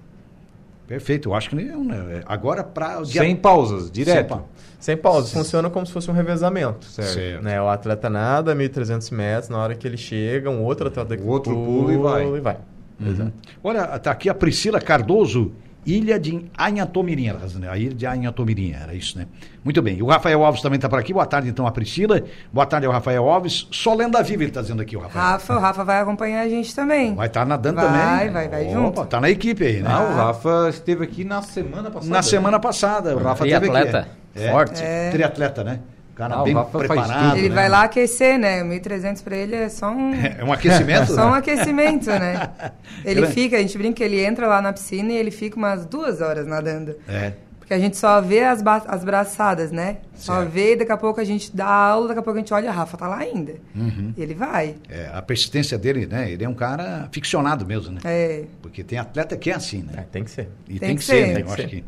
Perfeito. 0.87 1.29
Eu 1.31 1.35
acho 1.35 1.51
que 1.51 1.57
não, 1.57 1.85
né? 1.85 2.23
agora 2.27 2.63
para 2.63 3.01
o 3.01 3.05
Sem 3.05 3.35
pausas, 3.35 3.91
direto. 3.91 4.17
Sem 4.17 4.39
pa- 4.39 4.45
Sem 4.79 4.97
pausa, 4.97 5.29
funciona 5.33 5.69
como 5.69 5.85
se 5.85 5.93
fosse 5.93 6.09
um 6.11 6.15
revezamento. 6.15 6.85
Certo. 6.87 7.09
Certo. 7.15 7.43
Né, 7.43 7.61
o 7.61 7.69
atleta 7.69 8.09
nada 8.09 8.55
1.300 8.55 9.11
metros, 9.13 9.49
na 9.49 9.59
hora 9.59 9.75
que 9.75 9.87
ele 9.87 9.97
chega, 9.97 10.49
um 10.49 10.63
outro 10.63 10.87
atleta 10.87 11.17
O 11.21 11.27
outro 11.27 11.55
pula 11.55 11.93
e 11.93 11.97
vai. 11.97 12.27
E 12.37 12.41
vai. 12.41 12.59
Uhum. 13.01 13.33
Olha, 13.65 13.87
tá 13.99 14.11
aqui 14.13 14.29
a 14.29 14.35
Priscila 14.35 14.81
Cardoso, 14.81 15.53
Ilha 15.87 16.19
de 16.19 16.45
Anhatomirim, 16.59 17.33
tá 17.33 17.47
dizendo, 17.47 17.71
a 17.71 17.79
Ilha 17.79 17.95
de 17.95 18.05
Anhatomirim, 18.07 18.73
era 18.73 18.93
isso, 18.93 19.17
né? 19.17 19.27
Muito 19.65 19.81
bem. 19.81 19.97
E 19.99 20.03
o 20.03 20.07
Rafael 20.07 20.45
Alves 20.45 20.61
também 20.61 20.77
está 20.77 20.89
por 20.89 20.99
aqui. 20.99 21.13
Boa 21.13 21.27
tarde, 21.27 21.49
então, 21.49 21.65
a 21.67 21.71
Priscila. 21.71 22.21
Boa 22.53 22.67
tarde 22.67 22.87
ao 22.87 22.93
Rafael 22.93 23.29
Alves. 23.29 23.69
Só 23.71 23.95
lenda 23.95 24.21
viva, 24.23 24.43
ele 24.43 24.51
está 24.51 24.63
dizendo 24.63 24.83
aqui, 24.83 24.97
o 24.97 25.01
Rafael. 25.01 25.25
Rafa, 25.25 25.55
o 25.57 25.59
Rafa 25.61 25.85
vai 25.85 26.01
acompanhar 26.01 26.41
a 26.43 26.49
gente 26.49 26.75
também. 26.75 27.15
Vai 27.15 27.29
estar 27.29 27.47
nadando 27.47 27.77
Vai, 27.81 27.87
também. 27.87 28.33
vai, 28.33 28.49
vai 28.49 28.63
Opa, 28.65 28.73
junto. 28.73 29.07
Tá 29.07 29.21
na 29.21 29.31
equipe 29.31 29.65
aí, 29.65 29.81
né? 29.81 29.89
Ah, 29.91 30.03
o 30.03 30.17
Rafa 30.17 30.69
esteve 30.71 31.05
aqui 31.05 31.23
na 31.25 31.41
semana 31.43 31.89
passada. 31.91 32.13
Na 32.13 32.23
semana 32.23 32.59
passada, 32.59 33.17
o 33.17 33.23
Rafa 33.23 33.45
teve 33.45 33.61
Triatleta. 33.61 33.99
aqui. 34.01 34.11
É. 34.35 34.51
Forte. 34.51 34.83
É. 34.83 35.11
Triatleta, 35.11 35.63
né? 35.65 35.81
Cara 36.17 36.37
Ah, 36.37 36.43
bem 36.43 36.55
preparado. 36.65 37.37
Ele 37.37 37.51
né? 37.51 37.55
vai 37.55 37.69
lá 37.69 37.83
aquecer, 37.83 38.39
né? 38.39 38.63
1.300 38.65 39.23
pra 39.23 39.37
ele 39.37 39.55
é 39.55 39.69
só 39.69 39.91
um... 39.93 40.15
É 40.15 40.43
um 40.43 40.51
aquecimento? 40.53 41.13
Só 41.15 41.29
um 41.29 41.33
né? 41.33 41.39
aquecimento, 41.39 42.07
né? 42.07 42.51
Ele 43.05 43.21
Grande. 43.21 43.35
fica, 43.35 43.57
a 43.57 43.61
gente 43.61 43.77
brinca 43.77 43.97
que 43.97 44.03
ele 44.03 44.25
entra 44.25 44.47
lá 44.49 44.63
na 44.63 44.73
piscina 44.73 45.13
e 45.13 45.17
ele 45.17 45.31
fica 45.31 45.57
umas 45.57 45.85
duas 45.85 46.21
horas 46.23 46.47
nadando. 46.47 46.97
É. 47.07 47.35
Porque 47.59 47.75
a 47.75 47.79
gente 47.79 47.97
só 47.99 48.21
vê 48.21 48.45
as, 48.45 48.63
ba- 48.63 48.85
as 48.87 49.03
braçadas, 49.05 49.71
né? 49.73 49.99
Só 50.15 50.37
Certo. 50.37 50.49
vê, 50.51 50.75
daqui 50.77 50.93
a 50.93 50.97
pouco 50.97 51.21
a 51.21 51.25
gente 51.25 51.55
dá 51.55 51.67
aula, 51.67 52.09
daqui 52.09 52.21
a 52.21 52.23
pouco 52.23 52.39
a 52.39 52.41
gente 52.41 52.55
olha, 52.55 52.71
a 52.71 52.73
Rafa 52.73 52.97
tá 52.97 53.09
lá 53.09 53.19
ainda. 53.19 53.55
Uhum. 53.75 54.15
E 54.17 54.23
ele 54.23 54.35
vai. 54.35 54.77
É, 54.89 55.11
a 55.13 55.21
persistência 55.21 55.77
dele, 55.77 56.07
né? 56.07 56.31
Ele 56.31 56.45
é 56.45 56.49
um 56.49 56.55
cara 56.55 57.09
ficcionado 57.13 57.67
mesmo, 57.67 57.93
né? 57.93 58.01
É, 58.05 58.45
Porque 58.63 58.83
tem 58.85 58.99
atleta 58.99 59.37
que 59.37 59.51
é 59.51 59.55
assim, 59.55 59.85
É, 59.93 59.97
né? 59.97 60.07
tem 60.13 60.23
que 60.25 60.31
ser. 60.31 60.49
E 60.69 60.79
Tem 60.79 60.89
tem, 60.89 60.97
que 60.97 61.01
que 61.01 61.05
ser, 61.05 61.13
ser. 61.13 61.27
né? 61.27 61.35
Tem 61.35 61.43
Eu 61.43 61.49
acho 61.53 61.57
ser. 61.63 61.69
que. 61.69 61.85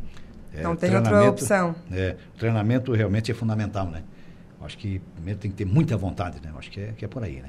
é, 0.56 0.62
Não 0.62 0.74
tem 0.76 0.94
outra 0.96 1.28
opção. 1.30 1.74
É, 1.92 2.16
o 2.34 2.38
treinamento 2.38 2.92
realmente 2.92 3.30
é 3.30 3.34
fundamental, 3.34 3.86
né? 3.86 4.02
Acho 4.68 4.76
que 4.76 5.00
primeiro 5.14 5.40
tem 5.40 5.50
que 5.50 5.56
ter 5.56 5.64
muita 5.64 5.96
vontade, 5.96 6.38
né? 6.44 6.52
Acho 6.58 6.70
que 6.70 6.78
é, 6.78 6.92
que 6.94 7.02
é 7.02 7.08
por 7.08 7.24
aí, 7.24 7.40
né? 7.40 7.48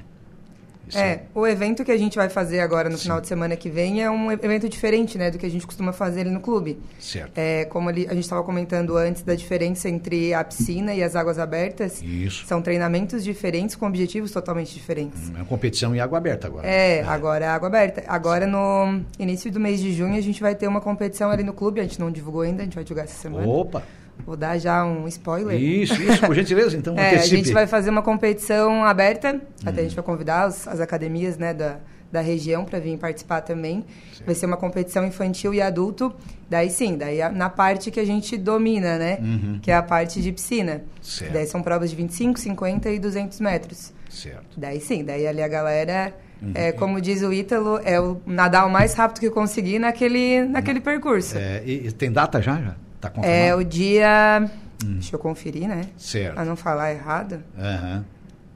Isso 0.88 0.98
É, 0.98 1.24
o 1.36 1.46
evento 1.46 1.84
que 1.84 1.92
a 1.92 1.98
gente 1.98 2.16
vai 2.16 2.30
fazer 2.30 2.62
agora 2.62 2.90
no 2.90 2.96
Sim. 2.98 3.04
final 3.04 3.22
de 3.22 3.28
semana 3.28 3.58
que 3.58 3.70
vem 3.70 4.02
é 4.02 4.10
um 4.10 4.32
evento 4.32 4.70
diferente, 4.70 5.18
né, 5.18 5.30
do 5.30 5.38
que 5.38 5.46
a 5.46 5.50
gente 5.50 5.68
costuma 5.68 5.92
fazer 5.92 6.22
ali 6.22 6.32
no 6.32 6.40
clube. 6.40 6.80
Certo. 6.98 7.38
É, 7.38 7.66
como 7.66 7.90
a 7.90 7.94
gente 7.94 8.20
estava 8.20 8.42
comentando 8.42 8.96
antes 8.96 9.22
da 9.22 9.36
diferença 9.36 9.90
entre 9.90 10.34
a 10.34 10.44
piscina 10.46 10.94
e 10.94 11.04
as 11.04 11.14
águas 11.14 11.38
abertas, 11.38 12.02
Isso. 12.02 12.48
são 12.48 12.62
treinamentos 12.62 13.22
diferentes 13.22 13.76
com 13.76 13.86
objetivos 13.86 14.32
totalmente 14.32 14.74
diferentes. 14.74 15.30
É 15.30 15.38
uma 15.40 15.46
competição 15.46 15.94
em 15.94 16.00
água 16.00 16.18
aberta 16.18 16.48
agora. 16.48 16.66
É, 16.66 17.04
agora 17.04 17.44
é 17.44 17.48
água 17.50 17.68
aberta. 17.68 18.04
Agora 18.08 18.48
no 18.48 19.02
início 19.20 19.52
do 19.52 19.60
mês 19.60 19.82
de 19.82 19.94
junho 19.94 20.16
a 20.16 20.22
gente 20.22 20.42
vai 20.42 20.56
ter 20.56 20.68
uma 20.68 20.82
competição 20.82 21.30
ali 21.30 21.44
no 21.44 21.54
clube, 21.54 21.82
a 21.82 21.84
gente 21.84 22.00
não 22.00 22.10
divulgou 22.10 22.42
ainda, 22.42 22.62
a 22.62 22.66
gente 22.66 22.76
vai 22.76 22.84
divulgar 22.86 23.04
essa 23.04 23.22
semana. 23.22 23.46
Opa! 23.46 23.84
Vou 24.26 24.36
dar 24.38 24.58
já 24.58 24.86
um 24.86 25.08
spoiler. 25.08 25.60
Isso, 25.60 26.00
isso, 26.02 26.26
por 26.26 26.36
gentileza, 26.36 26.78
então 26.78 26.96
É, 27.00 27.16
a 27.16 27.26
gente 27.26 27.52
vai 27.52 27.66
fazer 27.68 27.90
uma 27.90 28.02
competição 28.02 28.84
aberta, 28.84 29.34
Hum. 29.36 29.40
até 29.66 29.82
a 29.82 29.84
gente 29.84 29.96
vai 29.96 30.04
convidar 30.04 30.48
os- 30.48 30.68
as 30.68 30.80
academias 30.80 31.38
né, 31.38 31.54
da, 31.54 31.78
da 32.12 32.22
região 32.22 32.64
para 32.66 32.80
vir 32.80 32.98
participar 32.98 33.42
também. 33.42 33.84
Vai 34.26 34.36
ser 34.36 34.46
uma 34.46 34.58
competição 34.58 35.06
infantil 35.06 35.54
e 35.54 35.62
adulto, 35.62 36.14
daí 36.50 36.70
sim, 36.70 36.98
daí 36.98 37.18
na 37.34 37.50
parte 37.50 37.90
que 37.90 38.00
a 38.00 38.06
gente 38.06 38.38
domina, 38.38 38.98
né? 38.98 39.18
Que 39.62 39.72
é 39.72 39.76
a 39.76 39.82
parte 39.82 40.22
de 40.22 40.32
piscina. 40.32 40.74
Uhum. 40.74 40.80
Certo. 41.02 41.34
Daí 41.34 41.48
são 41.48 41.62
provas 41.64 41.90
de 41.90 41.96
25, 41.96 42.40
50 42.40 42.90
e 42.90 43.00
200 43.00 43.40
metros. 43.40 43.94
Certo. 44.10 44.60
Daí 44.60 44.80
sim, 44.82 45.04
daí 45.04 45.26
ali 45.26 45.42
a 45.42 45.48
galera, 45.48 46.14
Uhum. 46.42 46.52
é, 46.56 46.72
como 46.72 47.00
diz 47.02 47.22
o 47.22 47.32
Ítalo, 47.34 47.80
é 47.84 48.00
o 48.00 48.22
nadar 48.26 48.66
o 48.66 48.70
mais 48.70 48.94
rápido 48.94 49.20
que 49.20 49.30
conseguir 49.30 49.78
naquele, 49.80 50.44
naquele 50.46 50.80
percurso. 50.80 51.38
É, 51.38 51.62
e, 51.66 51.88
e 51.88 51.92
tem 51.92 52.12
data 52.12 52.42
já? 52.42 52.56
já? 52.62 52.76
Tá 53.00 53.08
É 53.08 53.12
confirmado? 53.12 53.62
o 53.62 53.64
dia... 53.64 54.52
Hum. 54.84 54.94
Deixa 54.94 55.16
eu 55.16 55.20
conferir, 55.20 55.68
né? 55.68 55.82
Certo. 55.98 56.36
Pra 56.36 56.46
não 56.46 56.56
falar 56.56 56.92
errado. 56.94 57.44
Aham. 57.58 58.06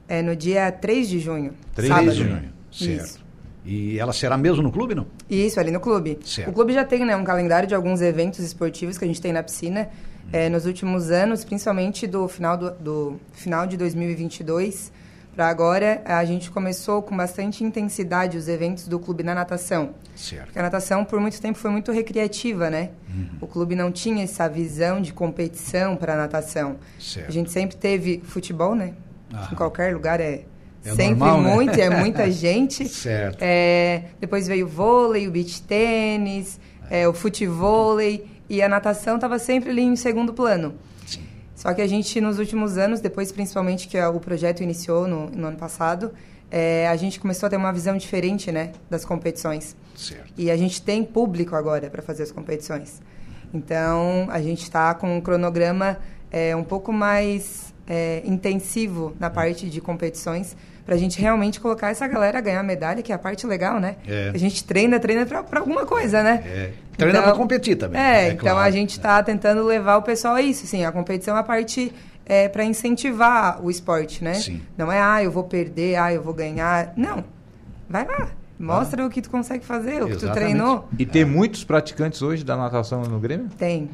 É 0.08 0.22
no 0.22 0.34
dia 0.36 0.70
3 0.72 1.08
de 1.08 1.18
junho. 1.20 1.52
3 1.74 1.88
sábado. 1.88 2.10
de 2.12 2.16
junho. 2.16 2.42
Certo. 2.70 3.04
Isso. 3.04 3.24
E 3.66 3.98
ela 3.98 4.12
será 4.12 4.36
mesmo 4.36 4.62
no 4.62 4.70
clube, 4.70 4.94
não? 4.94 5.06
Isso, 5.28 5.58
ali 5.58 5.70
no 5.70 5.80
clube. 5.80 6.18
Certo. 6.24 6.50
O 6.50 6.52
clube 6.52 6.72
já 6.74 6.84
tem 6.84 7.04
né, 7.04 7.16
um 7.16 7.24
calendário 7.24 7.66
de 7.66 7.74
alguns 7.74 8.02
eventos 8.02 8.38
esportivos 8.40 8.98
que 8.98 9.04
a 9.04 9.08
gente 9.08 9.20
tem 9.20 9.32
na 9.32 9.42
piscina. 9.42 9.88
É, 10.32 10.48
nos 10.48 10.64
últimos 10.66 11.10
anos, 11.10 11.44
principalmente 11.44 12.06
do 12.06 12.26
final, 12.28 12.56
do, 12.56 12.70
do 12.72 13.20
final 13.32 13.66
de 13.66 13.76
2022 13.76 14.90
para 15.34 15.48
agora, 15.48 16.00
a 16.04 16.24
gente 16.24 16.50
começou 16.50 17.02
com 17.02 17.16
bastante 17.16 17.64
intensidade 17.64 18.36
os 18.36 18.46
eventos 18.46 18.86
do 18.86 18.98
clube 19.00 19.22
na 19.22 19.34
natação. 19.34 19.94
Certo. 20.14 20.44
Porque 20.46 20.58
a 20.58 20.62
natação, 20.62 21.04
por 21.04 21.18
muito 21.20 21.40
tempo, 21.40 21.58
foi 21.58 21.70
muito 21.70 21.90
recreativa, 21.90 22.70
né? 22.70 22.90
Uhum. 23.08 23.28
O 23.40 23.46
clube 23.46 23.74
não 23.74 23.90
tinha 23.90 24.22
essa 24.22 24.48
visão 24.48 25.00
de 25.00 25.12
competição 25.12 25.96
para 25.96 26.14
a 26.14 26.16
natação. 26.16 26.76
Certo. 27.00 27.28
A 27.28 27.32
gente 27.32 27.50
sempre 27.50 27.76
teve 27.76 28.22
futebol, 28.24 28.74
né? 28.74 28.94
Ah. 29.32 29.48
Em 29.52 29.56
qualquer 29.56 29.92
lugar 29.92 30.20
é, 30.20 30.44
É 30.84 30.90
sempre 30.94 31.16
normal, 31.16 31.42
né? 31.42 31.54
muito, 31.54 31.80
é 31.80 31.90
muita 31.90 32.30
gente. 32.32 32.88
Certo. 32.88 33.38
É, 33.40 34.04
depois 34.20 34.46
veio 34.46 34.66
o 34.66 34.68
vôlei, 34.68 35.26
o 35.26 35.30
beach 35.32 35.62
tênis, 35.62 36.60
é, 36.88 37.08
o 37.08 37.12
futevôlei 37.12 38.26
e 38.48 38.62
a 38.62 38.68
natação 38.68 39.16
estava 39.16 39.38
sempre 39.38 39.70
ali 39.70 39.82
em 39.82 39.96
segundo 39.96 40.32
plano. 40.32 40.74
Só 41.64 41.72
que 41.72 41.80
a 41.80 41.86
gente, 41.86 42.20
nos 42.20 42.38
últimos 42.38 42.76
anos, 42.76 43.00
depois 43.00 43.32
principalmente 43.32 43.88
que 43.88 43.98
o 43.98 44.20
projeto 44.20 44.62
iniciou 44.62 45.08
no, 45.08 45.30
no 45.30 45.46
ano 45.46 45.56
passado, 45.56 46.12
é, 46.50 46.86
a 46.88 46.94
gente 46.94 47.18
começou 47.18 47.46
a 47.46 47.50
ter 47.50 47.56
uma 47.56 47.72
visão 47.72 47.96
diferente 47.96 48.52
né, 48.52 48.72
das 48.90 49.02
competições. 49.02 49.74
Certo. 49.96 50.30
E 50.36 50.50
a 50.50 50.58
gente 50.58 50.82
tem 50.82 51.02
público 51.02 51.56
agora 51.56 51.88
para 51.88 52.02
fazer 52.02 52.22
as 52.22 52.30
competições. 52.30 53.00
Então, 53.54 54.28
a 54.30 54.42
gente 54.42 54.62
está 54.62 54.92
com 54.92 55.16
um 55.16 55.22
cronograma 55.22 55.96
é, 56.34 56.56
um 56.56 56.64
pouco 56.64 56.92
mais 56.92 57.72
é, 57.86 58.20
intensivo 58.24 59.14
na 59.20 59.30
parte 59.30 59.70
de 59.70 59.80
competições, 59.80 60.56
para 60.84 60.96
a 60.96 60.98
gente 60.98 61.20
realmente 61.20 61.60
colocar 61.60 61.90
essa 61.90 62.08
galera 62.08 62.38
a 62.38 62.40
ganhar 62.40 62.62
medalha, 62.64 63.02
que 63.02 63.12
é 63.12 63.14
a 63.14 63.18
parte 63.18 63.46
legal, 63.46 63.78
né? 63.78 63.96
É. 64.06 64.32
A 64.34 64.36
gente 64.36 64.64
treina, 64.64 64.98
treina 64.98 65.24
para 65.24 65.60
alguma 65.60 65.86
coisa, 65.86 66.24
né? 66.24 66.42
É, 66.44 66.70
treina 66.96 67.22
pra 67.22 67.32
competir 67.34 67.76
também, 67.76 68.00
É, 68.00 68.24
é 68.24 68.32
então 68.32 68.40
claro. 68.50 68.58
a 68.58 68.70
gente 68.72 68.90
está 68.90 69.22
tentando 69.22 69.62
levar 69.62 69.96
o 69.96 70.02
pessoal 70.02 70.34
a 70.34 70.42
isso. 70.42 70.66
Sim, 70.66 70.84
a 70.84 70.90
competição 70.90 71.36
é 71.36 71.40
a 71.40 71.44
parte 71.44 71.92
é, 72.26 72.48
para 72.48 72.64
incentivar 72.64 73.64
o 73.64 73.70
esporte, 73.70 74.24
né? 74.24 74.34
Sim. 74.34 74.60
Não 74.76 74.90
é, 74.90 75.00
ah, 75.00 75.22
eu 75.22 75.30
vou 75.30 75.44
perder, 75.44 75.96
ah, 75.96 76.12
eu 76.12 76.20
vou 76.20 76.34
ganhar. 76.34 76.92
Não. 76.96 77.24
Vai 77.88 78.04
lá. 78.04 78.28
Mostra 78.58 79.06
o 79.06 79.10
que 79.10 79.22
tu 79.22 79.30
consegue 79.30 79.64
fazer, 79.64 80.02
o 80.02 80.06
que 80.06 80.16
tu 80.16 80.24
Exatamente. 80.24 80.34
treinou. 80.34 80.88
E 80.98 81.06
tem 81.06 81.24
muitos 81.24 81.62
praticantes 81.64 82.22
hoje 82.22 82.44
da 82.44 82.56
natação 82.56 83.02
no 83.02 83.20
Grêmio? 83.20 83.48
Tem. 83.56 83.88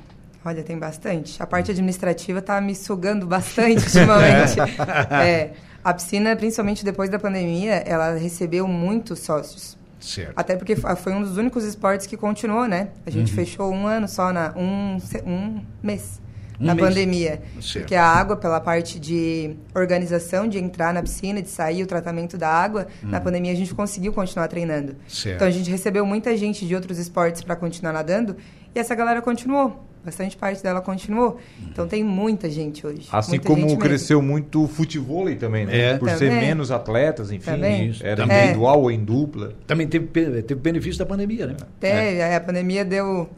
Olha, 0.45 0.63
tem 0.63 0.79
bastante. 0.79 1.43
A 1.43 1.47
parte 1.47 1.71
administrativa 1.71 2.41
tá 2.41 2.61
me 2.61 2.75
sugando 2.75 3.27
bastante 3.27 3.85
ultimamente. 3.85 4.57
É, 5.11 5.51
a 5.85 5.93
piscina, 5.95 6.35
principalmente 6.37 6.85
depois 6.85 7.11
da 7.11 7.19
pandemia, 7.19 7.75
ela 7.87 8.15
recebeu 8.17 8.67
muitos 8.67 9.21
sócios. 9.21 9.79
Certo. 9.99 10.33
Até 10.35 10.57
porque 10.57 10.75
foi 10.77 11.13
um 11.13 11.21
dos 11.23 11.37
únicos 11.37 11.63
esportes 11.65 12.07
que 12.07 12.17
continuou, 12.17 12.67
né? 12.67 12.89
A 13.07 13.11
Uhum. 13.11 13.17
gente 13.17 13.33
fechou 13.35 13.71
um 13.71 13.87
ano 13.87 14.09
só, 14.09 14.33
na, 14.33 14.55
um, 14.57 14.97
um 15.27 15.61
mês 15.83 16.19
Um 16.59 16.65
na 16.65 16.75
mês. 16.75 16.89
pandemia. 16.89 17.43
Certo. 17.61 17.81
Porque 17.81 17.95
a 17.95 18.07
água, 18.07 18.35
pela 18.37 18.61
parte 18.63 18.99
de 18.99 19.55
organização, 19.75 20.49
de 20.49 20.57
entrar 20.59 20.95
na 20.95 21.03
piscina, 21.03 21.43
de 21.43 21.51
sair, 21.51 21.83
o 21.83 21.87
tratamento 21.87 22.39
da 22.39 22.49
água, 22.49 22.87
na 23.03 23.21
pandemia 23.21 23.53
a 23.53 23.57
gente 23.57 23.75
conseguiu 23.75 24.13
continuar 24.15 24.49
treinando. 24.49 24.97
Certo. 25.07 25.37
Então 25.37 25.49
a 25.49 25.51
gente 25.51 25.71
recebeu 25.71 26.07
muita 26.07 26.35
gente 26.35 26.67
de 26.67 26.75
outros 26.75 26.99
esportes 26.99 27.43
para 27.43 27.55
continuar 27.57 27.93
nadando 27.93 28.37
e 28.75 28.79
essa 28.79 28.95
galera 28.95 29.21
continuou. 29.21 29.87
Bastante 30.05 30.35
parte 30.35 30.63
dela 30.63 30.81
continuou. 30.81 31.39
Então 31.63 31.87
tem 31.87 32.03
muita 32.03 32.49
gente 32.49 32.87
hoje. 32.87 33.07
Assim 33.13 33.33
muita 33.33 33.47
como 33.47 33.61
gente 33.61 33.69
mesmo. 33.69 33.83
cresceu 33.83 34.23
muito 34.23 34.65
o 34.65 34.69
futebol 34.69 35.35
também, 35.37 35.67
né? 35.67 35.93
É. 35.93 35.99
Por 35.99 36.09
ser 36.11 36.31
Também. 36.31 36.41
menos 36.41 36.71
atletas, 36.71 37.31
enfim. 37.31 37.51
Também. 37.51 37.91
Isso, 37.91 38.05
Era 38.05 38.23
também. 38.23 38.39
individual 38.39 38.81
ou 38.81 38.91
em 38.91 39.05
dupla. 39.05 39.53
Também 39.67 39.87
teve, 39.87 40.07
teve 40.07 40.55
benefício 40.55 40.99
da 40.99 41.05
pandemia, 41.05 41.47
né? 41.47 41.57
Teve, 41.79 42.23
aí 42.23 42.35
a 42.35 42.41
pandemia 42.41 42.83
deu 42.83 43.29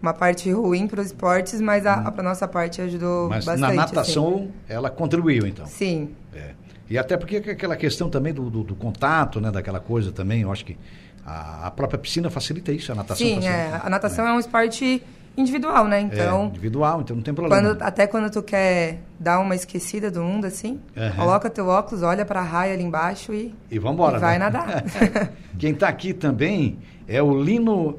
uma 0.00 0.14
parte 0.14 0.50
ruim 0.50 0.86
para 0.86 1.00
os 1.00 1.06
esportes, 1.06 1.60
mas 1.60 1.86
a, 1.86 2.12
a 2.16 2.22
nossa 2.22 2.46
parte 2.46 2.80
ajudou. 2.80 3.28
Mas 3.28 3.44
bastante. 3.44 3.60
na 3.60 3.66
assim. 3.68 3.76
natação, 3.76 4.48
ela 4.68 4.90
contribuiu, 4.90 5.44
então. 5.46 5.66
Sim. 5.66 6.10
É. 6.32 6.50
E 6.88 6.96
até 6.96 7.16
porque 7.16 7.36
aquela 7.36 7.74
questão 7.74 8.08
também 8.08 8.32
do, 8.32 8.48
do, 8.48 8.62
do 8.62 8.74
contato, 8.76 9.40
né? 9.40 9.50
Daquela 9.50 9.80
coisa 9.80 10.12
também, 10.12 10.42
eu 10.42 10.52
acho 10.52 10.64
que 10.64 10.76
a, 11.24 11.66
a 11.66 11.70
própria 11.70 11.98
piscina 11.98 12.30
facilita 12.30 12.72
isso, 12.72 12.92
a 12.92 12.94
natação 12.94 13.26
Sim, 13.26 13.36
facilita. 13.36 13.56
é, 13.56 13.80
a 13.82 13.90
natação 13.90 14.26
é. 14.26 14.32
um 14.32 14.38
esporte 14.38 15.02
individual, 15.36 15.86
né? 15.86 16.00
É, 16.00 16.02
Então, 16.02 16.46
individual, 16.46 17.00
então 17.00 17.16
não 17.16 17.22
tem 17.22 17.32
problema. 17.34 17.62
quando, 17.62 17.82
até 17.82 18.06
quando 18.06 18.30
tu 18.30 18.42
quer 18.42 19.00
dar 19.18 19.38
uma 19.40 19.54
esquecida 19.54 20.10
do 20.10 20.22
mundo, 20.22 20.46
assim, 20.46 20.80
Aham. 20.96 21.16
coloca 21.16 21.48
teu 21.50 21.66
óculos, 21.68 22.02
olha 22.02 22.24
pra 22.24 22.42
raia 22.42 22.74
ali 22.74 22.82
embaixo 22.82 23.32
e, 23.32 23.54
E 23.70 23.78
vambora, 23.78 24.16
e 24.16 24.20
vai 24.20 24.38
né? 24.38 24.44
nadar. 24.50 24.84
Quem 25.58 25.72
está 25.72 25.88
aqui 25.88 26.12
também 26.12 26.78
é 27.08 27.22
o 27.22 27.40
Lino 27.42 27.98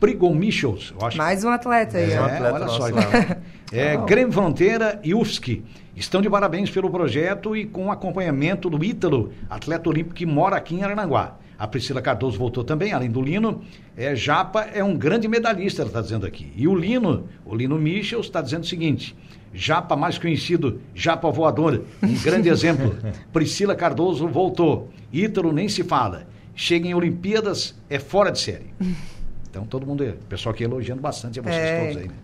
Prigomichels, 0.00 0.92
eu 1.00 1.06
acho. 1.06 1.16
Mais 1.16 1.44
um 1.44 1.48
atleta 1.50 1.96
aí, 1.98 2.12
É, 2.12 2.20
um 2.20 2.24
ó. 2.24 2.26
atleta 2.26 2.54
olha 2.54 2.68
só. 2.68 2.78
nosso 2.78 2.90
então. 2.90 3.36
É, 3.72 3.96
Grêmio 3.96 4.32
Fronteira 4.32 5.00
e 5.02 5.12
UFSC 5.14 5.60
estão 5.96 6.22
de 6.22 6.30
parabéns 6.30 6.70
pelo 6.70 6.88
projeto 6.90 7.56
e 7.56 7.64
com 7.64 7.90
acompanhamento 7.90 8.70
do 8.70 8.84
Ítalo, 8.84 9.32
atleta 9.50 9.88
olímpico 9.88 10.14
que 10.14 10.24
mora 10.24 10.54
aqui 10.56 10.76
em 10.76 10.84
Aranaguá. 10.84 11.34
A 11.58 11.66
Priscila 11.68 12.02
Cardoso 12.02 12.38
voltou 12.38 12.64
também, 12.64 12.92
além 12.92 13.10
do 13.10 13.22
Lino. 13.22 13.62
É, 13.96 14.14
Japa 14.16 14.62
é 14.74 14.82
um 14.82 14.96
grande 14.96 15.28
medalhista, 15.28 15.82
ela 15.82 15.88
está 15.90 16.00
dizendo 16.00 16.26
aqui. 16.26 16.52
E 16.56 16.66
o 16.66 16.74
Lino, 16.74 17.28
o 17.44 17.54
Lino 17.54 17.78
Michels, 17.78 18.26
está 18.26 18.40
dizendo 18.42 18.64
o 18.64 18.66
seguinte: 18.66 19.16
Japa 19.52 19.94
mais 19.96 20.18
conhecido, 20.18 20.80
Japa 20.94 21.30
voador, 21.30 21.84
um 22.02 22.14
grande 22.22 22.48
exemplo. 22.50 22.96
Priscila 23.32 23.74
Cardoso 23.76 24.26
voltou. 24.26 24.90
Ítalo 25.12 25.52
nem 25.52 25.68
se 25.68 25.84
fala. 25.84 26.26
Chega 26.56 26.86
em 26.88 26.94
Olimpíadas, 26.94 27.74
é 27.88 27.98
fora 27.98 28.30
de 28.30 28.40
série. 28.40 28.66
Então 29.50 29.64
todo 29.64 29.86
mundo, 29.86 30.04
o 30.04 30.12
pessoal 30.28 30.52
aqui 30.54 30.64
elogiando 30.64 31.00
bastante 31.00 31.38
a 31.38 31.42
vocês 31.42 31.56
É. 31.56 31.80
todos 31.84 31.96
aí, 31.98 32.08
né? 32.08 32.14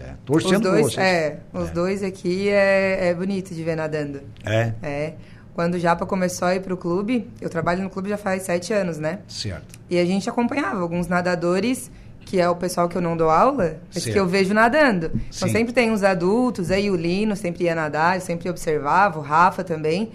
É, 0.00 0.10
Os 0.12 0.16
torcendo 0.26 0.62
por 0.64 0.70
dois, 0.72 0.84
vocês. 0.86 0.98
é, 1.06 1.40
os 1.54 1.70
dois 1.70 2.02
aqui 2.02 2.48
é, 2.50 3.08
é 3.08 3.14
bonito 3.14 3.54
de 3.54 3.62
ver 3.62 3.76
nadando. 3.76 4.20
É, 4.44 4.72
É. 4.82 5.14
Quando 5.54 5.74
o 5.74 5.78
Japa 5.78 6.04
começou 6.04 6.48
a 6.48 6.54
ir 6.56 6.60
pro 6.60 6.76
clube, 6.76 7.30
eu 7.40 7.48
trabalho 7.48 7.82
no 7.82 7.88
clube 7.88 8.08
já 8.08 8.16
faz 8.18 8.42
sete 8.42 8.72
anos, 8.72 8.98
né? 8.98 9.20
certo. 9.28 9.78
E 9.88 9.98
a 9.98 10.04
gente 10.04 10.28
acompanhava 10.28 10.80
alguns 10.80 11.06
nadadores, 11.06 11.90
que 12.26 12.40
é 12.40 12.48
o 12.48 12.56
pessoal 12.56 12.88
que 12.88 12.96
eu 12.96 13.02
não 13.02 13.16
dou 13.16 13.30
aula, 13.30 13.76
mas 13.94 14.02
Certo. 14.02 14.14
que 14.14 14.18
eu 14.18 14.26
vejo 14.26 14.52
nadando. 14.52 15.06
Então 15.14 15.46
Sim. 15.48 15.50
sempre 15.50 15.72
tem 15.72 15.90
uns 15.92 16.02
adultos, 16.02 16.70
aí 16.70 16.90
o 16.90 16.96
Lino 16.96 17.36
sempre 17.36 17.64
ia 17.64 17.74
nadar, 17.74 18.16
eu 18.16 18.20
sempre 18.20 18.48
observava, 18.50 19.18
o 19.18 19.22
Rafa 19.22 19.62
também. 19.62 20.10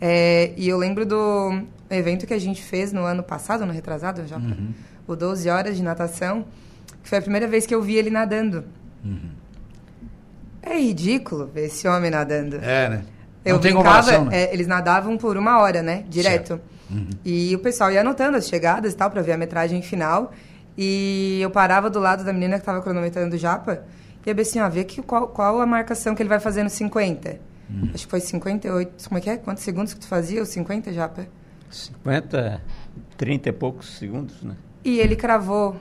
É, 0.00 0.52
e 0.56 0.68
eu 0.68 0.76
lembro 0.78 1.04
do 1.06 1.62
evento 1.90 2.26
que 2.26 2.34
a 2.34 2.38
gente 2.38 2.62
fez 2.62 2.92
no 2.92 3.02
ano 3.02 3.22
passado, 3.22 3.64
no 3.66 3.72
retrasado, 3.72 4.24
já, 4.26 4.36
Uhum. 4.36 4.72
o 5.08 5.16
12 5.16 5.48
horas 5.48 5.76
de 5.76 5.82
natação, 5.82 6.44
que 7.02 7.08
foi 7.08 7.18
a 7.18 7.22
primeira 7.22 7.48
vez 7.48 7.66
que 7.66 7.74
eu 7.74 7.82
vi 7.82 7.96
ele 7.96 8.10
nadando. 8.10 8.64
Uhum. 9.04 9.30
É 10.62 10.78
ridículo 10.78 11.46
ver 11.52 11.66
esse 11.66 11.86
homem 11.88 12.10
nadando. 12.10 12.56
É, 12.56 12.88
né? 12.88 13.02
Eu 13.44 13.54
não 13.54 13.60
tem 13.60 13.72
brincava, 13.72 14.18
né? 14.20 14.44
é, 14.44 14.54
eles 14.54 14.66
nadavam 14.66 15.16
por 15.16 15.36
uma 15.36 15.60
hora, 15.60 15.82
né? 15.82 16.04
Direto. 16.08 16.60
Uhum. 16.90 17.08
E 17.24 17.54
o 17.54 17.58
pessoal 17.58 17.90
ia 17.92 18.00
anotando 18.00 18.36
as 18.36 18.48
chegadas 18.48 18.92
e 18.92 18.96
tal, 18.96 19.10
pra 19.10 19.22
ver 19.22 19.32
a 19.32 19.36
metragem 19.36 19.82
final. 19.82 20.32
E 20.76 21.38
eu 21.40 21.50
parava 21.50 21.88
do 21.88 21.98
lado 21.98 22.24
da 22.24 22.32
menina 22.32 22.58
que 22.58 22.64
tava 22.64 22.80
cronometrando 22.80 23.34
o 23.34 23.38
Japa 23.38 23.84
e 24.24 24.28
ia 24.28 24.34
ver 24.34 24.42
assim, 24.42 24.60
ó, 24.60 24.68
ver 24.68 24.84
que, 24.84 25.02
qual, 25.02 25.28
qual 25.28 25.60
a 25.60 25.66
marcação 25.66 26.14
que 26.14 26.22
ele 26.22 26.28
vai 26.28 26.40
fazer 26.40 26.62
no 26.62 26.70
50. 26.70 27.38
Uhum. 27.70 27.90
Acho 27.94 28.04
que 28.04 28.10
foi 28.10 28.20
58. 28.20 29.08
Como 29.08 29.18
é 29.18 29.20
que 29.20 29.30
é? 29.30 29.36
Quantos 29.36 29.62
segundos 29.62 29.94
que 29.94 30.00
tu 30.00 30.06
fazia? 30.06 30.42
Os 30.42 30.48
50, 30.48 30.92
Japa? 30.92 31.26
50, 31.70 32.60
30 33.16 33.48
e 33.48 33.52
poucos 33.52 33.96
segundos, 33.98 34.42
né? 34.42 34.56
E 34.84 34.98
ele 34.98 35.16
cravou 35.16 35.76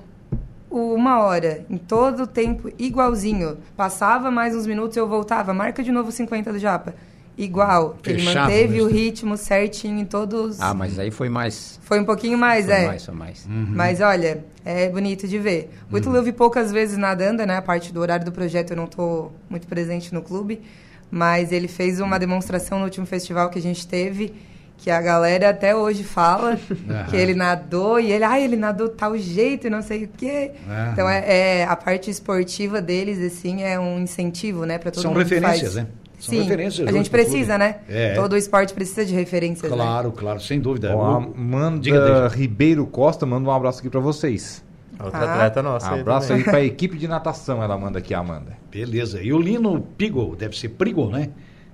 uma 0.70 1.20
hora, 1.20 1.66
em 1.70 1.78
todo 1.78 2.24
o 2.24 2.28
tempo, 2.28 2.72
igualzinho. 2.80 3.58
Passava 3.78 4.32
mais 4.32 4.56
uns 4.56 4.66
minutos, 4.66 4.98
eu 4.98 5.08
voltava. 5.08 5.54
Marca 5.54 5.84
de 5.84 5.92
novo 5.92 6.12
50 6.12 6.52
do 6.52 6.60
Japa. 6.60 6.96
Igual. 7.38 7.98
Ele 8.06 8.20
Fechado 8.20 8.52
manteve 8.52 8.82
o 8.82 8.88
ritmo 8.88 9.36
certinho 9.38 10.00
em 10.00 10.06
todos. 10.06 10.62
Ah, 10.62 10.74
mas 10.74 11.00
aí 11.00 11.10
foi 11.10 11.30
mais. 11.30 11.80
Foi 11.82 12.00
um 12.00 12.06
pouquinho 12.06 12.38
mais, 12.38 12.66
foi 12.66 12.76
é. 12.76 12.88
mais, 12.88 13.06
foi 13.06 13.16
mais. 13.16 13.48
Mas 13.48 14.02
olha, 14.02 14.46
é 14.64 14.88
bonito 14.90 15.28
de 15.28 15.40
ver. 15.40 15.72
O 15.92 15.98
Ítalo 15.98 16.16
eu 16.16 16.24
vi 16.24 16.32
poucas 16.32 16.72
vezes 16.72 16.98
nadando, 16.98 17.46
né? 17.46 17.58
A 17.58 17.62
parte 17.62 17.92
do 17.92 18.00
horário 18.00 18.24
do 18.26 18.32
projeto 18.32 18.72
eu 18.72 18.78
não 18.78 18.88
tô 18.88 19.32
muito 19.50 19.68
presente 19.68 20.14
no 20.14 20.22
clube. 20.22 20.62
Mas 21.10 21.52
ele 21.52 21.68
fez 21.68 22.00
uma 22.00 22.18
demonstração 22.18 22.80
no 22.80 22.86
último 22.86 23.06
festival 23.06 23.50
que 23.52 23.60
a 23.60 23.62
gente 23.62 23.86
teve, 23.88 24.34
que 24.78 24.90
a 24.90 25.00
galera 25.00 25.50
até 25.52 25.76
hoje 25.76 26.04
fala 26.04 26.58
que 27.10 27.16
ele 27.16 27.36
nadou 27.36 28.00
e 28.00 28.12
ele, 28.12 28.24
ah, 28.24 28.40
ele 28.40 28.56
nadou 28.56 28.90
tal 28.90 29.16
jeito 29.16 29.68
e 29.68 29.70
não 29.70 29.84
sei 29.84 30.06
o 30.06 30.08
quê. 30.08 30.52
Aham. 30.68 30.90
Então 30.92 31.08
é, 31.10 31.60
é- 31.60 31.66
a 31.66 31.76
parte 31.76 32.10
esportiva 32.10 32.82
deles, 32.82 33.20
assim, 33.20 33.62
é 33.62 33.80
um 33.80 34.00
incentivo, 34.00 34.66
né? 34.66 34.80
Pra 34.80 34.90
todo 34.92 35.04
São 35.04 35.12
mundo 35.14 35.24
que 35.26 35.36
referências, 35.36 35.74
faz. 35.74 35.86
né? 35.86 35.88
São 36.24 36.34
Sim, 36.34 36.44
referências 36.44 36.88
a 36.88 36.92
gente 36.94 37.10
precisa, 37.10 37.58
né? 37.58 37.80
É. 37.90 38.14
Todo 38.14 38.38
esporte 38.38 38.74
precisa 38.74 39.04
de 39.06 39.14
referências, 39.14 39.70
né? 39.70 39.76
Claro, 39.78 40.10
claro, 40.14 40.40
sem 40.40 40.58
dúvida. 40.58 40.94
A 40.94 40.96
O- 40.96 41.02
Amanda 41.18 41.80
Diga. 41.82 42.30
Ribeiro 42.30 42.86
Costa 42.88 43.26
manda 43.26 43.46
um 43.50 43.52
abraço 43.52 43.80
aqui 43.80 43.90
pra 43.90 44.00
vocês. 44.00 44.64
Outra 45.04 45.20
Ah. 45.20 45.34
atleta 45.34 45.62
nossa. 45.62 45.92
aí 45.94 46.00
abraço 46.00 46.30
também. 46.30 46.44
aí 46.46 46.50
pra 46.50 46.64
equipe 46.64 46.98
de 46.98 47.10
natação, 47.10 47.62
ela 47.62 47.78
manda 47.78 48.00
aqui, 48.00 48.14
a 48.14 48.20
Amanda. 48.20 48.54
Beleza. 48.72 49.22
E 49.22 49.34
o 49.34 49.38
Lino 49.42 49.82
Pigo, 49.98 50.34
deve 50.38 50.58
ser 50.58 50.70
Prigo, 50.70 51.10
né? 51.10 51.30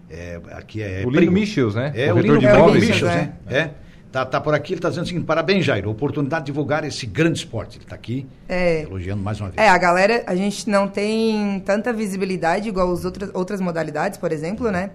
É, 0.09 0.39
aqui 0.53 0.81
é 0.81 1.01
o 1.05 1.09
Lino 1.09 1.11
Prigo. 1.11 1.31
Michels, 1.31 1.75
né? 1.75 1.91
É, 1.95 2.11
o 2.11 2.17
Lino 2.17 2.39
de 2.39 2.47
É 2.47 2.55
imóveis. 2.55 2.87
Michels, 2.87 3.11
Michels, 3.13 3.13
é. 3.13 3.51
né? 3.53 3.53
É. 3.55 3.69
Tá, 4.11 4.25
tá 4.25 4.41
por 4.41 4.55
aqui, 4.55 4.73
ele 4.73 4.81
tá 4.81 4.89
dizendo 4.89 5.03
o 5.03 5.07
seguinte, 5.07 5.25
parabéns, 5.25 5.63
Jairo, 5.63 5.89
oportunidade 5.91 6.45
de 6.45 6.51
divulgar 6.51 6.83
esse 6.83 7.05
grande 7.05 7.37
esporte. 7.39 7.77
Ele 7.77 7.85
tá 7.85 7.93
aqui 7.95 8.25
É. 8.47 8.81
elogiando 8.81 9.21
mais 9.21 9.39
uma 9.39 9.49
vez. 9.49 9.61
É, 9.63 9.69
a 9.69 9.77
galera, 9.77 10.23
a 10.25 10.35
gente 10.35 10.67
não 10.67 10.87
tem 10.87 11.59
tanta 11.59 11.93
visibilidade 11.93 12.67
igual 12.69 12.91
as 12.91 13.05
outras, 13.05 13.29
outras 13.35 13.61
modalidades, 13.61 14.17
por 14.17 14.31
exemplo, 14.31 14.71
né? 14.71 14.91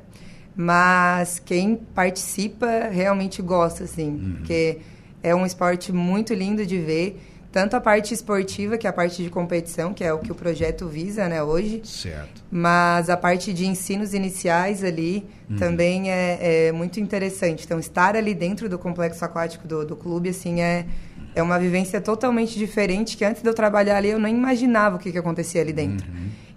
Mas 0.56 1.38
quem 1.44 1.76
participa 1.76 2.66
realmente 2.90 3.40
gosta, 3.40 3.84
assim. 3.84 4.36
Porque 4.38 4.78
é 5.22 5.34
um 5.34 5.44
esporte 5.46 5.92
muito 5.92 6.34
lindo 6.34 6.64
de 6.66 6.78
ver. 6.78 7.20
Tanto 7.54 7.74
a 7.76 7.80
parte 7.80 8.12
esportiva, 8.12 8.76
que 8.76 8.84
é 8.84 8.90
a 8.90 8.92
parte 8.92 9.22
de 9.22 9.30
competição, 9.30 9.94
que 9.94 10.02
é 10.02 10.12
o 10.12 10.18
que 10.18 10.32
o 10.32 10.34
projeto 10.34 10.88
visa, 10.88 11.28
né, 11.28 11.40
hoje. 11.40 11.82
Certo. 11.84 12.42
Mas 12.50 13.08
a 13.08 13.16
parte 13.16 13.54
de 13.54 13.64
ensinos 13.64 14.12
iniciais 14.12 14.82
ali 14.82 15.24
também 15.56 16.10
é, 16.10 16.66
é 16.66 16.72
muito 16.72 16.98
interessante. 16.98 17.64
Então, 17.64 17.78
estar 17.78 18.16
ali 18.16 18.34
dentro 18.34 18.68
do 18.68 18.76
complexo 18.76 19.24
aquático 19.24 19.68
do, 19.68 19.86
do 19.86 19.94
clube, 19.94 20.30
assim, 20.30 20.62
é, 20.62 20.84
é 21.32 21.40
uma 21.40 21.56
vivência 21.56 22.00
totalmente 22.00 22.58
diferente 22.58 23.16
que 23.16 23.24
antes 23.24 23.40
de 23.40 23.48
eu 23.48 23.54
trabalhar 23.54 23.98
ali, 23.98 24.08
eu 24.08 24.18
nem 24.18 24.34
imaginava 24.34 24.96
o 24.96 24.98
que, 24.98 25.12
que 25.12 25.18
acontecia 25.18 25.60
ali 25.60 25.72
dentro. 25.72 26.08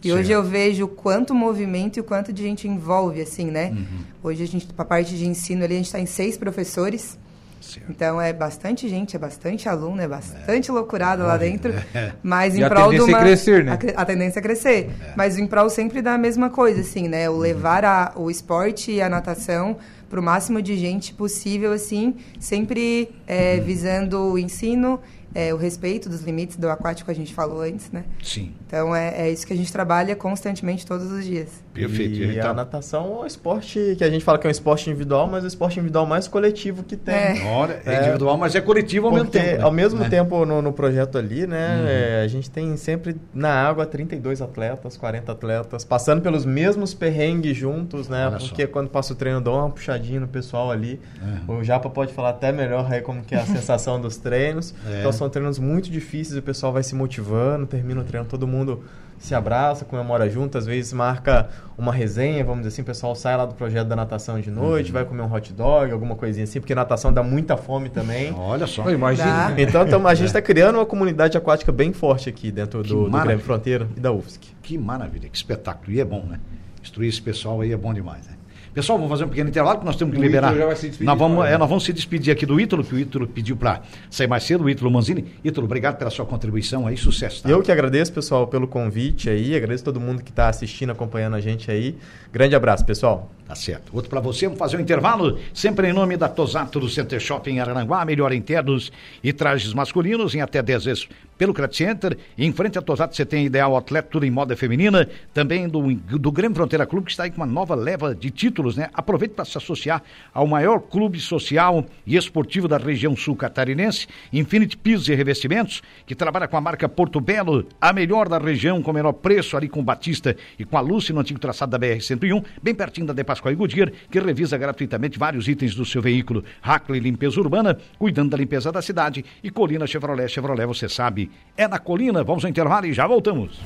E 0.03 0.11
hoje 0.11 0.29
Certo. 0.29 0.31
eu 0.31 0.43
vejo 0.43 0.85
o 0.85 0.87
quanto 0.87 1.35
movimento 1.35 1.97
e 1.97 1.99
o 1.99 2.03
quanto 2.03 2.33
de 2.33 2.41
gente 2.41 2.67
envolve, 2.67 3.21
assim, 3.21 3.51
né? 3.51 3.69
Uhum. 3.69 3.85
Hoje 4.23 4.41
a 4.41 4.47
gente, 4.47 4.67
a 4.75 4.83
parte 4.83 5.15
de 5.15 5.27
ensino 5.27 5.63
ali, 5.63 5.75
a 5.75 5.77
gente 5.77 5.85
está 5.85 5.99
em 5.99 6.07
seis 6.07 6.35
professores. 6.35 7.19
Certo. 7.67 7.85
Então 7.89 8.21
é 8.21 8.31
bastante 8.31 8.87
gente, 8.87 9.15
é 9.15 9.19
bastante 9.19 9.67
aluno, 9.67 10.01
é 10.01 10.07
bastante 10.07 10.71
loucurada 10.71 11.23
lá 11.23 11.35
dentro. 11.37 11.73
É. 11.93 12.13
Mas 12.23 12.55
E 12.55 12.59
em 12.59 12.63
a 12.63 12.69
prol 12.69 12.91
de 12.91 12.97
tendência 12.97 13.15
é 13.17 13.19
crescer, 13.21 13.63
né? 13.65 13.79
A, 13.95 14.01
a 14.01 14.05
tendência 14.05 14.39
é 14.39 14.41
crescer. 14.41 14.89
Mas 15.15 15.37
em 15.37 15.45
prol 15.45 15.69
sempre 15.69 16.01
da 16.01 16.17
mesma 16.17 16.49
coisa, 16.49 16.81
assim, 16.81 17.07
né? 17.07 17.29
O 17.29 17.37
levar 17.37 17.83
a- 17.83 18.13
o 18.15 18.31
esporte 18.31 18.91
e 18.91 19.01
a 19.01 19.09
natação 19.09 19.77
para 20.09 20.19
o 20.19 20.23
máximo 20.23 20.61
de 20.61 20.77
gente 20.77 21.13
possível, 21.13 21.73
assim, 21.73 22.15
sempre 22.39 23.09
é, 23.27 23.59
visando 23.59 24.19
o 24.31 24.37
ensino, 24.39 25.01
é, 25.35 25.53
o 25.53 25.57
respeito 25.57 26.07
dos 26.07 26.21
limites 26.21 26.55
do 26.55 26.69
aquático 26.69 27.11
a 27.11 27.13
gente 27.13 27.33
falou 27.33 27.59
antes, 27.61 27.91
né? 27.91 28.05
Sim. 28.23 28.53
Então 28.65 28.95
é, 28.95 29.27
é 29.27 29.31
isso 29.31 29.45
que 29.45 29.51
a 29.51 29.55
gente 29.55 29.71
trabalha 29.71 30.15
constantemente 30.15 30.85
todos 30.85 31.11
os 31.11 31.25
dias. 31.25 31.49
Perfeito. 31.77 32.15
E 32.19 32.37
Então, 32.37 32.51
a 32.51 32.53
natação 32.53 33.05
é 33.19 33.23
um 33.23 33.25
esporte 33.25 33.95
que 33.97 34.03
a 34.03 34.09
gente 34.09 34.23
fala 34.25 34.37
que 34.39 34.47
é 34.47 34.49
um 34.49 34.51
esporte 34.51 34.89
individual, 34.89 35.27
mas 35.27 35.43
é 35.43 35.45
o 35.45 35.49
esporte 35.49 35.73
individual 35.79 36.05
mais 36.05 36.27
coletivo 36.27 36.83
que 36.83 36.95
tem. 36.95 37.13
É. 37.13 37.43
Olha, 37.45 37.79
é 37.85 38.01
individual, 38.01 38.37
mas 38.37 38.55
é 38.55 38.61
coletivo 38.61 39.07
ao 39.07 39.13
mesmo 39.13 39.29
tempo. 39.29 39.45
né? 39.57 39.61
ao 39.61 39.71
mesmo 39.71 40.03
É. 40.03 40.09
tempo, 40.09 40.45
no, 40.45 40.61
no 40.61 40.73
projeto 40.73 41.17
ali, 41.17 41.45
né, 41.45 41.85
é, 41.87 42.21
a 42.23 42.27
gente 42.27 42.49
tem 42.49 42.75
sempre 42.77 43.15
na 43.33 43.49
água 43.53 43.85
32 43.85 44.41
atletas, 44.41 44.97
40 44.97 45.31
atletas, 45.31 45.85
passando 45.85 46.21
pelos 46.21 46.45
mesmos 46.45 46.93
perrengues 46.93 47.55
juntos, 47.55 48.09
né? 48.09 48.27
Olha 48.27 48.39
só. 48.39 48.47
porque 48.47 48.65
quando 48.65 48.89
passa 48.89 49.13
o 49.13 49.15
treino, 49.15 49.39
dá 49.39 49.51
uma 49.51 49.69
puxadinha 49.69 50.19
no 50.19 50.27
pessoal 50.27 50.71
ali. 50.71 50.99
O 51.47 51.63
Japa 51.63 51.89
pode 51.89 52.11
falar 52.13 52.29
até 52.29 52.51
melhor 52.51 52.91
aí 52.91 53.01
como 53.01 53.21
que 53.21 53.35
é 53.35 53.39
a 53.39 53.45
sensação 53.45 54.01
dos 54.01 54.17
treinos. 54.17 54.73
É. 54.87 54.99
Então 54.99 55.11
são 55.11 55.27
são 55.27 55.29
treinos 55.29 55.59
muito 55.59 55.89
difíceis, 55.91 56.37
o 56.37 56.41
pessoal 56.41 56.71
vai 56.71 56.81
se 56.83 56.95
motivando, 56.95 57.65
termina 57.65 57.99
o 57.99 58.03
treino, 58.05 58.25
todo 58.25 58.47
mundo 58.47 58.83
se 59.19 59.33
abraça, 59.33 59.83
comemora 59.85 60.29
junto, 60.29 60.57
às 60.57 60.65
vezes 60.65 60.93
marca 60.93 61.49
uma 61.77 61.91
resenha, 61.91 62.43
vamos 62.43 62.59
dizer 62.59 62.69
assim, 62.69 62.81
o 62.81 62.85
pessoal 62.85 63.15
sai 63.15 63.35
lá 63.35 63.45
do 63.45 63.55
projeto 63.55 63.87
da 63.87 63.95
natação 63.95 64.39
de 64.39 64.49
noite, 64.49 64.87
uhum. 64.87 64.93
vai 64.93 65.05
comer 65.05 65.21
um 65.21 65.33
hot 65.33 65.53
dog, 65.53 65.91
alguma 65.91 66.15
coisinha 66.15 66.43
assim, 66.43 66.59
porque 66.59 66.73
natação 66.73 67.11
dá 67.11 67.23
muita 67.23 67.57
fome 67.57 67.89
também. 67.89 68.33
Olha 68.37 68.67
só. 68.67 68.89
Imagina. 68.89 69.53
Então, 69.57 69.83
então 69.85 70.07
a 70.07 70.13
gente 70.13 70.27
está 70.27 70.41
criando 70.41 70.75
uma 70.75 70.85
comunidade 70.85 71.37
aquática 71.37 71.71
bem 71.71 71.93
forte 71.93 72.29
aqui 72.29 72.51
dentro 72.51 72.83
do, 72.83 73.09
do 73.09 73.19
Grêmio 73.19 73.43
Fronteira 73.43 73.87
e 73.95 73.99
da 73.99 74.11
UFSC. 74.11 74.39
Que 74.61 74.77
maravilha, 74.77 75.29
que 75.29 75.37
espetáculo. 75.37 75.91
E 75.91 75.99
é 75.99 76.05
bom, 76.05 76.23
né? 76.23 76.39
Instruir 76.81 77.09
esse 77.09 77.21
pessoal 77.21 77.61
aí 77.61 77.71
é 77.71 77.77
bom 77.77 77.93
demais, 77.93 78.25
né? 78.27 78.36
Pessoal, 78.77 78.99
vamos 78.99 79.09
fazer 79.09 79.25
um 79.25 79.29
pequeno 79.29 79.49
intervalo, 79.49 79.77
porque 79.77 79.87
nós 79.87 79.95
temos 79.95 80.13
que 80.13 80.19
o 80.19 80.23
liberar. 80.23 80.53
nós, 80.99 81.17
vamos, 81.17 81.47
é, 81.47 81.57
nós 81.57 81.67
vamos 81.67 81.83
se 81.83 81.91
despedir 81.91 82.31
aqui 82.31 82.45
do 82.45 82.61
Ítalo, 82.61 82.83
que 82.83 82.93
o 82.93 82.99
Ítalo 82.99 83.25
pediu 83.25 83.57
para 83.57 83.81
sair 84.07 84.27
mais 84.27 84.43
cedo, 84.43 84.65
o 84.65 84.69
Ítalo 84.69 84.91
Manzini. 84.91 85.25
Ítalo, 85.43 85.65
obrigado 85.65 85.97
pela 85.97 86.11
sua 86.11 86.27
contribuição 86.27 86.85
aí, 86.85 86.95
sucesso. 86.95 87.41
Tá? 87.41 87.49
Eu 87.49 87.63
que 87.63 87.71
agradeço, 87.71 88.13
pessoal, 88.13 88.45
pelo 88.45 88.67
convite 88.67 89.31
aí, 89.31 89.55
agradeço 89.55 89.83
todo 89.83 89.99
mundo 89.99 90.21
que 90.21 90.29
está 90.29 90.47
assistindo, 90.47 90.91
acompanhando 90.91 91.35
a 91.35 91.41
gente 91.41 91.71
aí. 91.71 91.95
Grande 92.31 92.53
abraço, 92.55 92.85
pessoal. 92.85 93.31
Tá 93.47 93.55
certo. 93.55 93.89
Outro 93.95 94.11
para 94.11 94.19
você, 94.19 94.45
vamos 94.45 94.59
fazer 94.59 94.77
um 94.77 94.81
intervalo, 94.81 95.39
sempre 95.55 95.89
em 95.89 95.93
nome 95.93 96.15
da 96.15 96.29
Tosato 96.29 96.79
do 96.79 96.87
Center 96.87 97.19
Shopping 97.19 97.57
Araranguá, 97.57 98.05
melhor 98.05 98.31
em 98.31 98.41
ternos 98.41 98.91
e 99.23 99.33
trajes 99.33 99.73
masculinos 99.73 100.35
em 100.35 100.41
até 100.41 100.61
10 100.61 100.85
vezes 100.85 101.09
pelo 101.37 101.53
Credit 101.53 101.77
Center. 101.77 102.17
Em 102.37 102.51
frente 102.51 102.77
a 102.77 102.81
Tosato 102.81 103.15
você 103.15 103.25
tem 103.25 103.45
Ideal 103.45 103.77
Atleta, 103.77 104.09
tudo 104.11 104.25
em 104.25 104.31
moda 104.31 104.55
feminina, 104.55 105.07
também 105.33 105.69
do, 105.69 105.93
do 105.93 106.31
Grêmio 106.31 106.55
Fronteira 106.55 106.85
Clube, 106.85 107.05
que 107.05 107.11
está 107.11 107.23
aí 107.23 107.31
com 107.31 107.37
uma 107.37 107.45
nova 107.45 107.75
leva 107.75 108.13
de 108.13 108.29
títulos, 108.31 108.75
né? 108.75 108.89
Aproveite 108.93 109.35
para 109.35 109.45
se 109.45 109.57
associar 109.57 110.03
ao 110.33 110.47
maior 110.47 110.79
clube 110.79 111.19
social 111.19 111.85
e 112.05 112.17
esportivo 112.17 112.67
da 112.67 112.77
região 112.77 113.15
sul 113.15 113.35
catarinense, 113.35 114.07
Infinity 114.33 114.75
Pisos 114.75 115.07
e 115.07 115.15
Revestimentos, 115.15 115.81
que 116.05 116.15
trabalha 116.15 116.47
com 116.47 116.57
a 116.57 116.61
marca 116.61 116.89
Porto 116.89 117.21
Belo, 117.21 117.65
a 117.79 117.93
melhor 117.93 118.27
da 118.27 118.37
região, 118.37 118.81
com 118.81 118.91
o 118.91 118.93
menor 118.93 119.13
preço 119.13 119.55
ali 119.55 119.69
com 119.69 119.83
Batista 119.83 120.35
e 120.57 120.65
com 120.65 120.77
a 120.77 120.81
Lúcia 120.81 121.13
no 121.13 121.21
antigo 121.21 121.39
traçado 121.39 121.71
da 121.71 121.79
BR-101, 121.79 122.43
bem 122.61 122.73
pertinho 122.75 123.07
da 123.07 123.13
Depa 123.13 123.37
Pascoal 123.37 123.51
e 123.51 123.55
Goodyear, 123.55 123.91
que 124.09 124.19
revisa 124.19 124.57
gratuitamente 124.57 125.19
vários 125.19 125.47
itens 125.47 125.75
do 125.75 125.85
seu 125.85 126.01
veículo. 126.01 126.43
Hackley 126.61 126.99
Limpeza 126.99 127.39
Urbana, 127.39 127.77
cuidando 127.99 128.31
da 128.31 128.37
limpeza 128.37 128.71
da 128.71 128.81
cidade. 128.81 129.23
E 129.43 129.51
Colina 129.51 129.85
Chevrolet, 129.85 130.27
Chevrolet, 130.27 130.65
você 130.65 130.89
sabe, 130.89 131.26
é 131.55 131.67
na 131.67 131.79
Colina. 131.79 132.23
Vamos 132.23 132.43
ao 132.43 132.49
intervalo 132.49 132.85
e 132.85 132.93
já 132.93 133.07
voltamos. 133.07 133.59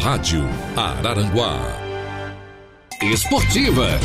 Rádio 0.00 0.44
Araranguá. 0.76 1.58
Esportivas. 3.02 4.00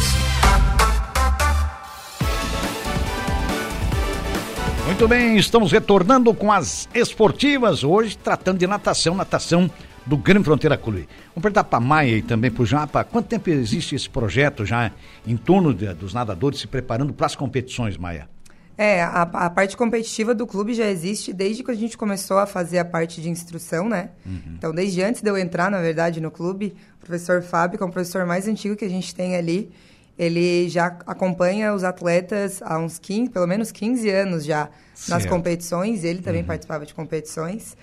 Muito 4.86 5.08
bem, 5.08 5.36
estamos 5.36 5.72
retornando 5.72 6.34
com 6.34 6.52
as 6.52 6.88
esportivas, 6.94 7.84
hoje 7.84 8.18
tratando 8.18 8.60
de 8.60 8.68
natação, 8.68 9.16
natação 9.16 9.70
do 10.06 10.16
Grêmio 10.16 10.44
Fronteira 10.44 10.78
Clube. 10.78 11.08
Vamos 11.30 11.42
perguntar 11.42 11.64
para 11.64 11.78
a 11.78 11.82
Maia 11.82 12.18
e 12.18 12.22
também 12.22 12.52
para 12.52 12.64
o 12.64 12.66
Japa, 12.66 13.04
quanto 13.04 13.28
tempo 13.28 13.50
existe 13.50 13.96
esse 13.96 14.10
projeto 14.10 14.66
já 14.66 14.92
em 15.26 15.36
torno 15.36 15.74
de, 15.74 15.92
dos 15.94 16.14
nadadores 16.14 16.60
se 16.60 16.68
preparando 16.68 17.14
para 17.14 17.26
as 17.26 17.36
competições, 17.36 17.98
Maia? 17.98 18.30
É, 18.78 19.02
a, 19.02 19.22
a, 19.22 19.50
parte 19.50 19.78
competitiva 19.78 20.36
do 20.36 20.46
clube 20.46 20.74
já 20.74 20.86
existe 20.86 21.32
desde 21.32 21.64
que 21.64 21.72
a 21.72 21.76
gente 21.76 21.98
começou 21.98 22.38
a 22.38 22.46
fazer 22.46 22.78
a 22.78 22.84
parte 22.84 23.22
de 23.22 23.30
instrução, 23.30 23.88
né? 23.88 24.10
Uhum. 24.26 24.56
Então, 24.58 24.74
desde 24.74 25.02
antes 25.02 25.22
de 25.22 25.30
eu 25.30 25.38
entrar, 25.38 25.72
na 25.72 25.82
verdade, 25.82 26.20
no 26.20 26.30
clube, 26.30 26.76
o 27.02 27.06
professor 27.06 27.42
Fábio, 27.42 27.78
que 27.78 27.84
é 27.84 27.88
o 27.88 27.90
professor 27.90 28.26
mais 28.26 28.48
antigo 28.48 28.76
que 28.76 28.84
a 28.84 28.90
gente 28.90 29.16
tem 29.16 29.38
ali, 29.38 29.72
ele 30.18 30.68
já 30.68 30.88
acompanha 31.06 31.74
os 31.74 31.84
atletas 31.84 32.62
há 32.62 32.78
uns 32.78 33.00
15, 33.00 33.30
pelo 33.30 33.48
menos 33.48 33.72
15 33.72 34.10
anos 34.10 34.44
já 34.44 34.70
certo. 34.94 35.10
nas 35.10 35.26
competições, 35.26 36.04
ele 36.04 36.22
também 36.22 36.42
uhum. 36.42 36.48
participava 36.48 36.86
de 36.86 36.94
competições. 36.94 37.78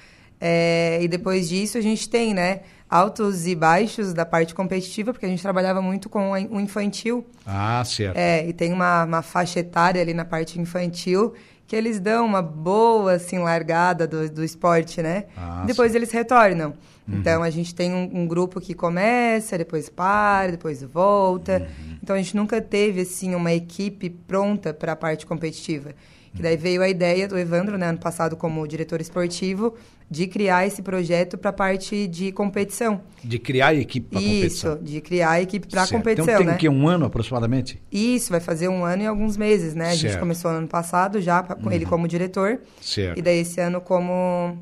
É, 0.45 0.99
e 1.01 1.07
depois 1.07 1.49
disso 1.49 1.79
a 1.79 1.81
gente 1.81 2.09
tem, 2.09 2.35
né, 2.35 2.63
altos 2.91 3.47
e 3.47 3.55
baixos 3.55 4.13
da 4.13 4.27
parte 4.27 4.53
competitiva, 4.53 5.13
porque 5.13 5.25
a 5.25 5.29
gente 5.29 5.41
trabalhava 5.41 5.81
muito 5.81 6.09
com 6.09 6.33
o 6.33 6.61
infantil. 6.61 7.25
Ah, 7.47 7.81
certo. 7.85 8.17
É, 8.17 8.45
e 8.49 8.53
tem 8.53 8.73
uma, 8.73 9.05
uma 9.05 9.23
faixa 9.23 9.61
etária 9.61 10.03
ali 10.03 10.13
na 10.13 10.25
parte 10.25 10.61
infantil 10.61 11.33
que 11.65 11.77
eles 11.77 12.01
dão 12.01 12.27
uma 12.27 12.43
boa, 12.43 13.15
assim, 13.15 13.39
largada 13.39 14.07
do, 14.07 14.29
do 14.29 14.45
esporte, 14.45 15.01
né? 15.01 15.27
Ah, 15.37 15.63
depois 15.65 15.93
sim. 15.93 15.99
eles 15.99 16.11
retornam. 16.11 16.75
Uhum. 17.09 17.19
Então, 17.19 17.43
a 17.43 17.49
gente 17.49 17.75
tem 17.75 17.95
um, 17.95 18.11
um, 18.13 18.27
grupo 18.27 18.61
que 18.61 18.75
começa, 18.75 19.57
depois 19.57 19.89
para, 19.89 20.51
depois 20.51 20.83
volta. 20.83 21.61
Uhum. 21.61 21.97
Então, 22.03 22.15
a 22.15 22.19
gente 22.19 22.37
nunca 22.37 22.61
teve, 22.61 23.01
assim, 23.01 23.35
uma 23.35 23.53
equipe 23.53 24.11
pronta 24.11 24.75
para 24.75 24.93
a 24.93 24.97
parte 24.97 25.25
competitiva. 25.25 25.95
Que 26.35 26.43
daí 26.43 26.57
veio 26.57 26.83
a 26.83 26.89
ideia 26.89 27.29
do 27.29 27.39
Evandro, 27.39 27.77
né, 27.77 27.89
ano 27.89 27.99
passado, 27.99 28.37
como 28.37 28.67
diretor 28.67 29.01
esportivo, 29.01 29.75
de 30.11 30.27
criar 30.27 30.67
esse 30.67 30.83
projeto 30.83 31.37
para 31.37 31.51
a 31.51 31.53
parte 31.53 32.07
de 32.07 32.33
competição. 32.33 33.01
De 33.23 33.39
criar 33.39 33.69
a 33.69 33.75
equipe 33.75 34.09
para 34.09 34.21
competição. 34.21 34.75
Isso, 34.75 34.83
de 34.83 35.01
criar 35.01 35.31
a 35.31 35.43
equipe 35.43 35.67
para 35.67 35.87
competição, 35.87 36.25
então, 36.25 36.39
tem 36.39 36.47
né? 36.47 36.57
que 36.57 36.69
um 36.69 36.89
ano 36.89 37.07
aproximadamente? 37.07 37.81
Isso, 37.91 38.31
vai 38.31 38.41
fazer 38.41 38.69
um 38.69 38.85
ano 38.85 39.03
e 39.03 39.07
alguns 39.07 39.37
meses, 39.37 39.75
né? 39.75 39.91
A 39.91 39.95
gente 39.95 40.19
começou 40.19 40.51
no 40.51 40.59
ano 40.59 40.69
passado 40.69 41.21
já 41.21 41.43
com 41.43 41.67
uhum. 41.67 41.73
ele 41.73 41.87
como 41.87 42.09
diretor. 42.09 42.61
Certo. 42.81 43.19
E 43.19 43.23
daí 43.23 43.39
esse 43.39 43.61
ano 43.61 43.81
como 43.81 44.59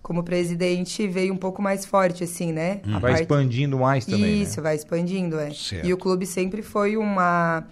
como 0.00 0.22
presidente 0.22 1.06
veio 1.06 1.34
um 1.34 1.36
pouco 1.36 1.60
mais 1.60 1.84
forte 1.84 2.24
assim, 2.24 2.50
né? 2.50 2.80
Uhum. 2.86 2.92
Vai 2.92 3.00
parte... 3.00 3.22
expandindo 3.22 3.78
mais 3.78 4.06
também, 4.06 4.40
Isso, 4.40 4.56
né? 4.56 4.62
vai 4.62 4.74
expandindo, 4.74 5.38
é. 5.38 5.52
Certo. 5.52 5.86
E 5.86 5.92
o 5.92 5.98
clube 5.98 6.24
sempre 6.24 6.62
foi 6.62 6.96
uma 6.96 7.66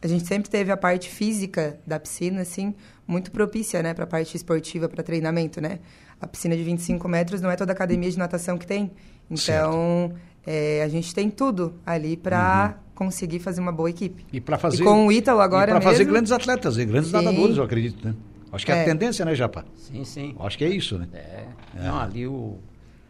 a 0.00 0.06
gente 0.06 0.26
sempre 0.26 0.48
teve 0.48 0.70
a 0.70 0.76
parte 0.76 1.08
física 1.08 1.78
da 1.86 1.98
piscina, 1.98 2.42
assim, 2.42 2.74
muito 3.06 3.30
propícia, 3.30 3.82
né, 3.82 3.94
para 3.94 4.04
a 4.04 4.06
parte 4.06 4.36
esportiva, 4.36 4.88
para 4.88 5.02
treinamento, 5.02 5.60
né? 5.60 5.80
A 6.20 6.26
piscina 6.26 6.56
de 6.56 6.62
25 6.62 7.08
metros 7.08 7.40
não 7.40 7.50
é 7.50 7.56
toda 7.56 7.72
academia 7.72 8.10
de 8.10 8.18
natação 8.18 8.58
que 8.58 8.66
tem. 8.66 8.90
Então, 9.30 10.12
é, 10.46 10.82
a 10.82 10.88
gente 10.88 11.14
tem 11.14 11.30
tudo 11.30 11.74
ali 11.84 12.16
para 12.16 12.76
uhum. 12.76 12.92
conseguir 12.94 13.38
fazer 13.38 13.60
uma 13.60 13.72
boa 13.72 13.90
equipe. 13.90 14.24
E 14.32 14.40
para 14.40 14.58
fazer. 14.58 14.82
E 14.82 14.84
com 14.84 15.06
o 15.06 15.12
Ítalo 15.12 15.40
agora. 15.40 15.72
Para 15.72 15.80
fazer 15.80 16.04
grandes 16.04 16.32
atletas, 16.32 16.76
e 16.78 16.84
grandes 16.84 17.10
sim. 17.10 17.16
nadadores, 17.16 17.56
eu 17.56 17.64
acredito, 17.64 18.04
né? 18.04 18.14
Acho 18.52 18.64
que 18.64 18.72
é, 18.72 18.78
é 18.78 18.82
a 18.82 18.84
tendência, 18.84 19.24
né, 19.24 19.34
Japa? 19.34 19.64
Sim, 19.76 20.04
sim. 20.04 20.34
Acho 20.40 20.56
que 20.56 20.64
é 20.64 20.68
isso, 20.68 20.98
né? 20.98 21.08
É. 21.12 21.44
é. 21.76 21.82
Não, 21.82 22.00
ali 22.00 22.26
o. 22.26 22.56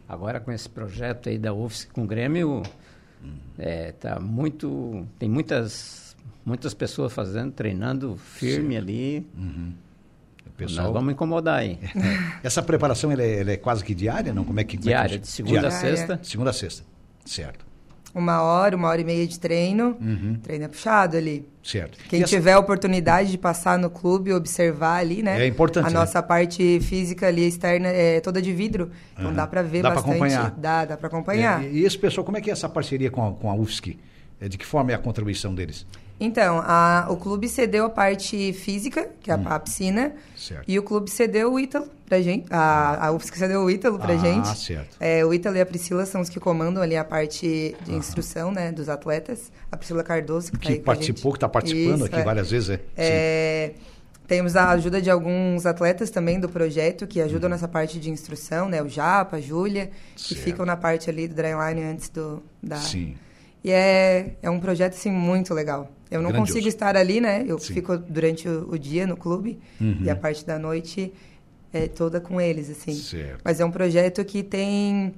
Agora 0.07 0.39
com 0.39 0.51
esse 0.51 0.67
projeto 0.67 1.29
aí 1.29 1.37
da 1.37 1.53
UFSC 1.53 1.87
com 1.93 2.03
o 2.03 2.07
Grêmio, 2.07 2.63
hum. 3.23 3.33
é, 3.57 3.91
tá 3.91 4.19
muito. 4.19 5.05
Tem 5.17 5.29
muitas 5.29 6.08
muitas 6.45 6.73
pessoas 6.73 7.13
fazendo, 7.13 7.51
treinando 7.51 8.17
firme 8.17 8.73
Sim. 8.73 8.77
ali. 8.77 9.27
Uhum. 9.37 9.73
Pessoal... 10.57 10.87
Nós 10.87 10.93
vamos 10.93 11.13
incomodar 11.13 11.59
aí. 11.59 11.79
Essa 12.43 12.61
preparação 12.61 13.11
ela 13.11 13.23
é, 13.23 13.39
ela 13.39 13.51
é, 13.51 13.57
quase 13.57 13.83
que 13.83 13.95
diária, 13.95 14.33
não? 14.33 14.43
Como 14.43 14.59
é 14.59 14.63
que 14.65 14.75
diária, 14.75 15.17
de 15.17 15.27
segunda 15.27 15.61
diária. 15.61 15.77
a 15.77 15.79
sexta. 15.79 16.19
Segunda 16.21 16.49
a 16.49 16.53
sexta, 16.53 16.83
certo. 17.25 17.69
Uma 18.13 18.41
hora, 18.41 18.75
uma 18.75 18.87
hora 18.87 18.99
e 18.99 19.03
meia 19.03 19.25
de 19.25 19.39
treino, 19.39 19.95
uhum. 20.01 20.39
treino 20.41 20.65
é 20.65 20.67
puxado 20.67 21.15
ali. 21.15 21.47
Certo. 21.63 21.97
Quem 22.09 22.23
essa... 22.23 22.35
tiver 22.35 22.53
a 22.53 22.59
oportunidade 22.59 23.29
de 23.29 23.37
passar 23.37 23.77
no 23.77 23.89
clube, 23.89 24.33
observar 24.33 24.97
ali, 24.97 25.21
né? 25.21 25.43
É 25.43 25.47
importante. 25.47 25.85
A 25.85 25.89
né? 25.89 25.99
nossa 25.99 26.21
parte 26.21 26.79
física 26.81 27.27
ali 27.27 27.47
externa 27.47 27.87
é 27.87 28.19
toda 28.19 28.41
de 28.41 28.51
vidro, 28.51 28.89
então 29.13 29.27
uhum. 29.27 29.35
dá 29.35 29.45
para 29.45 29.61
ver 29.61 29.83
dá 29.83 29.91
bastante. 29.91 30.13
Dá 30.13 30.17
para 30.17 30.27
acompanhar. 30.27 30.51
Dá, 30.57 30.85
dá 30.85 30.97
para 30.97 31.07
acompanhar. 31.07 31.63
É, 31.63 31.69
e 31.69 31.85
esse 31.85 31.97
pessoal, 31.97 32.25
como 32.25 32.37
é 32.37 32.41
que 32.41 32.49
é 32.49 32.53
essa 32.53 32.67
parceria 32.67 33.11
com 33.11 33.25
a, 33.25 33.31
com 33.31 33.49
a 33.49 33.53
UFSC? 33.53 33.97
É, 34.41 34.49
de 34.49 34.57
que 34.57 34.65
forma 34.65 34.91
é 34.91 34.95
a 34.95 34.97
contribuição 34.97 35.53
deles? 35.53 35.85
Então, 36.19 36.61
a, 36.65 37.07
o 37.09 37.15
clube 37.15 37.47
cedeu 37.47 37.85
a 37.85 37.89
parte 37.89 38.51
física, 38.51 39.09
que 39.21 39.31
é 39.31 39.35
hum. 39.35 39.43
a, 39.45 39.59
piscina, 39.59 40.13
certo. 40.35 40.65
e 40.67 40.77
o 40.77 40.83
clube 40.83 41.09
cedeu 41.09 41.53
o 41.53 41.59
Ítalo 41.59 41.87
pra 42.05 42.21
gente. 42.21 42.45
A, 42.49 43.07
a 43.07 43.11
UFSC 43.11 43.37
cedeu 43.37 43.61
o 43.61 43.71
Ítalo 43.71 43.97
pra 43.97 44.13
ah, 44.13 44.17
gente. 44.17 44.57
certo. 44.57 44.97
É, 44.99 45.23
o 45.23 45.33
Ítalo 45.33 45.55
e 45.55 45.61
a 45.61 45.65
Priscila 45.65 46.05
são 46.05 46.19
os 46.19 46.27
que 46.27 46.39
comandam 46.39 46.83
ali 46.83 46.97
a 46.97 47.05
parte 47.05 47.75
de 47.85 47.93
instrução, 47.93 48.51
né, 48.51 48.71
dos 48.71 48.89
atletas. 48.89 49.51
A 49.71 49.77
Priscila 49.77 50.03
Cardoso, 50.03 50.51
que, 50.51 50.57
que 50.57 50.75
tá 50.79 50.83
participou, 50.83 51.31
que 51.31 51.37
está 51.37 51.47
participando 51.47 51.95
Isso, 51.95 52.05
aqui 52.05 52.15
é. 52.15 52.23
várias 52.23 52.51
vezes, 52.51 52.69
é. 52.69 52.81
é 52.97 53.71
temos 54.29 54.55
a 54.55 54.69
ajuda 54.69 55.01
de 55.01 55.09
alguns 55.09 55.65
atletas 55.65 56.11
também 56.11 56.39
do 56.39 56.47
projeto 56.47 57.07
que 57.07 57.19
ajudam 57.19 57.47
uhum. 57.49 57.55
nessa 57.55 57.67
parte 57.67 57.99
de 57.99 58.11
instrução, 58.11 58.69
né? 58.69 58.79
O 58.79 58.87
Japa, 58.87 59.37
a 59.37 59.41
Júlia, 59.41 59.89
que 60.15 60.35
ficam 60.35 60.67
na 60.67 60.77
parte 60.77 61.09
ali 61.09 61.27
do 61.27 61.33
dryline 61.33 61.81
antes 61.81 62.09
do 62.09 62.43
da 62.61 62.75
Sim. 62.77 63.15
E 63.63 63.71
é, 63.71 64.35
é 64.41 64.49
um 64.49 64.59
projeto 64.59 64.93
assim 64.93 65.11
muito 65.11 65.53
legal. 65.53 65.91
Eu 66.09 66.21
não 66.21 66.29
Grandioso. 66.29 66.53
consigo 66.53 66.67
estar 66.67 66.95
ali, 66.95 67.21
né? 67.21 67.43
Eu 67.47 67.59
Sim. 67.59 67.73
fico 67.73 67.97
durante 67.97 68.47
o, 68.47 68.71
o, 68.71 68.79
dia 68.79 69.05
no 69.05 69.15
clube 69.15 69.59
uhum. 69.79 69.99
e 70.01 70.09
a 70.09 70.15
parte 70.15 70.45
da 70.45 70.57
noite 70.57 71.13
é 71.71 71.87
toda 71.87 72.19
com 72.19 72.41
eles, 72.41 72.69
assim. 72.69 72.93
Certo. 72.93 73.41
Mas 73.43 73.59
é 73.59 73.65
um 73.65 73.69
projeto 73.69 74.23
que 74.25 74.41
tem 74.41 75.13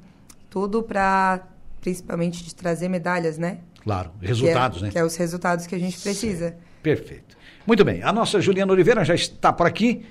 tudo 0.50 0.84
para, 0.84 1.48
principalmente, 1.80 2.44
de 2.44 2.54
trazer 2.54 2.90
medalhas, 2.90 3.38
né? 3.38 3.60
Claro, 3.82 4.12
resultados, 4.22 4.80
que 4.80 4.84
é, 4.84 4.88
né? 4.88 4.92
Que 4.92 5.00
é 5.00 5.04
os 5.04 5.16
resultados 5.16 5.66
que 5.66 5.76
a 5.76 5.80
gente 5.80 5.98
precisa. 6.00 6.50
Certo. 6.50 6.62
Perfeito. 6.84 7.38
Muito 7.66 7.86
bem, 7.86 8.04
a 8.04 8.12
nossa 8.12 8.42
Juliana 8.42 8.74
Oliveira 8.74 9.06
já 9.06 9.16
está 9.16 9.54
por 9.54 9.66
aqui. 9.66 10.04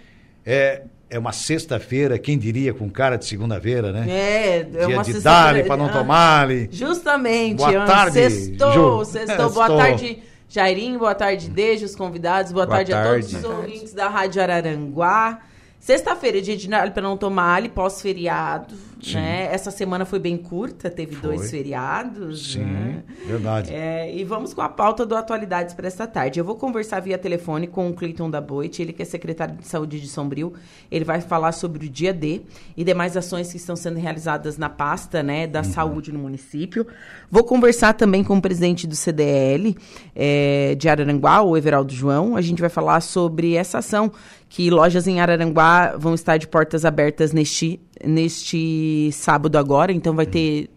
É, 0.46 0.82
é 1.10 1.18
uma 1.18 1.32
sexta-feira, 1.32 2.16
quem 2.18 2.38
diria, 2.38 2.72
com 2.72 2.88
cara 2.88 3.16
de 3.16 3.24
segunda-feira, 3.26 3.92
né? 3.92 4.06
É, 4.08 4.58
é 4.60 4.62
Dia 4.62 4.88
uma 4.88 5.02
de 5.02 5.20
dali 5.20 5.64
para 5.64 5.76
não 5.76 5.88
tomar 5.88 6.48
-lhe. 6.48 6.68
Justamente. 6.70 7.56
Boa 7.56 7.84
tarde, 7.84 8.12
Sextou, 8.12 9.04
Ju. 9.04 9.10
sextou. 9.10 9.50
Boa 9.50 9.66
tarde, 9.66 10.22
Jairinho, 10.48 10.98
boa 11.00 11.14
tarde, 11.14 11.50
Deja, 11.50 11.84
os 11.84 11.96
convidados, 11.96 12.52
boa, 12.52 12.64
Boa 12.64 12.76
tarde, 12.76 12.92
a 12.92 13.02
todos 13.02 13.30
tarde. 13.32 13.36
os 13.36 13.42
tarde. 13.42 13.56
ouvintes 13.56 13.92
da 13.92 14.08
Rádio 14.08 14.40
Araranguá. 14.40 15.40
Sexta-feira, 15.80 16.40
dia 16.40 16.56
de 16.56 16.68
para 16.68 17.02
não 17.02 17.16
tomar 17.16 17.56
ali, 17.56 17.68
pós-feriado, 17.68 18.74
né? 19.14 19.48
Essa 19.52 19.70
semana 19.70 20.04
foi 20.04 20.18
bem 20.18 20.36
curta, 20.36 20.90
teve 20.90 21.14
Foi. 21.16 21.36
dois 21.36 21.50
feriados, 21.50 22.52
Sim, 22.52 22.64
né? 22.64 23.02
verdade. 23.26 23.72
É, 23.72 24.14
e 24.14 24.22
vamos 24.24 24.52
com 24.52 24.60
a 24.60 24.68
pauta 24.68 25.06
do 25.06 25.16
Atualidades 25.16 25.74
para 25.74 25.86
esta 25.86 26.06
tarde. 26.06 26.38
Eu 26.38 26.44
vou 26.44 26.56
conversar 26.56 27.00
via 27.00 27.16
telefone 27.16 27.66
com 27.66 27.88
o 27.88 27.94
Cleiton 27.94 28.30
da 28.30 28.40
Boite, 28.40 28.82
ele 28.82 28.92
que 28.92 29.02
é 29.02 29.04
secretário 29.04 29.56
de 29.56 29.66
Saúde 29.66 30.00
de 30.00 30.08
Sombrio. 30.08 30.52
Ele 30.90 31.04
vai 31.04 31.20
falar 31.20 31.52
sobre 31.52 31.86
o 31.86 31.90
dia 31.90 32.12
D 32.12 32.42
e 32.76 32.84
demais 32.84 33.16
ações 33.16 33.50
que 33.50 33.56
estão 33.56 33.76
sendo 33.76 33.98
realizadas 33.98 34.58
na 34.58 34.68
pasta 34.68 35.22
né, 35.22 35.46
da 35.46 35.62
saúde 35.62 36.12
no 36.12 36.18
município. 36.18 36.86
Vou 37.30 37.44
conversar 37.44 37.94
também 37.94 38.22
com 38.22 38.36
o 38.36 38.42
presidente 38.42 38.86
do 38.86 38.96
CDL 38.96 39.76
é, 40.14 40.74
de 40.76 40.88
Araranguá, 40.88 41.42
o 41.42 41.56
Everaldo 41.56 41.92
João. 41.92 42.36
A 42.36 42.40
gente 42.40 42.60
vai 42.60 42.70
falar 42.70 43.00
sobre 43.00 43.54
essa 43.54 43.78
ação 43.78 44.12
que 44.50 44.68
lojas 44.68 45.06
em 45.06 45.20
Araranguá 45.20 45.96
vão 45.96 46.12
estar 46.12 46.36
de 46.36 46.48
portas 46.48 46.84
abertas 46.84 47.32
neste, 47.32 47.80
neste 48.04 49.10
sábado 49.12 49.56
agora. 49.56 49.92
Então 49.92 50.14
vai 50.14 50.26
ter 50.26 50.70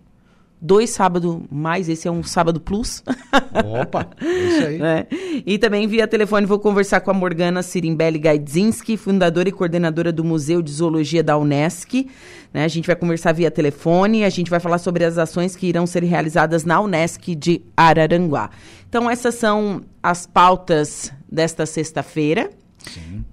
dois 0.63 0.91
sábados 0.91 1.41
mais, 1.51 1.89
esse 1.89 2.07
é 2.07 2.11
um 2.11 2.23
sábado 2.23 2.59
plus. 2.61 3.03
Opa, 3.81 4.07
é 4.21 4.25
isso 4.25 4.65
aí. 4.65 4.77
né? 4.79 5.07
E 5.45 5.57
também 5.57 5.85
via 5.87 6.07
telefone 6.07 6.45
vou 6.45 6.57
conversar 6.57 7.01
com 7.01 7.11
a 7.11 7.13
Morgana 7.13 7.61
Sirimbelli 7.61 8.17
Gaidzinski, 8.17 8.95
fundadora 8.95 9.49
e 9.49 9.51
coordenadora 9.51 10.11
do 10.11 10.23
Museu 10.23 10.61
de 10.61 10.71
Zoologia 10.71 11.21
da 11.21 11.37
Unesc. 11.37 12.07
Né? 12.53 12.63
A 12.63 12.67
gente 12.69 12.87
vai 12.87 12.95
conversar 12.95 13.33
via 13.33 13.51
telefone, 13.51 14.23
a 14.23 14.29
gente 14.29 14.49
vai 14.49 14.61
falar 14.61 14.77
sobre 14.77 15.03
as 15.03 15.17
ações 15.17 15.53
que 15.53 15.67
irão 15.67 15.85
ser 15.85 16.03
realizadas 16.03 16.63
na 16.63 16.79
Unesc 16.79 17.35
de 17.35 17.61
Araranguá. 17.75 18.49
Então 18.87 19.09
essas 19.09 19.35
são 19.35 19.81
as 20.01 20.25
pautas 20.25 21.11
desta 21.29 21.65
sexta-feira. 21.65 22.49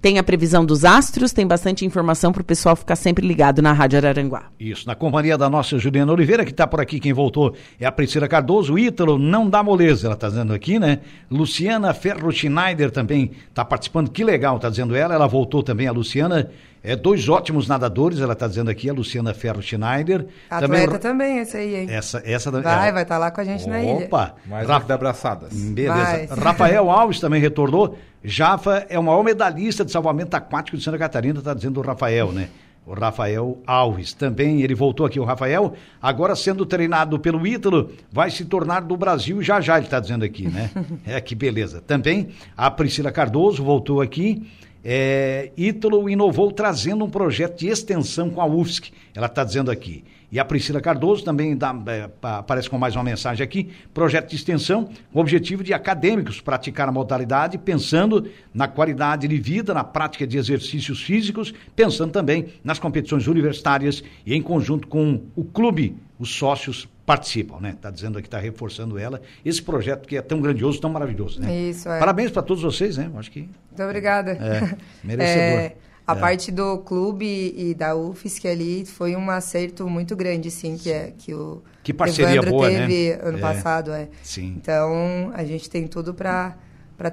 Tem 0.01 0.17
a 0.17 0.23
previsão 0.23 0.65
dos 0.65 0.85
astros, 0.85 1.31
tem 1.31 1.45
bastante 1.45 1.85
informação 1.85 2.31
para 2.31 2.41
o 2.41 2.45
pessoal 2.45 2.75
ficar 2.75 2.95
sempre 2.95 3.27
ligado 3.27 3.61
na 3.61 3.73
Rádio 3.73 3.97
Araranguá. 3.97 4.45
Isso, 4.59 4.87
na 4.87 4.95
companhia 4.95 5.37
da 5.37 5.49
nossa 5.49 5.77
Juliana 5.77 6.11
Oliveira, 6.11 6.45
que 6.45 6.51
está 6.51 6.65
por 6.65 6.79
aqui, 6.81 6.99
quem 6.99 7.13
voltou 7.13 7.55
é 7.79 7.85
a 7.85 7.91
Priscila 7.91 8.27
Cardoso, 8.27 8.73
o 8.73 8.79
Ítalo 8.79 9.17
não 9.17 9.49
dá 9.49 9.61
moleza, 9.61 10.07
ela 10.07 10.15
está 10.15 10.27
dizendo 10.29 10.53
aqui, 10.53 10.79
né? 10.79 10.99
Luciana 11.29 11.93
Ferro 11.93 12.31
Schneider 12.31 12.91
também 12.91 13.31
está 13.49 13.63
participando, 13.63 14.09
que 14.09 14.23
legal, 14.23 14.55
está 14.55 14.69
dizendo 14.69 14.95
ela, 14.95 15.13
ela 15.13 15.27
voltou 15.27 15.61
também, 15.61 15.87
a 15.87 15.91
Luciana, 15.91 16.49
é 16.83 16.95
dois 16.95 17.27
ótimos 17.29 17.67
nadadores, 17.67 18.19
ela 18.19 18.33
está 18.33 18.47
dizendo 18.47 18.69
aqui, 18.71 18.89
a 18.89 18.93
Luciana 18.93 19.33
Ferro 19.33 19.61
Schneider. 19.61 20.25
Atleta 20.49 20.97
também, 20.97 21.37
esse 21.39 21.55
aí, 21.57 21.75
hein? 21.75 21.87
Essa, 21.89 22.21
essa 22.25 22.51
da- 22.51 22.61
Vai, 22.61 22.89
é, 22.89 22.91
vai 22.91 23.03
estar 23.03 23.17
lá 23.17 23.29
com 23.29 23.41
a 23.41 23.43
gente 23.43 23.67
na 23.69 23.81
ilha. 23.83 24.05
Opa! 24.05 24.35
Mais 24.47 24.67
da 24.67 24.77
abraçadas. 24.77 25.53
Beleza. 25.53 25.93
Vai. 26.03 26.25
Rafael 26.27 26.89
Alves 26.91 27.19
também 27.19 27.39
retornou. 27.41 27.97
Jafa 28.23 28.85
é 28.89 28.97
o 28.99 29.03
maior 29.03 29.23
medalhista 29.23 29.83
de 29.85 29.91
salvamento 29.91 30.35
aquático 30.35 30.77
de 30.77 30.83
Santa 30.83 30.97
Catarina, 30.97 31.39
está 31.39 31.53
dizendo 31.53 31.79
o 31.79 31.83
Rafael, 31.83 32.31
né? 32.31 32.49
O 32.85 32.93
Rafael 32.95 33.59
Alves 33.65 34.11
também, 34.11 34.61
ele 34.63 34.73
voltou 34.73 35.05
aqui, 35.05 35.19
o 35.19 35.23
Rafael, 35.23 35.73
agora 36.01 36.35
sendo 36.35 36.65
treinado 36.65 37.19
pelo 37.19 37.45
Ítalo, 37.45 37.91
vai 38.11 38.31
se 38.31 38.43
tornar 38.43 38.79
do 38.81 38.97
Brasil 38.97 39.41
já 39.43 39.61
já, 39.61 39.77
ele 39.77 39.85
está 39.85 39.99
dizendo 39.99 40.25
aqui, 40.25 40.47
né? 40.47 40.69
É, 41.05 41.21
que 41.21 41.35
beleza. 41.35 41.79
Também 41.79 42.29
a 42.57 42.71
Priscila 42.71 43.11
Cardoso 43.11 43.63
voltou 43.63 44.01
aqui, 44.01 44.47
é, 44.83 45.51
Ítalo 45.57 46.09
inovou 46.09 46.51
trazendo 46.51 47.05
um 47.05 47.09
projeto 47.09 47.59
de 47.59 47.67
extensão 47.67 48.29
com 48.29 48.41
a 48.41 48.45
UFSC, 48.45 48.91
ela 49.15 49.27
está 49.27 49.43
dizendo 49.43 49.69
aqui. 49.71 50.03
E 50.31 50.39
a 50.39 50.45
Priscila 50.45 50.79
Cardoso 50.79 51.25
também 51.25 51.57
dá, 51.57 51.75
é, 51.87 52.07
pa- 52.07 52.37
aparece 52.37 52.69
com 52.69 52.77
mais 52.77 52.95
uma 52.95 53.03
mensagem 53.03 53.43
aqui, 53.43 53.69
projeto 53.93 54.29
de 54.29 54.37
extensão 54.37 54.85
com 55.11 55.19
o 55.19 55.21
objetivo 55.21 55.61
de 55.61 55.73
acadêmicos 55.73 56.39
praticar 56.39 56.87
a 56.87 56.91
modalidade, 56.91 57.57
pensando 57.57 58.25
na 58.53 58.65
qualidade 58.65 59.27
de 59.27 59.37
vida, 59.37 59.73
na 59.73 59.83
prática 59.83 60.25
de 60.25 60.37
exercícios 60.37 61.01
físicos, 61.03 61.53
pensando 61.75 62.13
também 62.13 62.45
nas 62.63 62.79
competições 62.79 63.27
universitárias 63.27 64.01
e 64.25 64.33
em 64.33 64.41
conjunto 64.41 64.87
com 64.87 65.21
o 65.35 65.43
clube, 65.43 65.97
os 66.17 66.33
sócios 66.33 66.87
participam, 67.05 67.59
né? 67.59 67.71
Está 67.71 67.89
dizendo 67.89 68.17
aqui, 68.17 68.27
está 68.27 68.37
reforçando 68.39 68.97
ela, 68.97 69.21
esse 69.43 69.61
projeto 69.61 70.07
que 70.07 70.15
é 70.15 70.21
tão 70.21 70.39
grandioso, 70.39 70.79
tão 70.79 70.89
maravilhoso, 70.89 71.41
né? 71.41 71.53
Isso, 71.69 71.89
é. 71.89 71.99
Parabéns 71.99 72.31
para 72.31 72.41
todos 72.41 72.63
vocês, 72.63 72.97
né? 72.97 73.09
Acho 73.15 73.31
que 73.31 73.41
Muito 73.41 73.83
obrigada. 73.83 74.31
É, 74.31 74.75
merecedor. 75.03 75.59
É, 76.03 76.13
a 76.13 76.15
É. 76.15 76.19
parte 76.19 76.51
do 76.51 76.79
clube 76.79 77.53
e 77.55 77.73
da 77.73 77.95
UFSC 77.95 78.47
ali 78.47 78.85
foi 78.85 79.15
um 79.15 79.29
acerto 79.29 79.87
muito 79.87 80.15
grande, 80.15 80.49
sim, 80.51 80.75
que, 80.77 80.91
é, 80.91 81.13
que 81.17 81.33
o 81.33 81.61
Que 81.83 81.93
parceria 81.93 82.33
Evandro 82.35 82.51
boa, 82.51 82.69
né? 82.69 82.79
teve 82.87 83.11
ano 83.21 83.37
É. 83.37 83.41
passado. 83.41 83.91
É. 83.93 84.09
Sim. 84.23 84.55
Então, 84.57 85.31
a 85.33 85.43
gente 85.43 85.69
tem 85.69 85.87
tudo 85.87 86.13
para 86.13 86.55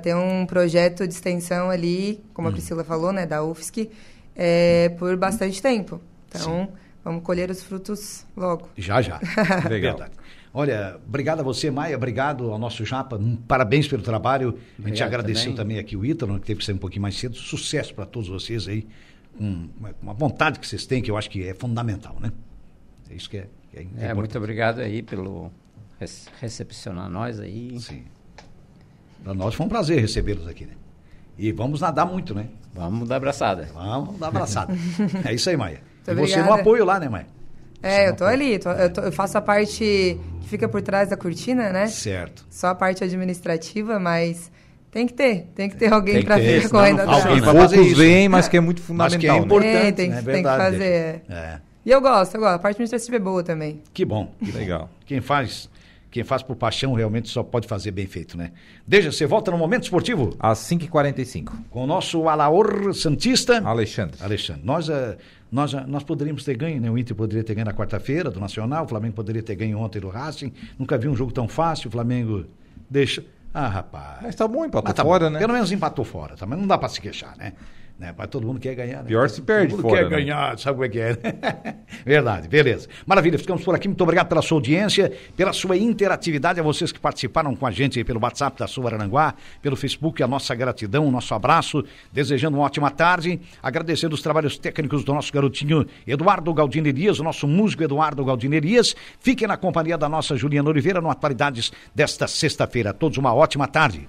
ter 0.03 0.17
um 0.17 0.45
projeto 0.47 1.07
de 1.07 1.13
extensão 1.15 1.71
ali, 1.71 2.23
como 2.35 2.49
Hum. 2.49 2.51
a 2.51 2.53
Priscila 2.55 2.83
falou, 2.83 3.13
né, 3.13 3.25
da 3.27 3.45
UFSC, 3.45 3.91
é, 4.35 4.89
por 4.99 5.17
bastante 5.17 5.61
tempo. 5.63 6.01
Então, 6.29 6.69
vamos 7.09 7.25
colher 7.25 7.51
os 7.51 7.63
frutos 7.63 8.27
logo. 8.37 8.69
Já, 8.77 9.01
já. 9.03 9.19
Legal. 9.69 9.97
Verdade. 9.97 10.13
Olha, 10.53 10.99
obrigado 11.07 11.41
a 11.41 11.43
você, 11.43 11.71
Maia, 11.71 11.97
obrigado 11.97 12.51
ao 12.51 12.59
nosso 12.59 12.85
Japa, 12.85 13.17
um 13.17 13.37
parabéns 13.37 13.87
pelo 13.87 14.03
trabalho. 14.03 14.59
a 14.83 14.89
gente 14.89 15.03
agradeceu 15.03 15.53
também. 15.53 15.57
também. 15.57 15.79
aqui 15.79 15.97
o 15.97 16.05
Ítalo, 16.05 16.39
que 16.41 16.47
teve 16.47 16.61
que 16.61 16.65
sair 16.67 16.75
um 16.75 16.79
pouquinho 16.79 17.03
mais 17.03 17.17
cedo. 17.17 17.37
Sucesso 17.37 17.95
para 17.95 18.07
todos 18.07 18.29
vocês 18.29 18.67
aí, 18.67 18.87
com 19.37 19.69
uma, 19.79 19.95
uma 20.03 20.15
vontade 20.15 20.59
que 20.59 20.67
vocês 20.67 20.87
têm, 20.87 21.03
que 21.03 21.11
eu 21.11 21.17
acho 21.17 21.29
que 21.31 21.47
é 21.47 21.55
fundamental, 21.55 22.17
né? 22.21 22.33
É 23.11 23.15
isso 23.15 23.29
que 23.31 23.39
é, 23.39 23.47
que 23.71 23.79
é 23.79 24.07
É, 24.09 24.15
muito 24.15 24.37
obrigado 24.37 24.81
aí 24.81 25.03
pelo 25.03 25.53
rece- 26.01 26.29
recepcionar 26.41 27.09
nós 27.11 27.39
aí. 27.41 27.79
Sim. 27.81 28.05
Para 29.23 29.35
nós 29.35 29.55
foi 29.55 29.67
um 29.67 29.69
prazer 29.69 30.01
recebê-los 30.01 30.47
aqui, 30.47 30.65
né? 30.67 30.75
E 31.39 31.53
vamos 31.53 31.81
nadar 31.81 32.07
muito, 32.07 32.35
né? 32.35 32.49
Vamos 32.75 33.09
dar 33.09 33.17
abraçada. 33.17 33.69
Vamos 33.75 34.19
dar 34.19 34.29
abraçada. 34.29 34.73
é 35.25 35.35
isso 35.35 35.49
aí, 35.51 35.57
Maia. 35.57 35.83
Muito 36.15 36.29
e 36.29 36.33
você 36.33 36.43
no 36.43 36.53
apoio 36.53 36.85
lá, 36.85 36.99
né, 37.01 37.09
Maia? 37.09 37.27
É, 37.83 38.09
eu 38.09 38.17
tô 38.17 38.25
ali, 38.25 38.59
tô- 38.59 38.71
eu, 38.71 38.93
tô- 38.93 39.01
eu 39.03 39.13
faço 39.13 39.39
a 39.39 39.41
parte 39.41 39.79
que 39.79 40.47
fica 40.49 40.69
por 40.69 40.83
trás 40.83 41.09
da 41.11 41.17
cortina, 41.17 41.71
né? 41.71 41.87
Certo. 41.87 42.45
Só 42.51 42.69
a 42.69 42.75
parte 42.75 43.05
administrativa, 43.05 44.01
mas 44.01 44.51
tem 44.91 45.07
que 45.07 45.13
ter, 45.15 45.47
tem 45.55 45.69
que 45.69 45.77
ter 45.77 45.93
alguém 45.93 46.25
para 46.25 46.39
ficar 46.39 46.69
correndo 46.71 47.01
atrás. 47.01 47.27
Alguém 47.27 47.41
pra 47.43 47.55
fazer 47.55 47.81
isso. 47.83 47.97
veem, 47.97 48.29
mas 48.29 48.49
que 48.49 48.57
é 48.57 48.61
muito 48.61 48.81
Mas 48.81 48.87
fundamental. 48.87 49.21
que 49.21 49.27
é 49.29 49.33
né? 49.33 49.39
importante. 49.39 49.77
É, 49.87 49.93
tem, 49.93 50.09
né? 50.11 50.23
que- 50.23 50.29
É 50.31 50.33
tem 50.33 50.43
que 50.43 50.49
verdade. 50.49 50.73
fazer. 50.77 51.23
é. 51.29 51.59
E 51.87 51.91
eu 51.91 52.01
gosto, 52.03 52.35
eu 52.35 52.41
gosto. 52.41 52.55
A 52.55 52.59
parte 52.59 52.75
administrativa 52.77 53.17
é 53.17 53.21
boa 53.21 53.43
também. 53.43 53.81
Que 53.95 54.05
bom. 54.05 54.31
Que. 54.45 54.51
Legal. 54.53 54.91
Quem 55.07 55.21
faz, 55.23 55.71
quem 56.11 56.23
faz 56.25 56.43
por 56.43 56.55
paixão 56.57 56.93
realmente 56.93 57.29
só 57.31 57.43
pode 57.43 57.67
fazer 57.69 57.93
bem 57.93 58.07
feito, 58.07 58.37
né? 58.37 58.51
Deixa, 58.87 59.11
você 59.13 59.25
volta 59.25 59.51
no 59.51 59.57
momento 59.57 59.85
esportivo 59.85 60.35
Às 60.39 60.59
5h45. 60.59 61.53
com 61.71 61.85
o 61.85 61.87
nosso 61.87 62.29
Alaor 62.29 62.93
Santista. 62.93 63.63
Alexandre. 63.65 64.17
Alexandre, 64.21 64.63
nós, 64.65 64.89
eh, 64.91 65.17
nós, 65.51 65.73
nós 65.87 66.03
poderíamos 66.03 66.45
ter 66.45 66.57
ganho, 66.57 66.81
né? 66.81 66.91
O 66.91 66.99
Inter 66.99 67.17
poderia 67.17 67.43
ter 67.43 67.55
ganho 67.55 67.65
na 67.65 67.73
quarta-feira 67.73 68.31
do 68.31 68.39
Nacional, 68.39 68.85
o 68.85 68.89
Flamengo 68.89 69.15
poderia 69.15 69.43
ter 69.43 69.55
ganho 69.55 69.79
ontem 69.79 70.01
do 70.01 70.09
Racing. 70.09 70.53
Nunca 70.79 70.99
vi 70.99 71.09
um 71.09 71.17
jogo 71.17 71.33
tão 71.33 71.49
fácil, 71.49 71.89
o 71.89 71.91
Flamengo 71.91 72.45
deixa. 72.89 73.25
Ah, 73.53 73.67
rapaz. 73.67 74.19
Mas 74.23 74.35
tá 74.35 74.47
bom, 74.47 74.65
empatou 74.65 74.93
tá 74.93 75.03
fora, 75.03 75.27
bom. 75.27 75.33
né? 75.33 75.39
Pelo 75.39 75.53
menos 75.55 75.73
empatou 75.73 76.05
fora, 76.05 76.37
tá? 76.37 76.47
Mas 76.47 76.59
não 76.59 76.67
dá 76.67 76.77
pra 76.77 76.89
se 76.89 77.01
queixar, 77.01 77.37
né? 77.37 77.55
Né? 77.99 78.15
Mas 78.17 78.29
todo 78.29 78.47
mundo 78.47 78.61
quer 78.61 78.75
ganhar, 78.75 79.03
né? 79.03 79.09
Pior 79.09 79.29
se 79.29 79.43
perde 79.43 79.75
todo 79.75 79.83
mundo 79.83 79.91
fora, 79.91 80.05
quer 80.05 80.11
né? 80.11 80.17
ganhar, 80.17 80.59
sabe 80.59 80.75
como 80.77 80.85
é 80.85 80.89
que 80.89 81.01
é? 81.01 81.11
né? 81.11 81.77
Verdade, 82.07 82.49
beleza. 82.49 82.89
Maravilha, 83.05 83.39
ficamos 83.39 83.65
por 83.65 83.75
aqui. 83.75 83.89
Muito 83.89 84.01
obrigado 84.03 84.29
pela 84.29 84.41
sua 84.41 84.57
audiência, 84.57 85.13
pela 85.37 85.53
sua 85.53 85.77
interatividade, 85.77 86.61
a 86.61 86.63
vocês 86.63 86.93
que 86.93 87.01
participaram 87.01 87.57
com 87.57 87.67
a 87.67 87.71
gente 87.71 87.99
aí 87.99 88.05
pelo 88.05 88.21
WhatsApp 88.23 88.59
da 88.59 88.67
Sul 88.67 88.87
Aranguá, 88.87 89.35
pelo 89.61 89.75
Facebook, 89.75 90.23
a 90.23 90.29
nossa 90.29 90.55
gratidão, 90.55 91.07
o 91.07 91.11
nosso 91.11 91.35
abraço, 91.35 91.85
desejando 92.13 92.57
uma 92.57 92.67
ótima 92.67 92.91
tarde, 92.91 93.41
agradecendo 93.63 94.15
os 94.15 94.23
trabalhos 94.23 94.57
técnicos 94.59 95.03
do 95.03 95.13
nosso 95.13 95.33
garotinho 95.33 95.85
Eduardo 96.07 96.55
Galdino 96.55 96.87
Elias, 96.87 97.19
o 97.19 97.25
nosso 97.25 97.49
músico 97.49 97.83
Eduardo 97.83 98.25
Galdino 98.25 98.55
Elias. 98.55 98.95
Fiquem 99.19 99.49
na 99.49 99.57
companhia 99.57 99.99
da 99.99 100.09
nossa 100.09 100.37
Juliana 100.37 100.71
Oliveira 100.71 101.01
no 101.01 101.11
Atualidades 101.11 101.73
desta 101.95 102.29
sexta-feira. 102.29 102.93
Todos 102.93 103.19
uma 103.19 103.35
ótima 103.35 103.67
tarde. 103.67 104.09